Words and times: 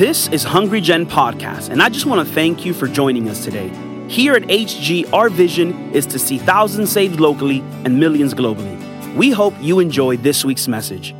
This 0.00 0.28
is 0.28 0.44
Hungry 0.44 0.80
Gen 0.80 1.04
Podcast, 1.04 1.68
and 1.68 1.82
I 1.82 1.90
just 1.90 2.06
want 2.06 2.26
to 2.26 2.34
thank 2.34 2.64
you 2.64 2.72
for 2.72 2.88
joining 2.88 3.28
us 3.28 3.44
today. 3.44 3.68
Here 4.08 4.32
at 4.32 4.44
HG, 4.44 5.12
our 5.12 5.28
vision 5.28 5.92
is 5.92 6.06
to 6.06 6.18
see 6.18 6.38
thousands 6.38 6.90
saved 6.90 7.20
locally 7.20 7.60
and 7.84 8.00
millions 8.00 8.32
globally. 8.32 8.78
We 9.14 9.30
hope 9.30 9.52
you 9.60 9.78
enjoy 9.78 10.16
this 10.16 10.42
week's 10.42 10.66
message. 10.66 11.14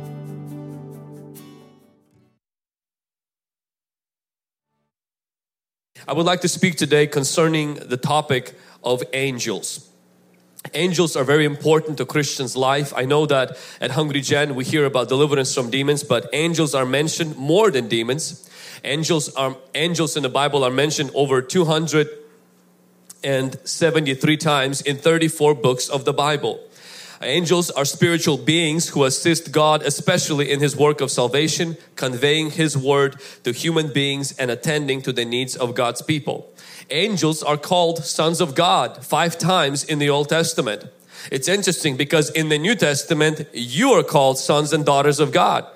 I 6.07 6.13
would 6.13 6.25
like 6.25 6.41
to 6.41 6.47
speak 6.47 6.77
today 6.77 7.05
concerning 7.05 7.75
the 7.75 7.97
topic 7.97 8.55
of 8.83 9.03
angels. 9.13 9.91
Angels 10.73 11.15
are 11.15 11.23
very 11.23 11.45
important 11.45 11.99
to 11.99 12.05
Christians' 12.07 12.55
life. 12.55 12.93
I 12.95 13.05
know 13.05 13.27
that 13.27 13.59
at 13.79 13.91
Hungry 13.91 14.21
Gen 14.21 14.55
we 14.55 14.63
hear 14.63 14.85
about 14.85 15.07
deliverance 15.07 15.53
from 15.53 15.69
demons, 15.69 16.03
but 16.03 16.27
angels 16.33 16.73
are 16.73 16.85
mentioned 16.87 17.37
more 17.37 17.69
than 17.69 17.87
demons. 17.87 18.47
Angels 18.83 19.31
are 19.35 19.55
angels 19.75 20.17
in 20.17 20.23
the 20.23 20.29
Bible 20.29 20.63
are 20.63 20.71
mentioned 20.71 21.11
over 21.13 21.39
273 21.41 24.37
times 24.37 24.81
in 24.81 24.97
34 24.97 25.53
books 25.55 25.89
of 25.89 26.05
the 26.05 26.13
Bible. 26.13 26.59
Angels 27.23 27.69
are 27.69 27.85
spiritual 27.85 28.37
beings 28.37 28.89
who 28.89 29.03
assist 29.03 29.51
God, 29.51 29.83
especially 29.83 30.51
in 30.51 30.59
His 30.59 30.75
work 30.75 31.01
of 31.01 31.11
salvation, 31.11 31.77
conveying 31.95 32.49
His 32.49 32.75
word 32.75 33.21
to 33.43 33.51
human 33.51 33.93
beings 33.93 34.31
and 34.39 34.49
attending 34.49 35.03
to 35.03 35.13
the 35.13 35.25
needs 35.25 35.55
of 35.55 35.75
God's 35.75 36.01
people. 36.01 36.51
Angels 36.89 37.43
are 37.43 37.57
called 37.57 38.03
sons 38.03 38.41
of 38.41 38.55
God 38.55 39.05
five 39.05 39.37
times 39.37 39.83
in 39.83 39.99
the 39.99 40.09
Old 40.09 40.29
Testament. 40.29 40.85
It's 41.31 41.47
interesting 41.47 41.95
because 41.95 42.31
in 42.31 42.49
the 42.49 42.57
New 42.57 42.73
Testament, 42.73 43.45
you 43.53 43.91
are 43.91 44.03
called 44.03 44.39
sons 44.39 44.73
and 44.73 44.83
daughters 44.83 45.19
of 45.19 45.31
God. 45.31 45.67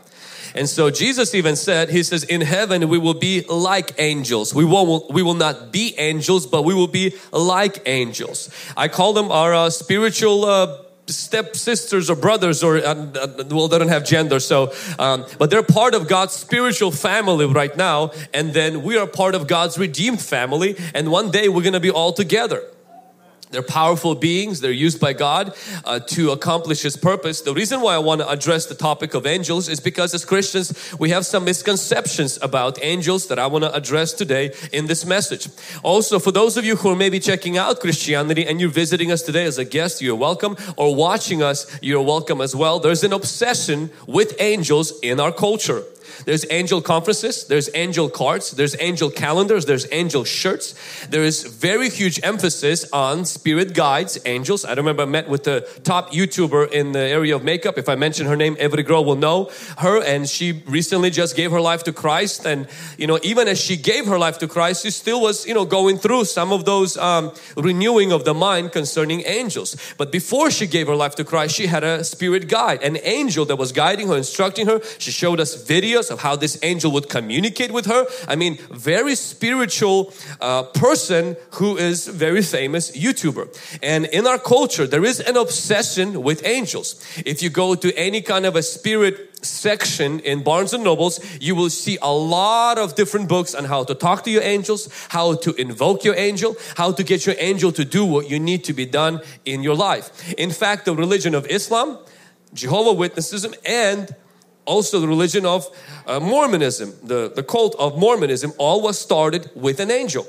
And 0.55 0.69
so 0.69 0.89
Jesus 0.89 1.35
even 1.35 1.55
said, 1.57 1.89
He 1.89 2.01
says, 2.01 2.23
in 2.23 2.41
heaven 2.41 2.87
we 2.87 2.97
will 2.97 3.13
be 3.13 3.41
like 3.47 3.93
angels. 3.99 4.55
We 4.55 4.65
won't, 4.65 5.11
we 5.11 5.21
will 5.21 5.33
not 5.35 5.71
be 5.71 5.93
angels, 5.97 6.47
but 6.47 6.63
we 6.63 6.73
will 6.73 6.87
be 6.87 7.15
like 7.31 7.81
angels. 7.85 8.49
I 8.75 8.87
call 8.87 9.13
them 9.13 9.31
our 9.31 9.53
uh, 9.53 9.69
spiritual 9.69 10.45
uh, 10.45 10.77
step 11.07 11.55
sisters 11.55 12.09
or 12.09 12.15
brothers 12.15 12.63
or 12.63 12.77
uh, 12.77 12.81
uh, 12.81 13.43
well 13.51 13.67
they 13.67 13.77
don't 13.77 13.89
have 13.89 14.05
gender 14.05 14.39
so 14.39 14.73
um, 14.97 15.23
but 15.37 15.51
they're 15.51 15.61
part 15.61 15.93
of 15.93 16.07
god's 16.07 16.33
spiritual 16.33 16.89
family 16.89 17.45
right 17.45 17.77
now 17.77 18.11
and 18.33 18.55
then 18.55 18.81
we 18.81 18.97
are 18.97 19.05
part 19.05 19.35
of 19.35 19.45
god's 19.45 19.77
redeemed 19.77 20.19
family 20.19 20.75
and 20.95 21.11
one 21.11 21.29
day 21.29 21.47
we're 21.47 21.61
gonna 21.61 21.79
be 21.79 21.91
all 21.91 22.11
together 22.11 22.63
they're 23.55 23.63
powerful 23.63 24.15
beings. 24.15 24.59
They're 24.59 24.71
used 24.71 24.99
by 24.99 25.13
God 25.13 25.55
uh, 25.85 25.99
to 25.99 26.31
accomplish 26.31 26.81
His 26.81 26.97
purpose. 26.97 27.39
The 27.39 27.53
reason 27.53 27.79
why 27.79 27.95
I 27.95 27.99
want 27.99 28.19
to 28.19 28.29
address 28.29 28.65
the 28.65 28.75
topic 28.75 29.13
of 29.13 29.25
angels 29.25 29.69
is 29.69 29.79
because 29.79 30.13
as 30.13 30.25
Christians, 30.25 30.93
we 30.99 31.09
have 31.11 31.25
some 31.25 31.45
misconceptions 31.45 32.37
about 32.41 32.77
angels 32.83 33.27
that 33.27 33.39
I 33.39 33.47
want 33.47 33.63
to 33.63 33.73
address 33.73 34.11
today 34.11 34.53
in 34.73 34.87
this 34.87 35.05
message. 35.05 35.47
Also, 35.83 36.19
for 36.19 36.33
those 36.33 36.57
of 36.57 36.65
you 36.65 36.75
who 36.75 36.89
are 36.89 36.97
maybe 36.97 37.17
checking 37.17 37.57
out 37.57 37.79
Christianity 37.79 38.45
and 38.45 38.59
you're 38.59 38.69
visiting 38.69 39.09
us 39.09 39.21
today 39.21 39.45
as 39.45 39.57
a 39.57 39.63
guest, 39.63 40.01
you're 40.01 40.15
welcome. 40.15 40.57
Or 40.75 40.93
watching 40.93 41.41
us, 41.41 41.65
you're 41.81 42.01
welcome 42.01 42.41
as 42.41 42.53
well. 42.53 42.79
There's 42.79 43.05
an 43.05 43.13
obsession 43.13 43.89
with 44.05 44.35
angels 44.41 44.99
in 44.99 45.21
our 45.21 45.31
culture. 45.31 45.81
There's 46.25 46.45
angel 46.49 46.81
conferences, 46.81 47.45
there's 47.47 47.69
angel 47.73 48.09
cards, 48.09 48.51
there's 48.51 48.75
angel 48.79 49.09
calendars, 49.09 49.65
there's 49.65 49.87
angel 49.91 50.23
shirts. 50.23 50.73
There 51.07 51.23
is 51.23 51.43
very 51.43 51.89
huge 51.89 52.19
emphasis 52.23 52.85
on 52.91 53.25
spirit 53.25 53.73
guides, 53.73 54.17
angels. 54.25 54.65
I 54.65 54.73
remember 54.73 55.03
I 55.03 55.05
met 55.05 55.29
with 55.29 55.43
the 55.43 55.67
top 55.83 56.11
YouTuber 56.11 56.71
in 56.71 56.91
the 56.91 56.99
area 56.99 57.35
of 57.35 57.43
makeup. 57.43 57.77
If 57.77 57.89
I 57.89 57.95
mention 57.95 58.27
her 58.27 58.35
name, 58.35 58.55
every 58.59 58.83
girl 58.83 59.05
will 59.05 59.15
know 59.15 59.51
her. 59.77 60.03
And 60.03 60.27
she 60.29 60.63
recently 60.67 61.09
just 61.09 61.35
gave 61.35 61.51
her 61.51 61.61
life 61.61 61.83
to 61.83 61.93
Christ. 61.93 62.45
And, 62.45 62.67
you 62.97 63.07
know, 63.07 63.19
even 63.23 63.47
as 63.47 63.59
she 63.59 63.77
gave 63.77 64.05
her 64.05 64.19
life 64.19 64.37
to 64.39 64.47
Christ, 64.47 64.83
she 64.83 64.91
still 64.91 65.21
was, 65.21 65.45
you 65.47 65.53
know, 65.53 65.65
going 65.65 65.97
through 65.97 66.25
some 66.25 66.51
of 66.51 66.65
those 66.65 66.97
um, 66.97 67.31
renewing 67.55 68.11
of 68.11 68.25
the 68.25 68.33
mind 68.33 68.71
concerning 68.71 69.23
angels. 69.25 69.75
But 69.97 70.11
before 70.11 70.51
she 70.51 70.67
gave 70.67 70.87
her 70.87 70.95
life 70.95 71.15
to 71.15 71.23
Christ, 71.23 71.55
she 71.55 71.67
had 71.67 71.83
a 71.83 72.03
spirit 72.03 72.47
guide, 72.47 72.83
an 72.83 72.97
angel 73.03 73.45
that 73.45 73.55
was 73.55 73.71
guiding 73.71 74.07
her, 74.09 74.17
instructing 74.17 74.67
her. 74.67 74.81
She 74.97 75.11
showed 75.11 75.39
us 75.39 75.55
videos 75.55 75.94
of 75.95 76.21
how 76.21 76.35
this 76.35 76.57
angel 76.63 76.91
would 76.91 77.09
communicate 77.09 77.71
with 77.71 77.85
her. 77.85 78.05
I 78.27 78.35
mean, 78.35 78.57
very 78.71 79.15
spiritual 79.15 80.13
uh, 80.41 80.63
person 80.63 81.35
who 81.51 81.77
is 81.77 82.07
very 82.07 82.41
famous 82.41 82.91
YouTuber. 82.91 83.79
And 83.81 84.05
in 84.05 84.27
our 84.27 84.39
culture, 84.39 84.87
there 84.87 85.05
is 85.05 85.19
an 85.19 85.37
obsession 85.37 86.23
with 86.23 86.45
angels. 86.45 87.03
If 87.25 87.41
you 87.41 87.49
go 87.49 87.75
to 87.75 87.95
any 87.95 88.21
kind 88.21 88.45
of 88.45 88.55
a 88.55 88.63
spirit 88.63 89.35
section 89.45 90.19
in 90.21 90.43
Barnes 90.43 90.73
and 90.73 90.83
Nobles, 90.83 91.19
you 91.39 91.55
will 91.55 91.69
see 91.69 91.97
a 92.01 92.11
lot 92.11 92.77
of 92.77 92.95
different 92.95 93.29
books 93.29 93.53
on 93.53 93.65
how 93.65 93.83
to 93.83 93.95
talk 93.95 94.23
to 94.23 94.31
your 94.31 94.41
angels, 94.41 94.89
how 95.09 95.35
to 95.35 95.53
invoke 95.55 96.03
your 96.03 96.15
angel, 96.15 96.55
how 96.75 96.91
to 96.91 97.03
get 97.03 97.25
your 97.25 97.35
angel 97.39 97.71
to 97.71 97.85
do 97.85 98.05
what 98.05 98.29
you 98.29 98.39
need 98.39 98.63
to 98.65 98.73
be 98.73 98.85
done 98.85 99.21
in 99.45 99.63
your 99.63 99.75
life. 99.75 100.33
In 100.37 100.51
fact, 100.51 100.85
the 100.85 100.95
religion 100.95 101.35
of 101.35 101.45
Islam, 101.47 101.99
Jehovah 102.53 102.99
Witnessism, 102.99 103.55
and 103.65 104.15
also 104.65 104.99
the 104.99 105.07
religion 105.07 105.45
of 105.45 105.67
uh, 106.07 106.19
Mormonism, 106.19 106.93
the, 107.03 107.31
the 107.33 107.43
cult 107.43 107.75
of 107.77 107.97
Mormonism, 107.97 108.53
all 108.57 108.81
was 108.81 108.99
started 108.99 109.49
with 109.55 109.79
an 109.79 109.91
angel. 109.91 110.27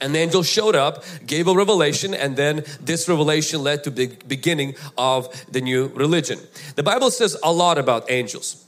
An 0.00 0.14
angel 0.14 0.44
showed 0.44 0.76
up, 0.76 1.02
gave 1.26 1.48
a 1.48 1.54
revelation, 1.54 2.14
and 2.14 2.36
then 2.36 2.64
this 2.80 3.08
revelation 3.08 3.62
led 3.62 3.82
to 3.84 3.90
the 3.90 4.06
beginning 4.28 4.76
of 4.96 5.28
the 5.50 5.60
new 5.60 5.88
religion. 5.88 6.38
The 6.76 6.84
Bible 6.84 7.10
says 7.10 7.36
a 7.42 7.52
lot 7.52 7.78
about 7.78 8.10
angels. 8.10 8.64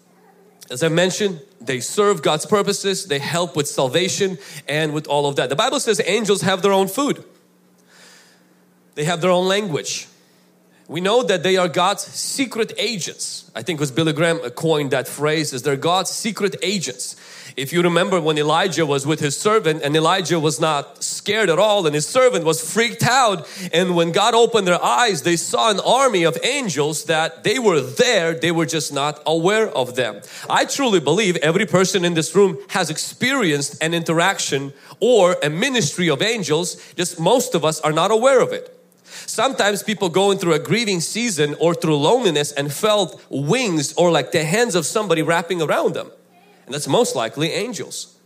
As 0.70 0.82
I 0.82 0.88
mentioned, 0.88 1.40
they 1.60 1.80
serve 1.80 2.22
God's 2.22 2.46
purposes, 2.46 3.06
they 3.06 3.18
help 3.18 3.56
with 3.56 3.68
salvation 3.68 4.38
and 4.68 4.92
with 4.92 5.06
all 5.06 5.26
of 5.26 5.36
that. 5.36 5.50
The 5.50 5.56
Bible 5.56 5.80
says 5.80 6.00
angels 6.04 6.42
have 6.42 6.62
their 6.62 6.72
own 6.72 6.88
food, 6.88 7.24
they 8.94 9.04
have 9.04 9.20
their 9.20 9.30
own 9.30 9.46
language, 9.46 10.08
we 10.90 11.00
know 11.00 11.22
that 11.22 11.44
they 11.44 11.56
are 11.56 11.68
God's 11.68 12.02
secret 12.02 12.72
agents. 12.76 13.48
I 13.54 13.62
think 13.62 13.78
it 13.78 13.80
was 13.80 13.92
Billy 13.92 14.12
Graham 14.12 14.40
uh, 14.44 14.50
coined 14.50 14.90
that 14.90 15.06
phrase 15.06 15.54
as 15.54 15.62
they're 15.62 15.76
God's 15.76 16.10
secret 16.10 16.56
agents. 16.64 17.14
If 17.56 17.72
you 17.72 17.80
remember 17.80 18.20
when 18.20 18.36
Elijah 18.36 18.84
was 18.84 19.06
with 19.06 19.20
his 19.20 19.38
servant 19.38 19.82
and 19.84 19.94
Elijah 19.94 20.40
was 20.40 20.60
not 20.60 21.04
scared 21.04 21.48
at 21.48 21.60
all 21.60 21.86
and 21.86 21.94
his 21.94 22.08
servant 22.08 22.44
was 22.44 22.74
freaked 22.74 23.04
out 23.04 23.48
and 23.72 23.94
when 23.94 24.10
God 24.10 24.34
opened 24.34 24.66
their 24.66 24.82
eyes 24.82 25.22
they 25.22 25.36
saw 25.36 25.70
an 25.70 25.78
army 25.78 26.24
of 26.24 26.36
angels 26.42 27.04
that 27.04 27.44
they 27.44 27.60
were 27.60 27.80
there 27.80 28.34
they 28.34 28.50
were 28.50 28.66
just 28.66 28.92
not 28.92 29.22
aware 29.26 29.68
of 29.68 29.94
them. 29.94 30.20
I 30.48 30.64
truly 30.64 30.98
believe 30.98 31.36
every 31.36 31.66
person 31.66 32.04
in 32.04 32.14
this 32.14 32.34
room 32.34 32.58
has 32.70 32.90
experienced 32.90 33.80
an 33.80 33.94
interaction 33.94 34.72
or 34.98 35.36
a 35.40 35.50
ministry 35.50 36.10
of 36.10 36.20
angels 36.20 36.76
just 36.94 37.20
most 37.20 37.54
of 37.54 37.64
us 37.64 37.80
are 37.80 37.92
not 37.92 38.10
aware 38.10 38.40
of 38.40 38.52
it. 38.52 38.79
Sometimes 39.30 39.84
people 39.84 40.08
going 40.08 40.38
through 40.38 40.54
a 40.54 40.58
grieving 40.58 41.00
season 41.00 41.54
or 41.60 41.72
through 41.72 41.96
loneliness 41.96 42.50
and 42.50 42.72
felt 42.72 43.24
wings 43.30 43.92
or 43.92 44.10
like 44.10 44.32
the 44.32 44.44
hands 44.44 44.74
of 44.74 44.84
somebody 44.84 45.22
wrapping 45.22 45.62
around 45.62 45.94
them. 45.94 46.10
And 46.66 46.74
that's 46.74 46.88
most 46.88 47.14
likely 47.14 47.52
angels. 47.52 48.18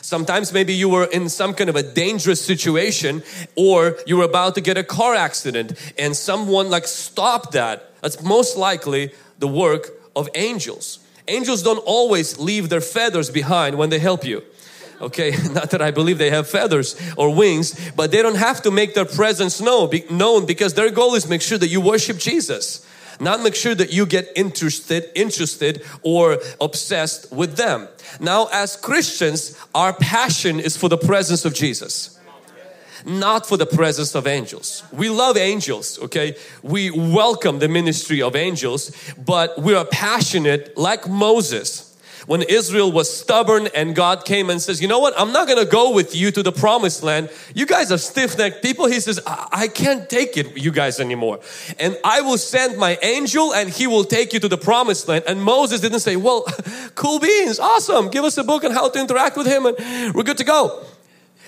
Sometimes 0.00 0.54
maybe 0.54 0.72
you 0.72 0.88
were 0.88 1.04
in 1.04 1.28
some 1.28 1.52
kind 1.52 1.68
of 1.68 1.76
a 1.76 1.82
dangerous 1.82 2.42
situation 2.42 3.22
or 3.54 3.98
you 4.06 4.16
were 4.16 4.24
about 4.24 4.54
to 4.54 4.62
get 4.62 4.78
a 4.78 4.82
car 4.82 5.14
accident 5.14 5.74
and 5.98 6.16
someone 6.16 6.70
like 6.70 6.86
stopped 6.86 7.52
that. 7.52 7.92
That's 8.00 8.22
most 8.22 8.56
likely 8.56 9.12
the 9.38 9.48
work 9.48 9.90
of 10.16 10.26
angels. 10.34 11.00
Angels 11.28 11.62
don't 11.62 11.84
always 11.84 12.38
leave 12.38 12.70
their 12.70 12.80
feathers 12.80 13.28
behind 13.28 13.76
when 13.76 13.90
they 13.90 13.98
help 13.98 14.24
you 14.24 14.42
okay 15.00 15.30
not 15.52 15.70
that 15.70 15.82
i 15.82 15.90
believe 15.90 16.18
they 16.18 16.30
have 16.30 16.48
feathers 16.48 16.96
or 17.16 17.34
wings 17.34 17.90
but 17.96 18.10
they 18.10 18.22
don't 18.22 18.36
have 18.36 18.62
to 18.62 18.70
make 18.70 18.94
their 18.94 19.04
presence 19.04 19.60
known, 19.60 20.46
because 20.46 20.74
their 20.74 20.90
goal 20.90 21.14
is 21.14 21.28
make 21.28 21.42
sure 21.42 21.58
that 21.58 21.68
you 21.68 21.80
worship 21.80 22.18
jesus 22.18 22.86
not 23.18 23.42
make 23.42 23.54
sure 23.54 23.74
that 23.74 23.92
you 23.92 24.04
get 24.06 24.28
interested 24.36 25.10
interested 25.14 25.82
or 26.02 26.38
obsessed 26.60 27.30
with 27.32 27.56
them 27.56 27.88
now 28.20 28.48
as 28.52 28.76
christians 28.76 29.58
our 29.74 29.92
passion 29.92 30.60
is 30.60 30.76
for 30.76 30.88
the 30.88 30.98
presence 30.98 31.44
of 31.44 31.54
jesus 31.54 32.16
not 33.06 33.46
for 33.46 33.56
the 33.56 33.66
presence 33.66 34.16
of 34.16 34.26
angels. 34.26 34.82
We 34.92 35.08
love 35.08 35.36
angels, 35.36 35.98
okay? 36.00 36.36
We 36.62 36.90
welcome 36.90 37.60
the 37.60 37.68
ministry 37.68 38.20
of 38.20 38.34
angels, 38.34 38.90
but 39.16 39.62
we 39.62 39.74
are 39.74 39.84
passionate 39.84 40.76
like 40.76 41.08
Moses 41.08 41.85
when 42.26 42.42
Israel 42.42 42.90
was 42.92 43.14
stubborn 43.14 43.68
and 43.74 43.94
God 43.94 44.24
came 44.24 44.50
and 44.50 44.60
says, 44.60 44.82
you 44.82 44.88
know 44.88 44.98
what, 44.98 45.14
I'm 45.16 45.32
not 45.32 45.48
gonna 45.48 45.64
go 45.64 45.92
with 45.92 46.14
you 46.14 46.30
to 46.32 46.42
the 46.42 46.52
promised 46.52 47.02
land. 47.02 47.30
You 47.54 47.66
guys 47.66 47.92
are 47.92 47.98
stiff-necked 47.98 48.62
people. 48.62 48.86
He 48.86 49.00
says, 49.00 49.20
I, 49.26 49.48
I 49.52 49.68
can't 49.68 50.08
take 50.10 50.36
it, 50.36 50.56
you 50.56 50.72
guys 50.72 51.00
anymore. 51.00 51.40
And 51.78 51.98
I 52.04 52.20
will 52.20 52.38
send 52.38 52.78
my 52.78 52.98
angel 53.02 53.54
and 53.54 53.70
he 53.70 53.86
will 53.86 54.04
take 54.04 54.32
you 54.32 54.40
to 54.40 54.48
the 54.48 54.58
promised 54.58 55.08
land. 55.08 55.24
And 55.26 55.42
Moses 55.42 55.80
didn't 55.80 56.00
say, 56.00 56.16
well, 56.16 56.44
cool 56.94 57.20
beans, 57.20 57.58
awesome. 57.60 58.10
Give 58.10 58.24
us 58.24 58.36
a 58.38 58.44
book 58.44 58.64
on 58.64 58.72
how 58.72 58.88
to 58.88 59.00
interact 59.00 59.36
with 59.36 59.46
him 59.46 59.66
and 59.66 60.14
we're 60.14 60.24
good 60.24 60.38
to 60.38 60.44
go. 60.44 60.84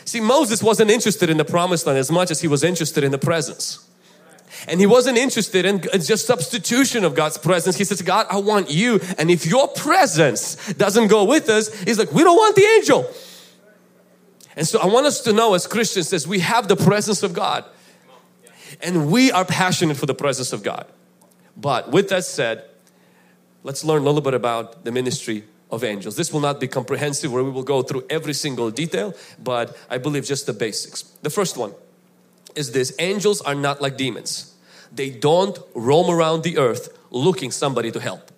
See, 0.05 0.21
Moses 0.21 0.63
wasn't 0.63 0.91
interested 0.91 1.29
in 1.29 1.37
the 1.37 1.45
promised 1.45 1.87
land 1.87 1.99
as 1.99 2.11
much 2.11 2.31
as 2.31 2.41
he 2.41 2.49
was 2.49 2.65
interested 2.65 3.05
in 3.05 3.13
the 3.13 3.19
presence. 3.19 3.88
And 4.67 4.81
he 4.81 4.87
wasn't 4.87 5.19
interested 5.19 5.65
in 5.65 5.81
just 6.01 6.27
substitution 6.27 7.05
of 7.05 7.15
God's 7.15 7.39
presence. 7.39 7.77
He 7.77 7.85
says, 7.85 8.03
God, 8.03 8.27
I 8.31 8.39
want 8.39 8.71
you. 8.71 9.01
And 9.19 9.31
if 9.31 9.47
your 9.47 9.69
presence 9.69 10.57
doesn't 10.75 11.09
go 11.09 11.25
with 11.25 11.49
us, 11.49 11.73
he's 11.83 11.99
like, 11.99 12.13
we 12.13 12.25
don't 12.25 12.37
want 12.37 12.57
the 12.57 12.65
angel. 12.65 13.09
And 14.57 14.67
so 14.67 14.81
I 14.81 14.87
want 14.87 15.07
us 15.07 15.21
to 15.23 15.33
know 15.33 15.55
as 15.55 15.67
Christians 15.67 16.11
that 16.11 16.27
we 16.27 16.41
have 16.41 16.67
the 16.67 16.77
presence 16.77 17.23
of 17.23 17.33
God. 17.33 17.65
And 18.83 19.11
we 19.11 19.31
are 19.31 19.45
passionate 19.45 19.97
for 19.97 20.07
the 20.07 20.15
presence 20.15 20.53
of 20.53 20.63
God. 20.63 20.87
But 21.57 21.91
with 21.91 22.09
that 22.09 22.25
said, 22.25 22.65
let's 23.63 23.85
learn 23.85 24.03
a 24.03 24.05
little 24.05 24.21
bit 24.21 24.35
about 24.35 24.85
the 24.85 24.93
ministry 24.93 25.45
of 25.71 25.85
angels. 25.85 26.17
This 26.17 26.33
will 26.33 26.41
not 26.41 26.61
be 26.61 26.69
comprehensive 26.69 27.33
where 27.33 27.45
we 27.45 27.51
will 27.51 27.63
go 27.63 27.83
through 27.83 28.05
every 28.11 28.33
single 28.33 28.71
detail, 28.71 29.15
but 29.39 29.77
I 29.91 29.99
believe 29.99 30.25
just 30.25 30.47
the 30.47 30.53
basics. 30.53 31.03
The 31.23 31.31
first 31.31 31.57
one 31.57 31.75
is 32.59 32.73
this 32.73 32.93
angels 32.99 33.41
are 33.41 33.55
not 33.55 33.81
like 33.81 33.97
demons, 33.97 34.55
they 34.93 35.11
don't 35.11 35.59
roam 35.75 36.11
around 36.11 36.43
the 36.43 36.59
earth 36.59 36.99
looking 37.11 37.51
somebody 37.51 37.91
to 37.93 38.01
help. 38.01 38.33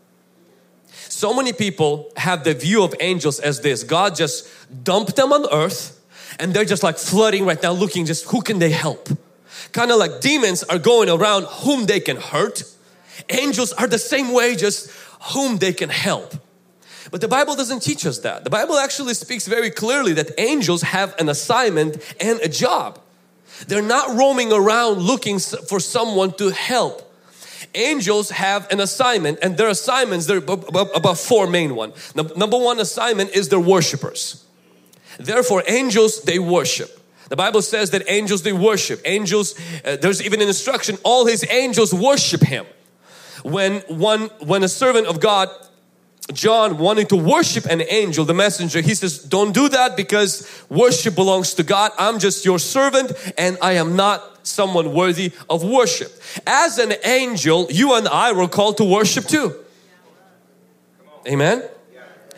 So 1.09 1.35
many 1.35 1.53
people 1.53 2.11
have 2.17 2.45
the 2.45 2.55
view 2.55 2.85
of 2.85 2.95
angels 3.01 3.41
as 3.41 3.61
this 3.63 3.83
God 3.83 4.15
just 4.15 4.49
dumped 4.85 5.17
them 5.17 5.33
on 5.33 5.47
earth 5.53 5.99
and 6.39 6.55
they're 6.55 6.65
just 6.65 6.83
like 6.83 6.99
flooding 6.99 7.45
right 7.45 7.63
now 7.63 7.73
looking 7.73 8.07
just 8.07 8.27
who 8.27 8.43
can 8.43 8.59
they 8.59 8.71
help. 8.71 9.09
Kind 9.73 9.91
of 9.91 9.99
like 9.99 10.21
demons 10.21 10.63
are 10.65 10.79
going 10.79 11.09
around 11.09 11.45
whom 11.45 11.87
they 11.87 12.01
can 12.01 12.17
hurt. 12.17 12.63
Angels 13.29 13.73
are 13.73 13.87
the 13.87 13.99
same 13.99 14.33
way, 14.33 14.57
just 14.57 14.91
whom 15.33 15.59
they 15.59 15.73
can 15.73 15.89
help. 15.89 16.35
But 17.11 17.21
the 17.21 17.29
Bible 17.29 17.57
doesn't 17.57 17.81
teach 17.81 18.07
us 18.07 18.19
that. 18.21 18.45
The 18.45 18.51
Bible 18.51 18.77
actually 18.77 19.15
speaks 19.15 19.47
very 19.47 19.71
clearly 19.71 20.13
that 20.15 20.31
angels 20.39 20.83
have 20.83 21.15
an 21.19 21.29
assignment 21.29 21.97
and 22.21 22.41
a 22.41 22.49
job. 22.49 23.01
They're 23.67 23.83
not 23.83 24.17
roaming 24.17 24.53
around 24.53 24.99
looking 24.99 25.39
for 25.39 25.81
someone 25.81 26.33
to 26.35 26.51
help. 26.51 27.07
Angels 27.75 28.31
have 28.31 28.71
an 28.73 28.81
assignment 28.81 29.39
and 29.43 29.57
their 29.57 29.69
assignments, 29.69 30.27
there 30.27 30.39
are 30.39 30.89
about 30.95 31.19
four 31.19 31.47
main 31.47 31.77
one. 31.77 31.93
Number 32.15 32.59
one 32.59 32.81
assignment 32.81 33.31
is 33.31 33.49
they're 33.49 33.61
worshipers. 33.61 34.45
Therefore 35.19 35.63
angels, 35.67 36.23
they 36.23 36.39
worship. 36.39 36.99
The 37.29 37.37
Bible 37.37 37.63
says 37.63 37.91
that 37.91 38.03
angels, 38.09 38.43
they 38.43 38.53
worship. 38.53 39.01
Angels, 39.05 39.55
uh, 39.85 39.97
there's 39.97 40.21
even 40.23 40.41
an 40.41 40.49
instruction, 40.49 40.97
all 41.05 41.27
his 41.27 41.47
angels 41.49 41.95
worship 41.95 42.43
him. 42.43 42.67
When 43.45 43.81
one, 43.83 44.31
when 44.41 44.65
a 44.65 44.69
servant 44.69 45.07
of 45.07 45.21
God 45.21 45.49
John 46.33 46.79
wanting 46.79 47.07
to 47.09 47.17
worship 47.17 47.65
an 47.67 47.83
angel, 47.89 48.25
the 48.25 48.35
messenger, 48.35 48.81
he 48.81 48.95
says, 48.95 49.19
Don't 49.19 49.53
do 49.53 49.69
that 49.69 49.97
because 49.97 50.65
worship 50.69 51.15
belongs 51.15 51.55
to 51.55 51.63
God. 51.63 51.93
I'm 51.99 52.19
just 52.19 52.45
your 52.45 52.59
servant 52.59 53.13
and 53.37 53.59
I 53.63 53.73
am 53.73 53.97
not 53.97 54.47
someone 54.47 54.93
worthy 54.93 55.33
of 55.49 55.63
worship. 55.63 56.13
As 56.47 56.79
an 56.79 56.95
angel, 57.05 57.67
you 57.71 57.95
and 57.95 58.09
I 58.09 58.33
were 58.33 58.49
called 58.49 58.77
to 58.79 58.85
worship 58.85 59.27
too. 59.27 59.55
Amen. 61.27 61.63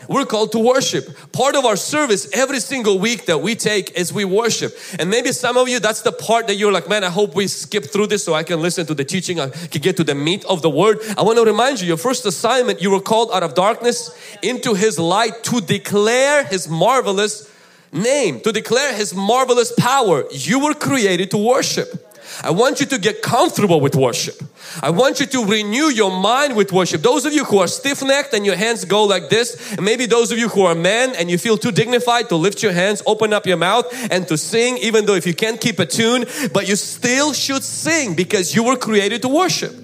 We're 0.09 0.27
called 0.27 0.53
to 0.53 0.59
worship. 0.59 1.33
Part 1.33 1.57
of 1.57 1.65
our 1.65 1.77
service 1.77 2.29
every 2.33 2.61
single 2.61 2.99
week 2.99 3.27
that 3.27 3.39
we 3.39 3.55
take 3.55 3.93
is 3.93 4.13
we 4.13 4.25
worship. 4.25 4.77
And 4.99 5.09
maybe 5.09 5.33
some 5.33 5.57
of 5.57 5.69
you, 5.69 5.79
that's 5.79 6.03
the 6.03 6.13
part 6.13 6.47
that 6.49 6.57
you're 6.57 6.73
like, 6.73 6.89
man, 6.89 7.05
I 7.05 7.11
hope 7.11 7.35
we 7.35 7.47
skip 7.47 7.85
through 7.85 8.09
this 8.09 8.25
so 8.25 8.35
I 8.35 8.43
can 8.43 8.61
listen 8.61 8.87
to 8.87 8.95
the 8.95 9.05
teaching, 9.05 9.41
I 9.41 9.49
can 9.49 9.81
get 9.81 9.97
to 9.99 10.05
the 10.05 10.15
meat 10.15 10.45
of 10.47 10.63
the 10.63 10.71
word. 10.71 10.99
I 11.17 11.23
want 11.23 11.39
to 11.39 11.45
remind 11.45 11.81
you, 11.81 11.87
your 11.87 11.97
first 11.97 12.27
assignment, 12.27 12.83
you 12.83 12.91
were 12.91 13.01
called 13.01 13.31
out 13.33 13.43
of 13.43 13.55
darkness 13.55 14.11
into 14.43 14.75
His 14.75 14.99
light 14.99 15.45
to 15.45 15.61
declare 15.61 16.45
His 16.45 16.69
marvelous 16.69 17.51
name, 17.93 18.41
to 18.41 18.53
declare 18.53 18.95
His 18.95 19.15
marvelous 19.15 19.73
power. 19.79 20.25
You 20.31 20.61
were 20.61 20.75
created 20.75 21.31
to 21.31 21.39
worship. 21.39 22.02
I 22.43 22.51
want 22.51 22.81
you 22.81 22.87
to 22.87 22.99
get 22.99 23.23
comfortable 23.23 23.81
with 23.81 23.95
worship. 23.95 24.43
I 24.83 24.91
want 24.91 25.21
you 25.21 25.27
to 25.27 25.45
renew 25.45 25.87
your 25.87 26.11
mind 26.11 26.57
with 26.57 26.73
worship. 26.73 27.03
Those 27.03 27.27
of 27.27 27.33
you 27.33 27.45
who 27.45 27.59
are 27.59 27.67
stiff 27.67 28.03
necked 28.03 28.33
and 28.33 28.47
your 28.47 28.57
hands 28.57 28.85
go 28.85 29.05
like 29.05 29.29
this, 29.29 29.73
and 29.73 29.85
maybe 29.85 30.07
those 30.07 30.33
of 30.33 30.39
you 30.39 30.49
who 30.49 30.63
are 30.63 30.75
men 30.75 31.15
and 31.17 31.31
you 31.31 31.39
feel 31.39 31.59
too 31.59 31.73
dignified 31.73 32.29
to 32.29 32.37
lift 32.37 32.63
your 32.63 32.73
hands, 32.73 33.03
open 33.07 33.33
up 33.33 33.47
your 33.47 33.57
mouth 33.57 33.87
and 34.11 34.27
to 34.29 34.39
sing, 34.39 34.79
even 34.79 35.07
though 35.07 35.15
if 35.15 35.27
you 35.27 35.35
can't 35.35 35.61
keep 35.61 35.79
a 35.79 35.87
tune, 35.87 36.25
but 36.53 36.69
you 36.69 36.77
still 36.77 37.33
should 37.33 37.63
sing 37.63 38.15
because 38.15 38.55
you 38.55 38.65
were 38.65 38.77
created 38.77 39.23
to 39.23 39.29
worship. 39.29 39.82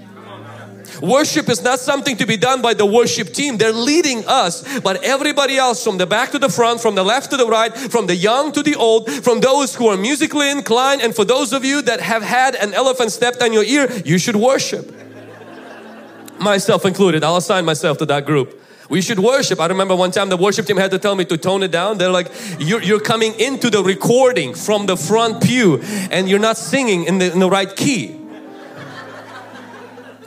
Worship 1.01 1.49
is 1.49 1.63
not 1.63 1.79
something 1.79 2.17
to 2.17 2.27
be 2.27 2.37
done 2.37 2.63
by 2.63 2.75
the 2.75 2.87
worship 2.87 3.33
team. 3.33 3.59
They're 3.59 3.73
leading 3.73 4.25
us, 4.27 4.81
but 4.81 5.03
everybody 5.05 5.57
else 5.57 5.85
from 5.85 5.99
the 5.99 6.07
back 6.07 6.33
to 6.33 6.39
the 6.39 6.49
front, 6.49 6.81
from 6.81 6.95
the 6.95 7.05
left 7.05 7.31
to 7.31 7.37
the 7.37 7.47
right, 7.47 7.75
from 7.77 8.07
the 8.07 8.17
young 8.17 8.53
to 8.53 8.63
the 8.63 8.75
old, 8.75 9.11
from 9.11 9.41
those 9.41 9.75
who 9.75 9.89
are 9.89 9.97
musically 9.97 10.51
inclined, 10.51 11.03
and 11.03 11.15
for 11.15 11.25
those 11.25 11.53
of 11.53 11.65
you 11.65 11.83
that 11.83 12.01
have 12.01 12.23
had 12.23 12.55
an 12.55 12.75
elephant 12.75 13.13
stepped 13.13 13.43
on 13.43 13.53
your 13.53 13.65
ear, 13.65 13.91
you 14.05 14.19
should 14.19 14.37
worship. 14.37 14.95
Myself 16.39 16.85
included, 16.85 17.25
I'll 17.25 17.37
assign 17.37 17.65
myself 17.65 17.99
to 17.99 18.07
that 18.07 18.27
group. 18.27 18.63
We 18.89 19.03
should 19.03 19.19
worship. 19.19 19.61
I 19.61 19.67
remember 19.67 19.95
one 19.95 20.13
time 20.13 20.31
the 20.31 20.37
worship 20.37 20.65
team 20.65 20.79
had 20.79 20.93
to 20.93 20.99
tell 20.99 21.15
me 21.15 21.27
to 21.27 21.37
tone 21.37 21.63
it 21.63 21.71
down. 21.71 21.99
They're 21.99 22.11
like, 22.11 22.29
you're, 22.59 22.83
you're 22.83 23.01
coming 23.01 23.39
into 23.39 23.69
the 23.69 23.83
recording 23.83 24.55
from 24.55 24.87
the 24.87 24.97
front 24.97 25.43
pew 25.43 25.81
and 26.11 26.27
you're 26.27 26.39
not 26.39 26.57
singing 26.57 27.05
in 27.05 27.19
the, 27.19 27.31
in 27.31 27.39
the 27.39 27.51
right 27.51 27.75
key 27.75 28.18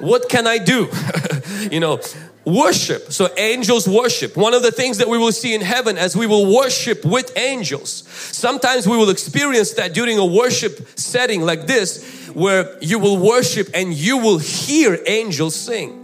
what 0.01 0.29
can 0.29 0.47
I 0.47 0.57
do? 0.57 0.89
you 1.71 1.79
know, 1.79 1.99
worship. 2.45 3.11
So 3.11 3.29
angels 3.37 3.87
worship. 3.87 4.35
One 4.35 4.53
of 4.53 4.63
the 4.63 4.71
things 4.71 4.97
that 4.97 5.07
we 5.07 5.17
will 5.17 5.31
see 5.31 5.53
in 5.53 5.61
heaven 5.61 5.97
as 5.97 6.15
we 6.15 6.25
will 6.25 6.53
worship 6.53 7.05
with 7.05 7.35
angels. 7.37 8.03
Sometimes 8.09 8.87
we 8.87 8.97
will 8.97 9.09
experience 9.09 9.73
that 9.73 9.93
during 9.93 10.17
a 10.17 10.25
worship 10.25 10.97
setting 10.97 11.41
like 11.41 11.67
this 11.67 12.29
where 12.33 12.77
you 12.81 12.99
will 12.99 13.17
worship 13.17 13.69
and 13.73 13.93
you 13.93 14.17
will 14.17 14.39
hear 14.39 14.99
angels 15.05 15.55
sing. 15.55 15.97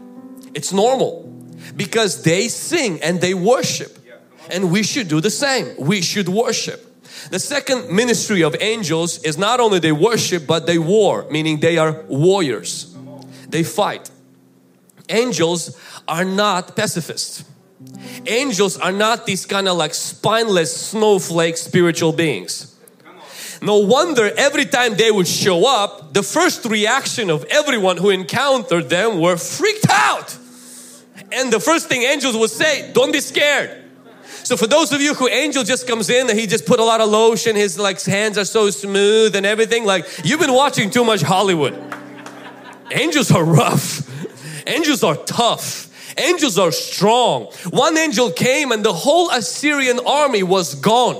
It's 0.54 0.72
normal 0.72 1.24
because 1.76 2.24
they 2.24 2.48
sing 2.48 3.02
and 3.02 3.22
they 3.22 3.34
worship. 3.34 3.98
And 4.50 4.72
we 4.72 4.84
should 4.84 5.10
do 5.10 5.20
the 5.20 5.30
same. 5.30 5.76
We 5.78 6.02
should 6.02 6.30
worship. 6.30 6.84
The 7.32 7.40
second 7.40 7.94
ministry 7.94 8.42
of 8.44 8.56
angels 8.62 9.22
is 9.24 9.38
not 9.38 9.60
only 9.60 9.80
they 9.80 9.92
worship 9.92 10.48
but 10.48 10.68
they 10.68 10.78
war, 10.78 11.26
meaning 11.30 11.60
they 11.60 11.78
are 11.78 12.04
warriors 12.08 12.87
they 13.50 13.64
fight. 13.64 14.10
Angels 15.10 15.78
are 16.08 16.26
not 16.26 16.76
pacifists. 16.76 17.46
Angels 18.26 18.78
are 18.78 18.92
not 18.92 19.26
these 19.26 19.46
kind 19.46 19.68
of 19.68 19.78
like 19.78 19.94
spineless 19.94 20.90
snowflake 20.90 21.58
spiritual 21.58 22.12
beings. 22.12 22.76
No 23.62 23.78
wonder 23.80 24.32
every 24.38 24.66
time 24.66 24.96
they 24.96 25.12
would 25.12 25.28
show 25.28 25.68
up, 25.68 26.14
the 26.14 26.24
first 26.24 26.66
reaction 26.66 27.30
of 27.30 27.44
everyone 27.46 27.98
who 27.98 28.10
encountered 28.10 28.90
them 28.90 29.20
were 29.20 29.38
freaked 29.38 29.90
out. 29.90 30.38
And 31.32 31.52
the 31.52 31.60
first 31.60 31.88
thing 31.90 32.04
angels 32.04 32.36
would 32.38 32.52
say, 32.52 32.92
don't 32.94 33.12
be 33.12 33.20
scared. 33.20 33.84
So 34.44 34.56
for 34.56 34.68
those 34.68 34.94
of 34.94 35.02
you 35.02 35.14
who 35.14 35.28
angel 35.28 35.64
just 35.64 35.88
comes 35.88 36.10
in 36.10 36.30
and 36.30 36.40
he 36.40 36.48
just 36.48 36.66
put 36.66 36.80
a 36.80 36.84
lot 36.84 37.02
of 37.02 37.10
lotion, 37.10 37.56
his 37.56 37.78
like 37.78 38.02
hands 38.04 38.38
are 38.38 38.46
so 38.46 38.70
smooth 38.70 39.36
and 39.36 39.46
everything, 39.46 39.84
like 39.86 40.06
you've 40.24 40.40
been 40.40 40.54
watching 40.54 40.90
too 40.90 41.04
much 41.04 41.22
Hollywood. 41.22 41.74
Angels 42.92 43.32
are 43.32 43.44
rough. 43.44 44.08
Angels 44.68 45.04
are 45.04 45.16
tough. 45.16 45.88
Angels 46.18 46.58
are 46.58 46.72
strong. 46.72 47.46
One 47.70 47.98
angel 47.98 48.32
came 48.32 48.72
and 48.72 48.84
the 48.84 48.94
whole 48.94 49.30
Assyrian 49.30 50.00
army 50.06 50.44
was 50.44 50.76
gone. 50.76 51.16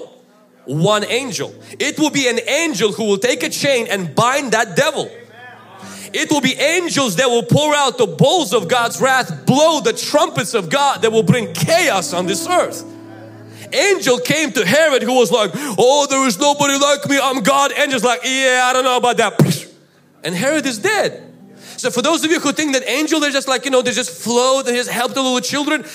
One 0.66 1.06
angel. 1.06 1.54
It 1.80 2.00
will 2.00 2.10
be 2.10 2.28
an 2.28 2.40
angel 2.48 2.92
who 2.92 3.06
will 3.06 3.18
take 3.18 3.44
a 3.44 3.50
chain 3.50 3.88
and 3.90 4.14
bind 4.16 4.54
that 4.54 4.76
devil. 4.76 5.10
It 6.14 6.32
will 6.32 6.42
be 6.42 6.54
angels 6.54 7.18
that 7.18 7.30
will 7.30 7.44
pour 7.44 7.76
out 7.76 7.98
the 7.98 8.08
bowls 8.08 8.54
of 8.54 8.68
God's 8.68 9.00
wrath, 9.00 9.46
blow 9.46 9.82
the 9.82 9.94
trumpets 9.94 10.54
of 10.54 10.70
God 10.70 11.02
that 11.02 11.12
will 11.12 11.24
bring 11.24 11.54
chaos 11.54 12.14
on 12.14 12.26
this 12.26 12.48
earth. 12.48 12.84
Angel 13.74 14.18
came 14.20 14.52
to 14.54 14.66
Herod 14.66 15.04
who 15.04 15.14
was 15.14 15.32
like, 15.32 15.52
Oh, 15.54 16.08
there 16.10 16.26
is 16.26 16.40
nobody 16.40 16.78
like 16.78 17.08
me, 17.10 17.20
I'm 17.22 17.44
God. 17.44 17.72
Angel's 17.74 18.04
like, 18.04 18.22
Yeah, 18.24 18.62
I 18.64 18.74
don't 18.74 18.86
know 18.86 18.98
about 18.98 19.18
that. 19.18 19.68
And 20.24 20.34
Herod 20.34 20.66
is 20.66 20.80
dead. 20.80 21.27
So 21.78 21.92
for 21.92 22.02
those 22.02 22.26
of 22.26 22.32
you 22.32 22.40
who 22.40 22.52
think 22.52 22.74
that 22.74 22.90
angels 22.90 23.24
are 23.24 23.30
just 23.30 23.48
like, 23.48 23.64
you 23.64 23.72
know, 23.72 23.82
they 23.82 23.92
just 23.92 24.10
flow, 24.10 24.64
they 24.64 24.74
just 24.74 24.90
help 24.90 25.14
the 25.14 25.22
little 25.22 25.40
children, 25.40 25.86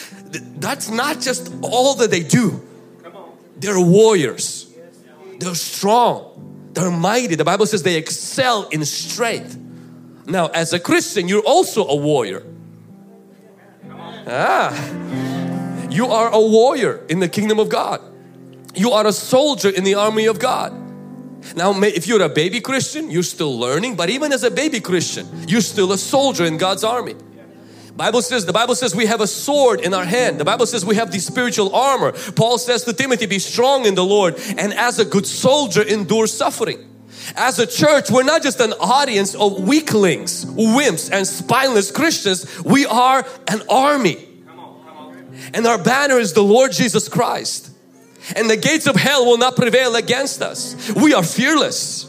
that's 0.58 0.88
not 0.88 1.20
just 1.20 1.52
all 1.62 1.94
that 1.96 2.10
they 2.10 2.22
do. 2.22 2.62
They're 3.56 3.80
warriors. 3.80 4.72
They're 5.38 5.54
strong. 5.54 6.70
They're 6.72 6.90
mighty. 6.90 7.34
The 7.34 7.44
Bible 7.44 7.66
says 7.66 7.82
they 7.82 7.96
excel 7.96 8.68
in 8.68 8.84
strength. 8.84 9.58
Now, 10.26 10.46
as 10.48 10.72
a 10.72 10.78
Christian, 10.78 11.28
you're 11.28 11.42
also 11.42 11.86
a 11.86 11.96
warrior. 11.96 12.44
Ah, 14.24 14.72
you 15.90 16.06
are 16.06 16.28
a 16.28 16.40
warrior 16.40 17.04
in 17.08 17.18
the 17.18 17.28
kingdom 17.28 17.58
of 17.58 17.68
God. 17.68 18.00
You 18.74 18.92
are 18.92 19.06
a 19.06 19.12
soldier 19.12 19.68
in 19.68 19.84
the 19.84 19.94
army 19.94 20.26
of 20.26 20.38
God. 20.38 20.72
Now, 21.56 21.80
if 21.82 22.06
you're 22.06 22.22
a 22.22 22.28
baby 22.28 22.60
Christian, 22.60 23.10
you're 23.10 23.22
still 23.22 23.58
learning, 23.58 23.96
but 23.96 24.10
even 24.10 24.32
as 24.32 24.42
a 24.44 24.50
baby 24.50 24.80
Christian, 24.80 25.26
you're 25.48 25.60
still 25.60 25.92
a 25.92 25.98
soldier 25.98 26.44
in 26.44 26.56
God's 26.56 26.84
army. 26.84 27.14
Bible 27.96 28.22
says, 28.22 28.46
the 28.46 28.52
Bible 28.52 28.74
says 28.74 28.94
we 28.94 29.06
have 29.06 29.20
a 29.20 29.26
sword 29.26 29.80
in 29.80 29.92
our 29.92 30.04
hand. 30.04 30.40
The 30.40 30.44
Bible 30.44 30.66
says 30.66 30.84
we 30.84 30.96
have 30.96 31.12
the 31.12 31.18
spiritual 31.18 31.74
armor. 31.74 32.12
Paul 32.34 32.58
says 32.58 32.84
to 32.84 32.92
Timothy, 32.92 33.26
be 33.26 33.38
strong 33.38 33.84
in 33.86 33.94
the 33.94 34.04
Lord 34.04 34.36
and 34.56 34.72
as 34.72 34.98
a 34.98 35.04
good 35.04 35.26
soldier 35.26 35.82
endure 35.82 36.26
suffering. 36.26 36.88
As 37.36 37.58
a 37.58 37.66
church, 37.66 38.10
we're 38.10 38.24
not 38.24 38.42
just 38.42 38.60
an 38.60 38.72
audience 38.80 39.34
of 39.34 39.62
weaklings, 39.62 40.44
wimps, 40.44 41.10
and 41.12 41.26
spineless 41.26 41.90
Christians. 41.90 42.62
We 42.64 42.86
are 42.86 43.26
an 43.48 43.62
army. 43.68 44.28
And 45.54 45.66
our 45.66 45.78
banner 45.78 46.18
is 46.18 46.32
the 46.32 46.42
Lord 46.42 46.72
Jesus 46.72 47.08
Christ. 47.08 47.71
And 48.36 48.48
the 48.48 48.56
gates 48.56 48.86
of 48.86 48.96
hell 48.96 49.26
will 49.26 49.38
not 49.38 49.56
prevail 49.56 49.96
against 49.96 50.42
us. 50.42 50.92
We 50.92 51.14
are 51.14 51.22
fearless. 51.22 52.08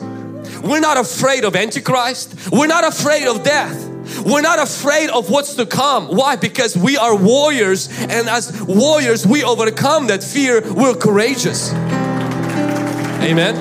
We're 0.63 0.79
not 0.79 0.97
afraid 0.97 1.43
of 1.43 1.55
Antichrist. 1.55 2.51
We're 2.51 2.67
not 2.67 2.85
afraid 2.85 3.27
of 3.27 3.43
death. 3.43 3.89
We're 4.25 4.41
not 4.41 4.59
afraid 4.59 5.09
of 5.09 5.29
what's 5.29 5.55
to 5.55 5.65
come. 5.65 6.07
Why? 6.07 6.35
Because 6.35 6.77
we 6.77 6.97
are 6.97 7.15
warriors, 7.15 7.89
and 7.99 8.29
as 8.29 8.61
warriors, 8.63 9.25
we 9.25 9.43
overcome 9.43 10.07
that 10.07 10.23
fear. 10.23 10.61
We're 10.73 10.93
courageous. 10.93 11.73
Amen. 13.23 13.55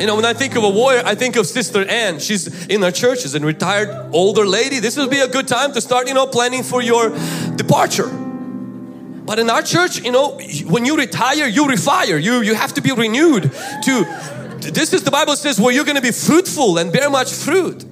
You 0.00 0.06
know, 0.06 0.16
when 0.16 0.24
I 0.24 0.34
think 0.34 0.56
of 0.56 0.64
a 0.64 0.68
warrior, 0.68 1.02
I 1.04 1.14
think 1.14 1.36
of 1.36 1.46
Sister 1.46 1.86
Anne. 1.88 2.18
She's 2.18 2.66
in 2.66 2.82
our 2.82 2.90
church, 2.90 3.20
she's 3.22 3.34
a 3.34 3.40
retired 3.40 3.88
older 4.12 4.44
lady. 4.44 4.80
This 4.80 4.96
would 4.96 5.10
be 5.10 5.20
a 5.20 5.28
good 5.28 5.48
time 5.48 5.72
to 5.72 5.80
start, 5.80 6.08
you 6.08 6.14
know, 6.14 6.26
planning 6.26 6.62
for 6.62 6.82
your 6.82 7.10
departure. 7.56 8.23
But 9.24 9.38
in 9.38 9.48
our 9.48 9.62
church, 9.62 10.02
you 10.02 10.12
know, 10.12 10.38
when 10.66 10.84
you 10.84 10.96
retire, 10.96 11.46
you 11.46 11.64
refire. 11.66 12.22
You 12.22 12.42
you 12.42 12.54
have 12.54 12.74
to 12.74 12.82
be 12.82 12.92
renewed 12.92 13.44
to 13.84 14.04
this 14.72 14.92
is 14.92 15.02
the 15.02 15.10
Bible 15.10 15.36
says 15.36 15.60
where 15.60 15.74
you're 15.74 15.84
going 15.84 15.96
to 15.96 16.02
be 16.02 16.12
fruitful 16.12 16.78
and 16.78 16.92
bear 16.92 17.10
much 17.10 17.32
fruit. 17.32 17.84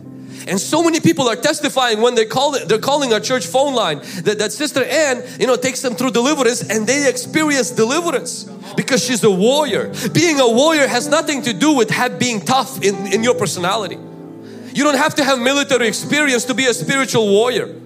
And 0.48 0.58
so 0.60 0.82
many 0.82 1.00
people 1.00 1.28
are 1.28 1.36
testifying 1.36 2.00
when 2.00 2.14
they 2.14 2.24
call 2.24 2.54
it, 2.54 2.68
they're 2.68 2.78
calling 2.78 3.12
our 3.12 3.20
church 3.20 3.46
phone 3.46 3.74
line 3.74 3.98
that, 4.24 4.38
that 4.38 4.52
Sister 4.52 4.82
Anne, 4.84 5.22
you 5.38 5.46
know, 5.46 5.56
takes 5.56 5.82
them 5.82 5.94
through 5.94 6.10
deliverance 6.10 6.68
and 6.68 6.86
they 6.86 7.08
experience 7.08 7.70
deliverance 7.70 8.44
because 8.76 9.04
she's 9.04 9.22
a 9.22 9.30
warrior. 9.30 9.92
Being 10.12 10.40
a 10.40 10.48
warrior 10.48 10.88
has 10.88 11.08
nothing 11.08 11.42
to 11.42 11.52
do 11.52 11.72
with 11.72 11.90
have, 11.90 12.18
being 12.18 12.40
tough 12.40 12.82
in, 12.82 13.12
in 13.12 13.22
your 13.22 13.34
personality. 13.34 13.98
You 14.74 14.84
don't 14.84 14.96
have 14.96 15.14
to 15.16 15.24
have 15.24 15.38
military 15.38 15.86
experience 15.86 16.44
to 16.46 16.54
be 16.54 16.66
a 16.66 16.74
spiritual 16.74 17.28
warrior. 17.28 17.81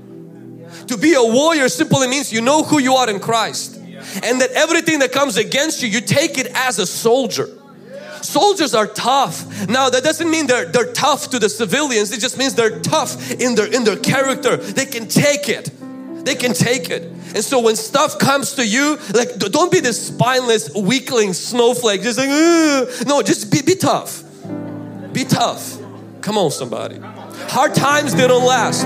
To 0.89 0.97
be 0.97 1.15
a 1.15 1.23
warrior 1.23 1.69
simply 1.69 2.09
means 2.09 2.33
you 2.33 2.41
know 2.41 2.63
who 2.63 2.79
you 2.79 2.95
are 2.95 3.09
in 3.09 3.21
Christ 3.21 3.77
and 4.23 4.41
that 4.41 4.51
everything 4.53 5.01
that 5.01 5.13
comes 5.13 5.37
against 5.37 5.83
you, 5.83 5.89
you 5.89 6.01
take 6.01 6.39
it 6.39 6.49
as 6.55 6.79
a 6.79 6.87
soldier. 6.87 7.49
Soldiers 8.23 8.75
are 8.75 8.87
tough. 8.87 9.69
Now 9.69 9.91
that 9.91 10.03
doesn't 10.03 10.31
mean 10.31 10.47
they're, 10.47 10.67
they're 10.67 10.93
tough 10.93 11.31
to 11.31 11.39
the 11.39 11.49
civilians. 11.49 12.13
It 12.13 12.21
just 12.21 12.39
means 12.39 12.55
they're 12.55 12.81
tough 12.81 13.31
in 13.33 13.55
their, 13.55 13.73
in 13.73 13.85
their 13.85 13.97
character. 13.97 14.57
They 14.57 14.87
can 14.87 15.07
take 15.07 15.49
it. 15.49 15.71
They 16.25 16.35
can 16.35 16.53
take 16.53 16.91
it. 16.91 17.03
And 17.03 17.45
so 17.45 17.61
when 17.61 17.77
stuff 17.77 18.19
comes 18.19 18.55
to 18.55 18.67
you, 18.67 18.99
like 19.15 19.39
don't 19.39 19.71
be 19.71 19.81
this 19.81 20.09
spineless 20.09 20.75
weakling 20.75 21.35
snowflake. 21.35 22.03
Just 22.03 22.19
like, 22.19 22.29
Ugh. 22.29 23.07
no, 23.07 23.23
just 23.23 23.53
be, 23.53 23.63
be 23.63 23.77
tough. 23.77 24.25
Be 25.13 25.25
tough. 25.25 25.79
Come 26.21 26.39
on, 26.39 26.51
somebody. 26.51 26.99
Hard 26.99 27.75
times, 27.75 28.15
they 28.15 28.27
don't 28.27 28.45
last. 28.45 28.85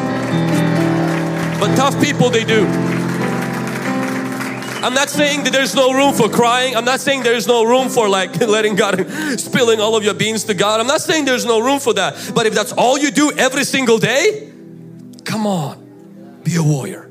But 1.61 1.77
tough 1.77 2.03
people, 2.03 2.31
they 2.31 2.45
do. 2.45 2.67
I'm 4.83 4.95
not 4.95 5.11
saying 5.11 5.45
that 5.45 5.53
there's 5.53 5.75
no 5.75 5.93
room 5.93 6.15
for 6.15 6.31
crying. 6.31 6.75
I'm 6.75 6.87
not 6.87 7.01
saying 7.01 7.23
there's 7.23 7.47
no 7.47 7.65
room 7.65 7.91
for 7.91 8.09
like 8.09 8.41
letting 8.41 8.77
God, 8.77 9.07
spilling 9.39 9.79
all 9.79 9.95
of 9.95 10.03
your 10.03 10.15
beans 10.15 10.45
to 10.45 10.55
God. 10.55 10.81
I'm 10.81 10.87
not 10.87 11.03
saying 11.03 11.27
there's 11.27 11.45
no 11.45 11.61
room 11.61 11.81
for 11.81 11.93
that. 11.95 12.33
But 12.35 12.47
if 12.47 12.55
that's 12.55 12.73
all 12.73 12.99
you 12.99 13.11
do 13.11 13.31
every 13.33 13.65
single 13.65 13.99
day, 13.99 14.51
come 15.25 15.47
on, 15.47 16.41
be 16.45 16.57
a 16.57 16.63
warrior. 16.63 17.11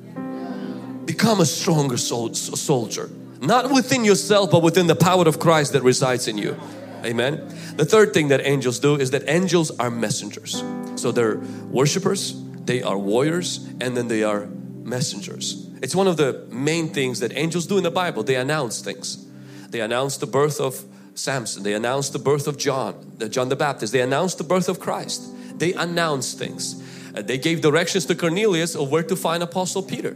Become 1.05 1.41
a 1.41 1.45
stronger 1.45 1.97
sol- 1.97 2.33
soldier. 2.33 3.09
Not 3.41 3.71
within 3.71 4.03
yourself, 4.03 4.49
but 4.49 4.63
within 4.63 4.87
the 4.87 4.95
power 4.95 5.27
of 5.27 5.39
Christ 5.39 5.73
that 5.73 5.83
resides 5.83 6.27
in 6.27 6.39
you. 6.39 6.57
Amen. 7.05 7.55
The 7.75 7.85
third 7.85 8.13
thing 8.13 8.29
that 8.29 8.41
angels 8.41 8.79
do 8.79 8.95
is 8.95 9.11
that 9.11 9.23
angels 9.27 9.69
are 9.79 9.91
messengers. 9.91 10.63
So 10.95 11.11
they're 11.11 11.37
worshipers, 11.69 12.33
they 12.69 12.83
are 12.83 12.99
warriors, 12.99 13.67
and 13.81 13.97
then 13.97 14.09
they 14.09 14.21
are 14.21 14.45
messengers. 14.83 15.67
It's 15.81 15.95
one 15.95 16.05
of 16.05 16.17
the 16.17 16.45
main 16.51 16.89
things 16.89 17.19
that 17.21 17.35
angels 17.35 17.65
do 17.65 17.79
in 17.79 17.83
the 17.83 17.89
Bible. 17.89 18.21
They 18.21 18.35
announce 18.35 18.79
things. 18.79 19.25
They 19.71 19.81
announce 19.81 20.17
the 20.17 20.27
birth 20.27 20.61
of 20.61 20.85
Samson. 21.15 21.63
They 21.63 21.73
announce 21.73 22.11
the 22.11 22.19
birth 22.19 22.47
of 22.47 22.59
John, 22.59 23.13
the 23.17 23.27
John 23.27 23.49
the 23.49 23.55
Baptist. 23.55 23.91
They 23.91 24.01
announce 24.01 24.35
the 24.35 24.43
birth 24.43 24.69
of 24.69 24.79
Christ. 24.79 25.33
They 25.57 25.73
announce 25.73 26.35
things. 26.35 26.79
Uh, 27.15 27.23
they 27.23 27.39
gave 27.39 27.61
directions 27.61 28.05
to 28.05 28.13
Cornelius 28.13 28.75
of 28.75 28.91
where 28.91 29.01
to 29.01 29.15
find 29.15 29.41
Apostle 29.41 29.81
Peter. 29.81 30.15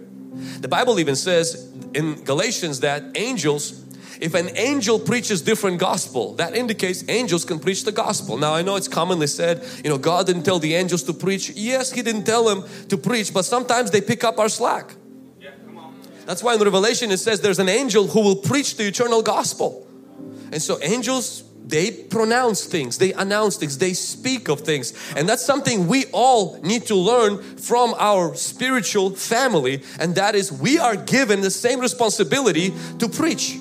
The 0.59 0.67
Bible 0.67 0.99
even 0.99 1.15
says 1.15 1.73
in 1.95 2.23
Galatians 2.23 2.81
that 2.81 3.01
angels 3.15 3.82
if 4.21 4.33
an 4.33 4.55
angel 4.57 4.99
preaches 4.99 5.41
different 5.41 5.79
gospel 5.79 6.33
that 6.35 6.55
indicates 6.55 7.03
angels 7.09 7.45
can 7.45 7.59
preach 7.59 7.83
the 7.83 7.91
gospel 7.91 8.37
now 8.37 8.53
i 8.53 8.61
know 8.61 8.75
it's 8.75 8.87
commonly 8.87 9.27
said 9.27 9.63
you 9.83 9.89
know 9.89 9.97
god 9.97 10.25
didn't 10.25 10.43
tell 10.43 10.59
the 10.59 10.75
angels 10.75 11.03
to 11.03 11.13
preach 11.13 11.49
yes 11.51 11.91
he 11.91 12.01
didn't 12.01 12.23
tell 12.23 12.43
them 12.43 12.63
to 12.87 12.97
preach 12.97 13.33
but 13.33 13.43
sometimes 13.43 13.91
they 13.91 14.01
pick 14.01 14.23
up 14.23 14.39
our 14.39 14.49
slack 14.49 14.95
that's 16.25 16.41
why 16.41 16.55
in 16.55 16.61
Revelation 16.61 17.11
it 17.11 17.17
says 17.17 17.41
there's 17.41 17.59
an 17.59 17.69
angel 17.69 18.07
who 18.07 18.21
will 18.21 18.35
preach 18.35 18.77
the 18.77 18.87
eternal 18.87 19.21
gospel. 19.21 19.85
And 20.51 20.61
so 20.61 20.79
angels, 20.81 21.43
they 21.65 21.91
pronounce 21.91 22.65
things, 22.65 22.97
they 22.97 23.13
announce 23.13 23.57
things, 23.57 23.77
they 23.77 23.93
speak 23.93 24.47
of 24.47 24.61
things. 24.61 24.93
And 25.15 25.27
that's 25.27 25.45
something 25.45 25.87
we 25.87 26.05
all 26.11 26.59
need 26.61 26.85
to 26.87 26.95
learn 26.95 27.41
from 27.57 27.95
our 27.97 28.35
spiritual 28.35 29.11
family. 29.11 29.81
And 29.99 30.15
that 30.15 30.35
is 30.35 30.51
we 30.51 30.77
are 30.77 30.95
given 30.95 31.41
the 31.41 31.51
same 31.51 31.79
responsibility 31.79 32.73
to 32.99 33.09
preach. 33.09 33.57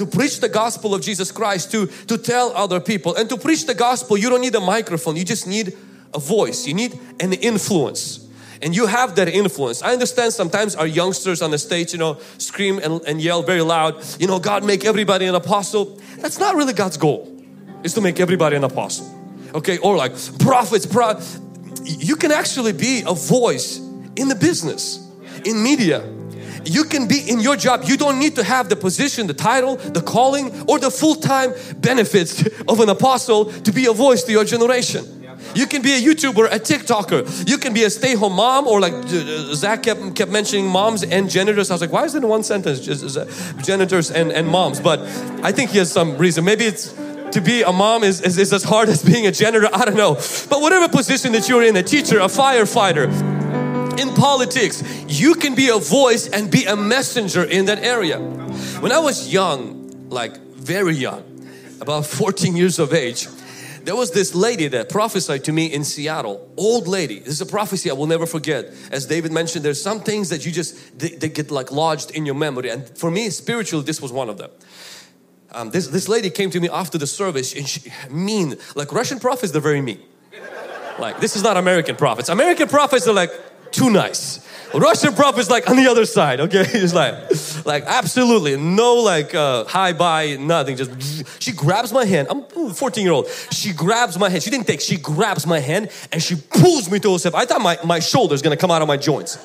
To 0.00 0.06
preach 0.06 0.40
the 0.40 0.48
gospel 0.48 0.94
of 0.94 1.02
Jesus 1.02 1.30
Christ, 1.30 1.70
to, 1.72 1.86
to 2.06 2.16
tell 2.16 2.56
other 2.56 2.80
people. 2.80 3.14
And 3.14 3.28
to 3.28 3.36
preach 3.36 3.66
the 3.66 3.74
gospel, 3.74 4.16
you 4.16 4.30
don't 4.30 4.40
need 4.40 4.54
a 4.54 4.60
microphone, 4.60 5.14
you 5.14 5.26
just 5.26 5.46
need 5.46 5.76
a 6.14 6.18
voice, 6.18 6.66
you 6.66 6.72
need 6.72 6.98
an 7.20 7.34
influence 7.34 8.26
and 8.62 8.74
you 8.74 8.86
have 8.86 9.16
that 9.16 9.28
influence. 9.28 9.82
I 9.82 9.92
understand 9.92 10.32
sometimes 10.32 10.74
our 10.74 10.86
youngsters 10.86 11.42
on 11.42 11.50
the 11.50 11.58
stage, 11.58 11.92
you 11.92 11.98
know, 11.98 12.18
scream 12.38 12.78
and, 12.78 13.02
and 13.02 13.20
yell 13.20 13.42
very 13.42 13.60
loud, 13.60 14.02
you 14.18 14.26
know, 14.26 14.38
God 14.38 14.64
make 14.64 14.86
everybody 14.86 15.26
an 15.26 15.34
apostle. 15.34 16.00
That's 16.16 16.38
not 16.38 16.56
really 16.56 16.72
God's 16.72 16.96
goal, 16.96 17.28
is 17.82 17.92
to 17.94 18.00
make 18.00 18.20
everybody 18.20 18.56
an 18.56 18.64
apostle. 18.64 19.06
Okay, 19.54 19.76
or 19.78 19.96
like 19.96 20.12
prophets, 20.38 20.86
pro 20.86 21.20
you 21.84 22.16
can 22.16 22.32
actually 22.32 22.72
be 22.72 23.02
a 23.06 23.14
voice 23.14 23.78
in 24.16 24.28
the 24.28 24.34
business, 24.34 25.06
in 25.44 25.62
media. 25.62 26.00
You 26.64 26.84
can 26.84 27.08
be 27.08 27.28
in 27.28 27.40
your 27.40 27.56
job. 27.56 27.84
You 27.84 27.96
don't 27.96 28.18
need 28.18 28.36
to 28.36 28.44
have 28.44 28.68
the 28.68 28.76
position, 28.76 29.26
the 29.26 29.34
title, 29.34 29.76
the 29.76 30.00
calling, 30.00 30.68
or 30.68 30.78
the 30.78 30.90
full-time 30.90 31.54
benefits 31.76 32.46
of 32.68 32.80
an 32.80 32.88
apostle 32.88 33.46
to 33.46 33.72
be 33.72 33.86
a 33.86 33.92
voice 33.92 34.22
to 34.24 34.32
your 34.32 34.44
generation. 34.44 35.04
You 35.54 35.66
can 35.66 35.82
be 35.82 35.92
a 35.92 36.00
YouTuber, 36.00 36.46
a 36.52 36.58
TikToker. 36.58 37.48
You 37.48 37.56
can 37.58 37.72
be 37.72 37.84
a 37.84 37.90
stay-home 37.90 38.34
mom 38.34 38.66
or 38.66 38.78
like 38.80 38.92
uh, 38.92 39.54
Zach 39.54 39.82
kept, 39.82 40.14
kept 40.14 40.30
mentioning 40.30 40.66
moms 40.66 41.02
and 41.02 41.30
janitors. 41.30 41.70
I 41.70 41.74
was 41.74 41.80
like, 41.80 41.92
why 41.92 42.04
is 42.04 42.14
it 42.14 42.22
in 42.22 42.28
one 42.28 42.42
sentence? 42.42 42.80
Just 42.80 43.18
janitors 43.64 44.10
and, 44.10 44.32
and 44.32 44.46
moms. 44.46 44.80
But 44.80 45.00
I 45.42 45.50
think 45.52 45.70
he 45.70 45.78
has 45.78 45.90
some 45.90 46.18
reason. 46.18 46.44
Maybe 46.44 46.64
it's 46.64 46.92
to 47.32 47.40
be 47.40 47.62
a 47.62 47.72
mom 47.72 48.02
is, 48.04 48.20
is, 48.20 48.38
is 48.38 48.52
as 48.52 48.64
hard 48.64 48.88
as 48.88 49.02
being 49.02 49.26
a 49.26 49.32
janitor. 49.32 49.68
I 49.72 49.84
don't 49.84 49.96
know. 49.96 50.14
But 50.14 50.60
whatever 50.60 50.88
position 50.88 51.32
that 51.32 51.48
you're 51.48 51.62
in, 51.62 51.76
a 51.76 51.82
teacher, 51.82 52.18
a 52.18 52.26
firefighter, 52.26 53.08
in 54.00 54.14
politics, 54.14 54.82
you 55.06 55.34
can 55.34 55.54
be 55.54 55.68
a 55.68 55.78
voice 55.78 56.28
and 56.28 56.50
be 56.50 56.64
a 56.64 56.76
messenger 56.76 57.44
in 57.44 57.66
that 57.66 57.84
area. 57.84 58.18
When 58.80 58.92
I 58.92 58.98
was 58.98 59.32
young, 59.32 60.08
like 60.08 60.36
very 60.38 60.94
young, 60.94 61.22
about 61.80 62.06
14 62.06 62.56
years 62.56 62.78
of 62.78 62.92
age, 62.92 63.28
there 63.84 63.96
was 63.96 64.10
this 64.10 64.34
lady 64.34 64.68
that 64.68 64.90
prophesied 64.90 65.44
to 65.44 65.52
me 65.52 65.66
in 65.66 65.84
Seattle, 65.84 66.52
old 66.56 66.86
lady. 66.86 67.18
This 67.18 67.34
is 67.34 67.40
a 67.40 67.46
prophecy 67.46 67.90
I 67.90 67.94
will 67.94 68.06
never 68.06 68.26
forget. 68.26 68.66
As 68.90 69.06
David 69.06 69.32
mentioned, 69.32 69.64
there's 69.64 69.80
some 69.80 70.00
things 70.00 70.28
that 70.28 70.44
you 70.44 70.52
just, 70.52 70.98
they, 70.98 71.08
they 71.10 71.28
get 71.28 71.50
like 71.50 71.72
lodged 71.72 72.10
in 72.10 72.26
your 72.26 72.34
memory. 72.34 72.68
And 72.70 72.86
for 72.98 73.10
me, 73.10 73.30
spiritually, 73.30 73.84
this 73.84 74.00
was 74.02 74.12
one 74.12 74.28
of 74.28 74.36
them. 74.36 74.50
Um, 75.52 75.70
this, 75.70 75.88
this 75.88 76.08
lady 76.08 76.30
came 76.30 76.50
to 76.50 76.60
me 76.60 76.68
after 76.68 76.98
the 76.98 77.06
service 77.06 77.54
and 77.56 77.66
she, 77.66 77.90
mean, 78.10 78.56
like 78.74 78.92
Russian 78.92 79.18
prophets, 79.18 79.52
they're 79.52 79.60
very 79.60 79.80
mean. 79.80 80.00
Like, 80.98 81.20
this 81.20 81.34
is 81.34 81.42
not 81.42 81.56
American 81.56 81.96
prophets. 81.96 82.28
American 82.28 82.68
prophets 82.68 83.08
are 83.08 83.14
like 83.14 83.30
too 83.72 83.90
nice. 83.90 84.46
Russian 84.72 85.14
prophet 85.14 85.40
is 85.40 85.50
like 85.50 85.68
on 85.68 85.76
the 85.76 85.88
other 85.88 86.04
side, 86.04 86.40
okay? 86.40 86.64
It's 86.74 86.94
like, 86.94 87.66
like 87.66 87.84
absolutely 87.86 88.56
no 88.56 88.96
like 88.96 89.34
uh, 89.34 89.64
hi 89.64 89.92
bye, 89.92 90.36
nothing. 90.38 90.76
Just 90.76 91.40
she 91.42 91.52
grabs 91.52 91.92
my 91.92 92.04
hand. 92.04 92.28
I'm 92.30 92.44
14 92.72 93.04
year 93.04 93.12
old. 93.12 93.28
She 93.50 93.72
grabs 93.72 94.18
my 94.18 94.30
hand. 94.30 94.42
She 94.42 94.50
didn't 94.50 94.66
take. 94.66 94.80
She 94.80 94.96
grabs 94.96 95.46
my 95.46 95.58
hand 95.58 95.90
and 96.12 96.22
she 96.22 96.36
pulls 96.36 96.90
me 96.90 97.00
to 97.00 97.12
herself. 97.12 97.34
I 97.34 97.44
thought 97.46 97.60
my 97.60 97.78
my 97.84 97.98
shoulder's 97.98 98.42
gonna 98.42 98.56
come 98.56 98.70
out 98.70 98.82
of 98.82 98.88
my 98.88 98.96
joints. 98.96 99.38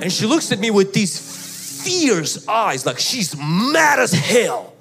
And 0.00 0.12
she 0.12 0.26
looks 0.26 0.52
at 0.52 0.58
me 0.58 0.70
with 0.70 0.92
these 0.92 1.18
fierce 1.84 2.46
eyes, 2.48 2.86
like 2.86 2.98
she's 2.98 3.36
mad 3.36 3.98
as 3.98 4.12
hell. 4.12 4.72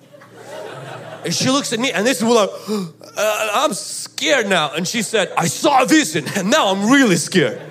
And 1.24 1.34
she 1.34 1.50
looks 1.50 1.72
at 1.72 1.80
me, 1.80 1.92
and 1.92 2.06
this 2.06 2.22
is 2.22 2.24
like, 2.24 2.50
uh, 2.70 3.50
I'm 3.54 3.74
scared 3.74 4.50
now. 4.50 4.74
And 4.74 4.86
she 4.86 5.02
said, 5.02 5.32
I 5.38 5.48
saw 5.48 5.84
a 5.84 5.86
vision, 5.86 6.26
and 6.36 6.50
now 6.50 6.68
I'm 6.68 6.92
really 6.92 7.16
scared. 7.16 7.62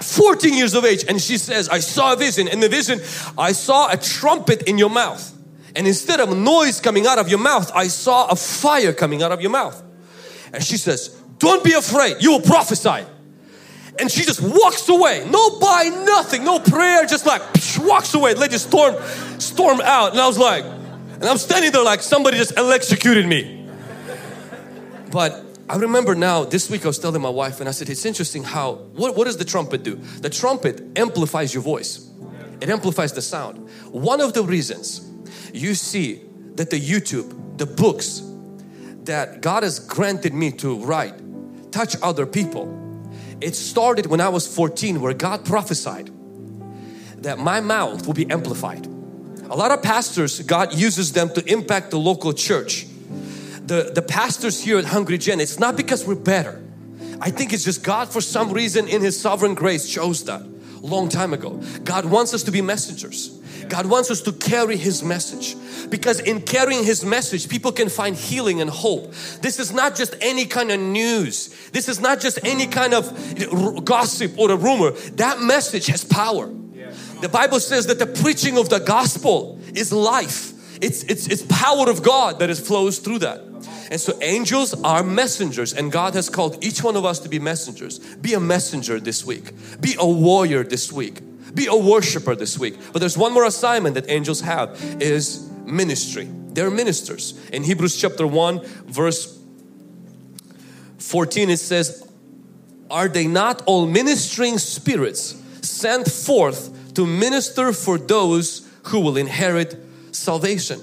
14 0.00 0.54
years 0.54 0.74
of 0.74 0.84
age 0.84 1.04
and 1.08 1.20
she 1.20 1.38
says 1.38 1.68
I 1.68 1.80
saw 1.80 2.12
a 2.12 2.16
vision 2.16 2.48
in 2.48 2.60
the 2.60 2.68
vision 2.68 3.00
I 3.36 3.52
saw 3.52 3.90
a 3.90 3.96
trumpet 3.96 4.62
in 4.62 4.78
your 4.78 4.90
mouth 4.90 5.34
And 5.78 5.86
instead 5.86 6.18
of 6.20 6.36
noise 6.36 6.80
coming 6.80 7.06
out 7.06 7.18
of 7.18 7.28
your 7.28 7.38
mouth, 7.38 7.70
I 7.74 7.86
saw 7.88 8.26
a 8.28 8.36
fire 8.36 8.92
coming 8.92 9.22
out 9.22 9.30
of 9.30 9.40
your 9.40 9.50
mouth. 9.50 9.80
And 10.52 10.62
she 10.62 10.76
says, 10.76 11.10
Don't 11.38 11.62
be 11.62 11.72
afraid, 11.72 12.16
you 12.20 12.32
will 12.32 12.40
prophesy. 12.40 13.04
And 14.00 14.10
she 14.10 14.24
just 14.24 14.40
walks 14.40 14.88
away. 14.88 15.24
No 15.30 15.58
bye, 15.58 15.90
nothing, 16.04 16.44
no 16.44 16.58
prayer, 16.58 17.04
just 17.06 17.26
like 17.26 17.42
psh, 17.52 17.84
walks 17.86 18.14
away. 18.14 18.34
Let 18.34 18.50
you 18.50 18.58
storm, 18.58 18.96
storm 19.38 19.80
out. 19.80 20.12
And 20.12 20.20
I 20.20 20.26
was 20.26 20.38
like, 20.38 20.64
and 20.64 21.24
I'm 21.24 21.38
standing 21.38 21.70
there 21.70 21.84
like 21.84 22.02
somebody 22.02 22.38
just 22.38 22.56
electrocuted 22.56 23.26
me. 23.26 23.68
But 25.12 25.47
I 25.70 25.76
remember 25.76 26.14
now, 26.14 26.44
this 26.44 26.70
week 26.70 26.84
I 26.84 26.88
was 26.88 26.98
telling 26.98 27.20
my 27.20 27.28
wife 27.28 27.60
and 27.60 27.68
I 27.68 27.72
said, 27.72 27.90
it's 27.90 28.06
interesting 28.06 28.42
how, 28.42 28.76
what, 28.94 29.14
what 29.16 29.24
does 29.24 29.36
the 29.36 29.44
trumpet 29.44 29.82
do? 29.82 29.96
The 29.96 30.30
trumpet 30.30 30.82
amplifies 30.96 31.52
your 31.52 31.62
voice. 31.62 32.10
It 32.60 32.70
amplifies 32.70 33.12
the 33.12 33.20
sound. 33.20 33.68
One 33.90 34.22
of 34.22 34.32
the 34.32 34.42
reasons 34.42 35.06
you 35.52 35.74
see 35.74 36.22
that 36.54 36.70
the 36.70 36.80
YouTube, 36.80 37.58
the 37.58 37.66
books 37.66 38.22
that 39.04 39.42
God 39.42 39.62
has 39.62 39.78
granted 39.78 40.32
me 40.32 40.52
to 40.52 40.78
write, 40.84 41.14
touch 41.70 41.96
other 42.02 42.24
people. 42.24 42.74
It 43.40 43.54
started 43.54 44.06
when 44.06 44.20
I 44.20 44.30
was 44.30 44.46
14 44.46 45.00
where 45.00 45.12
God 45.12 45.44
prophesied 45.44 46.10
that 47.22 47.38
my 47.38 47.60
mouth 47.60 48.06
will 48.06 48.14
be 48.14 48.30
amplified. 48.30 48.86
A 48.86 49.56
lot 49.56 49.70
of 49.70 49.82
pastors, 49.82 50.40
God 50.40 50.74
uses 50.74 51.12
them 51.12 51.28
to 51.34 51.44
impact 51.50 51.90
the 51.90 51.98
local 51.98 52.32
church. 52.32 52.86
The, 53.68 53.92
the 53.94 54.00
pastors 54.00 54.62
here 54.62 54.78
at 54.78 54.86
Hungry 54.86 55.18
Gen, 55.18 55.40
it's 55.40 55.58
not 55.58 55.76
because 55.76 56.06
we're 56.06 56.14
better. 56.14 56.62
I 57.20 57.30
think 57.30 57.52
it's 57.52 57.64
just 57.64 57.84
God 57.84 58.08
for 58.08 58.22
some 58.22 58.50
reason 58.50 58.88
in 58.88 59.02
His 59.02 59.20
sovereign 59.20 59.54
grace 59.54 59.86
chose 59.86 60.24
that 60.24 60.42
long 60.80 61.10
time 61.10 61.34
ago. 61.34 61.60
God 61.84 62.06
wants 62.06 62.32
us 62.32 62.42
to 62.44 62.50
be 62.50 62.62
messengers. 62.62 63.28
God 63.68 63.84
wants 63.84 64.10
us 64.10 64.22
to 64.22 64.32
carry 64.32 64.78
His 64.78 65.02
message 65.02 65.54
because 65.90 66.18
in 66.18 66.40
carrying 66.40 66.82
His 66.82 67.04
message, 67.04 67.50
people 67.50 67.70
can 67.70 67.90
find 67.90 68.16
healing 68.16 68.62
and 68.62 68.70
hope. 68.70 69.12
This 69.42 69.58
is 69.58 69.70
not 69.70 69.94
just 69.96 70.16
any 70.22 70.46
kind 70.46 70.70
of 70.70 70.80
news. 70.80 71.48
This 71.72 71.90
is 71.90 72.00
not 72.00 72.20
just 72.20 72.38
any 72.44 72.68
kind 72.68 72.94
of 72.94 73.84
gossip 73.84 74.38
or 74.38 74.50
a 74.50 74.56
rumor. 74.56 74.92
That 75.16 75.42
message 75.42 75.88
has 75.88 76.04
power. 76.04 76.50
The 77.20 77.28
Bible 77.28 77.60
says 77.60 77.86
that 77.88 77.98
the 77.98 78.06
preaching 78.06 78.56
of 78.56 78.70
the 78.70 78.78
gospel 78.78 79.60
is 79.74 79.92
life. 79.92 80.54
It's, 80.80 81.02
it's, 81.02 81.26
it's 81.26 81.42
power 81.42 81.90
of 81.90 82.02
God 82.02 82.38
that 82.38 82.56
flows 82.56 83.00
through 83.00 83.18
that. 83.18 83.47
And 83.90 84.00
so 84.00 84.18
angels 84.22 84.74
are 84.82 85.02
messengers 85.02 85.72
and 85.72 85.90
God 85.90 86.14
has 86.14 86.28
called 86.28 86.62
each 86.64 86.82
one 86.82 86.96
of 86.96 87.04
us 87.04 87.18
to 87.20 87.28
be 87.28 87.38
messengers. 87.38 87.98
Be 87.98 88.34
a 88.34 88.40
messenger 88.40 89.00
this 89.00 89.24
week. 89.24 89.52
Be 89.80 89.96
a 89.98 90.06
warrior 90.06 90.64
this 90.64 90.92
week. 90.92 91.20
Be 91.54 91.66
a 91.66 91.76
worshiper 91.76 92.34
this 92.34 92.58
week. 92.58 92.76
But 92.92 93.00
there's 93.00 93.16
one 93.16 93.32
more 93.32 93.44
assignment 93.44 93.94
that 93.94 94.08
angels 94.08 94.40
have 94.42 94.78
is 95.00 95.48
ministry. 95.64 96.28
They're 96.48 96.70
ministers. 96.70 97.38
In 97.50 97.64
Hebrews 97.64 97.96
chapter 97.96 98.26
1 98.26 98.60
verse 98.86 99.38
14 100.98 101.50
it 101.50 101.58
says, 101.58 102.06
Are 102.90 103.08
they 103.08 103.26
not 103.26 103.62
all 103.66 103.86
ministering 103.86 104.58
spirits 104.58 105.40
sent 105.62 106.10
forth 106.10 106.94
to 106.94 107.06
minister 107.06 107.72
for 107.72 107.98
those 107.98 108.68
who 108.84 109.00
will 109.00 109.16
inherit 109.16 109.76
salvation? 110.12 110.80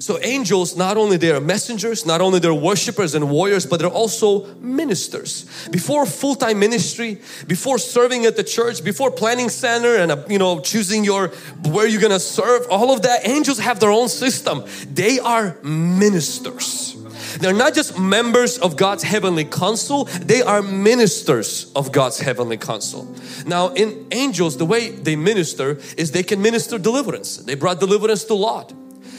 So 0.00 0.18
angels, 0.22 0.78
not 0.78 0.96
only 0.96 1.18
they 1.18 1.30
are 1.30 1.42
messengers, 1.42 2.06
not 2.06 2.22
only 2.22 2.38
they're 2.38 2.54
worshipers 2.54 3.14
and 3.14 3.28
warriors, 3.28 3.66
but 3.66 3.80
they're 3.80 3.88
also 3.90 4.46
ministers. 4.54 5.44
Before 5.70 6.06
full-time 6.06 6.58
ministry, 6.58 7.20
before 7.46 7.76
serving 7.76 8.24
at 8.24 8.34
the 8.34 8.42
church, 8.42 8.82
before 8.82 9.10
planning 9.10 9.50
center 9.50 9.96
and 9.96 10.10
uh, 10.10 10.24
you 10.26 10.38
know 10.38 10.60
choosing 10.60 11.04
your 11.04 11.28
where 11.68 11.86
you're 11.86 12.00
gonna 12.00 12.18
serve, 12.18 12.66
all 12.70 12.94
of 12.94 13.02
that, 13.02 13.28
angels 13.28 13.58
have 13.58 13.78
their 13.78 13.90
own 13.90 14.08
system. 14.08 14.64
They 14.90 15.18
are 15.18 15.58
ministers. 15.62 16.96
They're 17.38 17.52
not 17.52 17.74
just 17.74 17.98
members 17.98 18.56
of 18.56 18.78
God's 18.78 19.02
heavenly 19.02 19.44
council, 19.44 20.04
they 20.04 20.40
are 20.40 20.62
ministers 20.62 21.70
of 21.76 21.92
God's 21.92 22.18
heavenly 22.18 22.56
council. 22.56 23.14
Now, 23.46 23.68
in 23.74 24.06
angels, 24.12 24.56
the 24.56 24.64
way 24.64 24.92
they 24.92 25.14
minister 25.14 25.78
is 25.98 26.12
they 26.12 26.22
can 26.22 26.40
minister 26.40 26.78
deliverance. 26.78 27.36
They 27.36 27.54
brought 27.54 27.80
deliverance 27.80 28.24
to 28.24 28.34
Lot. 28.34 28.72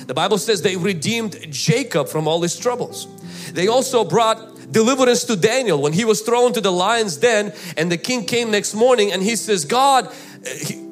The 0.08 0.14
Bible 0.14 0.38
says 0.38 0.62
they 0.62 0.76
redeemed 0.76 1.52
Jacob 1.52 2.08
from 2.08 2.28
all 2.28 2.42
his 2.42 2.58
troubles. 2.58 3.08
They 3.52 3.68
also 3.68 4.04
brought 4.04 4.72
deliverance 4.72 5.26
to 5.26 5.36
Daniel 5.36 5.82
when 5.82 5.94
he 5.94 6.06
was 6.06 6.22
thrown 6.22 6.54
to 6.54 6.62
the 6.62 6.72
lion's 6.72 7.18
den 7.18 7.54
and 7.78 7.92
the 7.92 7.98
king 7.98 8.26
came 8.26 8.52
next 8.52 8.74
morning 8.74 9.12
and 9.12 9.22
he 9.22 9.36
says, 9.36 9.66
God, 9.66 10.12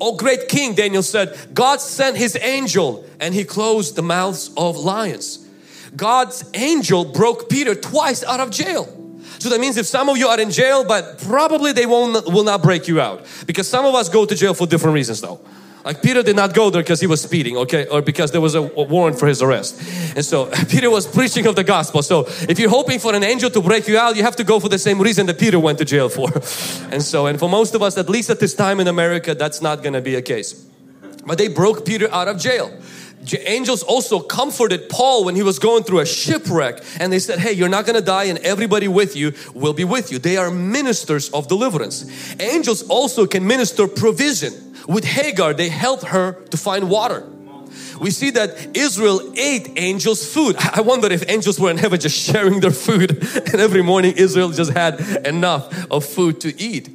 oh 0.01 0.15
great 0.15 0.47
king, 0.47 0.75
Daniel 0.75 1.03
said, 1.03 1.37
God 1.53 1.79
sent 1.81 2.17
his 2.17 2.37
angel 2.41 3.05
and 3.19 3.33
he 3.33 3.43
closed 3.43 3.95
the 3.95 4.01
mouths 4.01 4.51
of 4.57 4.77
lions. 4.77 5.47
God's 5.95 6.49
angel 6.53 7.05
broke 7.05 7.49
Peter 7.49 7.73
twice 7.73 8.23
out 8.23 8.39
of 8.39 8.51
jail. 8.51 8.95
So 9.39 9.49
that 9.49 9.61
means 9.61 9.77
if 9.77 9.85
some 9.85 10.09
of 10.09 10.17
you 10.17 10.27
are 10.27 10.39
in 10.39 10.51
jail, 10.51 10.83
but 10.83 11.19
probably 11.19 11.71
they 11.71 11.85
won't 11.85 12.25
will 12.27 12.43
not 12.43 12.61
break 12.61 12.87
you 12.87 12.99
out 12.99 13.25
because 13.47 13.67
some 13.67 13.85
of 13.85 13.95
us 13.95 14.09
go 14.09 14.25
to 14.25 14.35
jail 14.35 14.53
for 14.53 14.67
different 14.67 14.95
reasons 14.95 15.21
though. 15.21 15.39
Like 15.85 16.01
Peter 16.01 16.21
did 16.21 16.35
not 16.35 16.53
go 16.53 16.69
there 16.69 16.81
because 16.81 16.99
he 16.99 17.07
was 17.07 17.21
speeding, 17.21 17.55
okay, 17.57 17.87
or 17.87 18.01
because 18.01 18.31
there 18.31 18.41
was 18.41 18.53
a, 18.55 18.61
warrant 18.61 19.17
for 19.17 19.27
his 19.27 19.41
arrest. 19.41 19.79
And 20.15 20.25
so 20.25 20.51
Peter 20.69 20.89
was 20.89 21.07
preaching 21.07 21.45
of 21.47 21.55
the 21.55 21.63
gospel. 21.63 22.03
So 22.03 22.25
if 22.49 22.59
you're 22.59 22.69
hoping 22.69 22.99
for 22.99 23.15
an 23.15 23.23
angel 23.23 23.49
to 23.51 23.61
break 23.61 23.87
you 23.87 23.97
out, 23.97 24.15
you 24.15 24.23
have 24.23 24.35
to 24.37 24.43
go 24.43 24.59
for 24.59 24.69
the 24.69 24.77
same 24.77 24.99
reason 24.99 25.25
that 25.27 25.39
Peter 25.39 25.59
went 25.59 25.77
to 25.79 25.85
jail 25.85 26.09
for. 26.09 26.29
And 26.91 27.03
so, 27.03 27.27
and 27.27 27.37
for 27.37 27.47
most 27.47 27.75
of 27.75 27.83
us, 27.83 27.97
at 27.97 28.09
least 28.09 28.29
at 28.31 28.39
this 28.39 28.55
time 28.55 28.79
in 28.79 28.87
America, 28.87 29.35
that's 29.35 29.61
not 29.61 29.83
going 29.83 29.93
to 29.93 30.01
be 30.01 30.15
a 30.15 30.21
case. 30.21 30.65
But 31.25 31.37
they 31.37 31.47
broke 31.47 31.85
Peter 31.85 32.11
out 32.11 32.27
of 32.27 32.39
jail. 32.39 32.71
Angels 33.45 33.83
also 33.83 34.19
comforted 34.19 34.89
Paul 34.89 35.25
when 35.25 35.35
he 35.35 35.43
was 35.43 35.59
going 35.59 35.83
through 35.83 35.99
a 35.99 36.05
shipwreck 36.05 36.83
and 36.99 37.11
they 37.11 37.19
said, 37.19 37.39
Hey, 37.39 37.51
you're 37.51 37.69
not 37.69 37.85
gonna 37.85 38.01
die, 38.01 38.25
and 38.25 38.39
everybody 38.39 38.87
with 38.87 39.15
you 39.15 39.33
will 39.53 39.73
be 39.73 39.83
with 39.83 40.11
you. 40.11 40.19
They 40.19 40.37
are 40.37 40.49
ministers 40.49 41.29
of 41.29 41.47
deliverance. 41.47 42.05
Angels 42.39 42.87
also 42.87 43.27
can 43.27 43.45
minister 43.45 43.87
provision. 43.87 44.53
With 44.87 45.03
Hagar, 45.03 45.53
they 45.53 45.69
helped 45.69 46.05
her 46.05 46.33
to 46.49 46.57
find 46.57 46.89
water. 46.89 47.27
We 47.99 48.11
see 48.11 48.31
that 48.31 48.75
Israel 48.75 49.33
ate 49.37 49.73
angels' 49.75 50.25
food. 50.33 50.55
I 50.73 50.81
wonder 50.81 51.11
if 51.11 51.29
angels 51.29 51.59
were 51.59 51.69
in 51.69 51.77
heaven 51.77 51.99
just 51.99 52.17
sharing 52.17 52.59
their 52.59 52.71
food, 52.71 53.11
and 53.51 53.55
every 53.55 53.81
morning 53.81 54.13
Israel 54.15 54.51
just 54.51 54.71
had 54.71 54.99
enough 55.27 55.91
of 55.91 56.05
food 56.05 56.41
to 56.41 56.59
eat. 56.59 56.89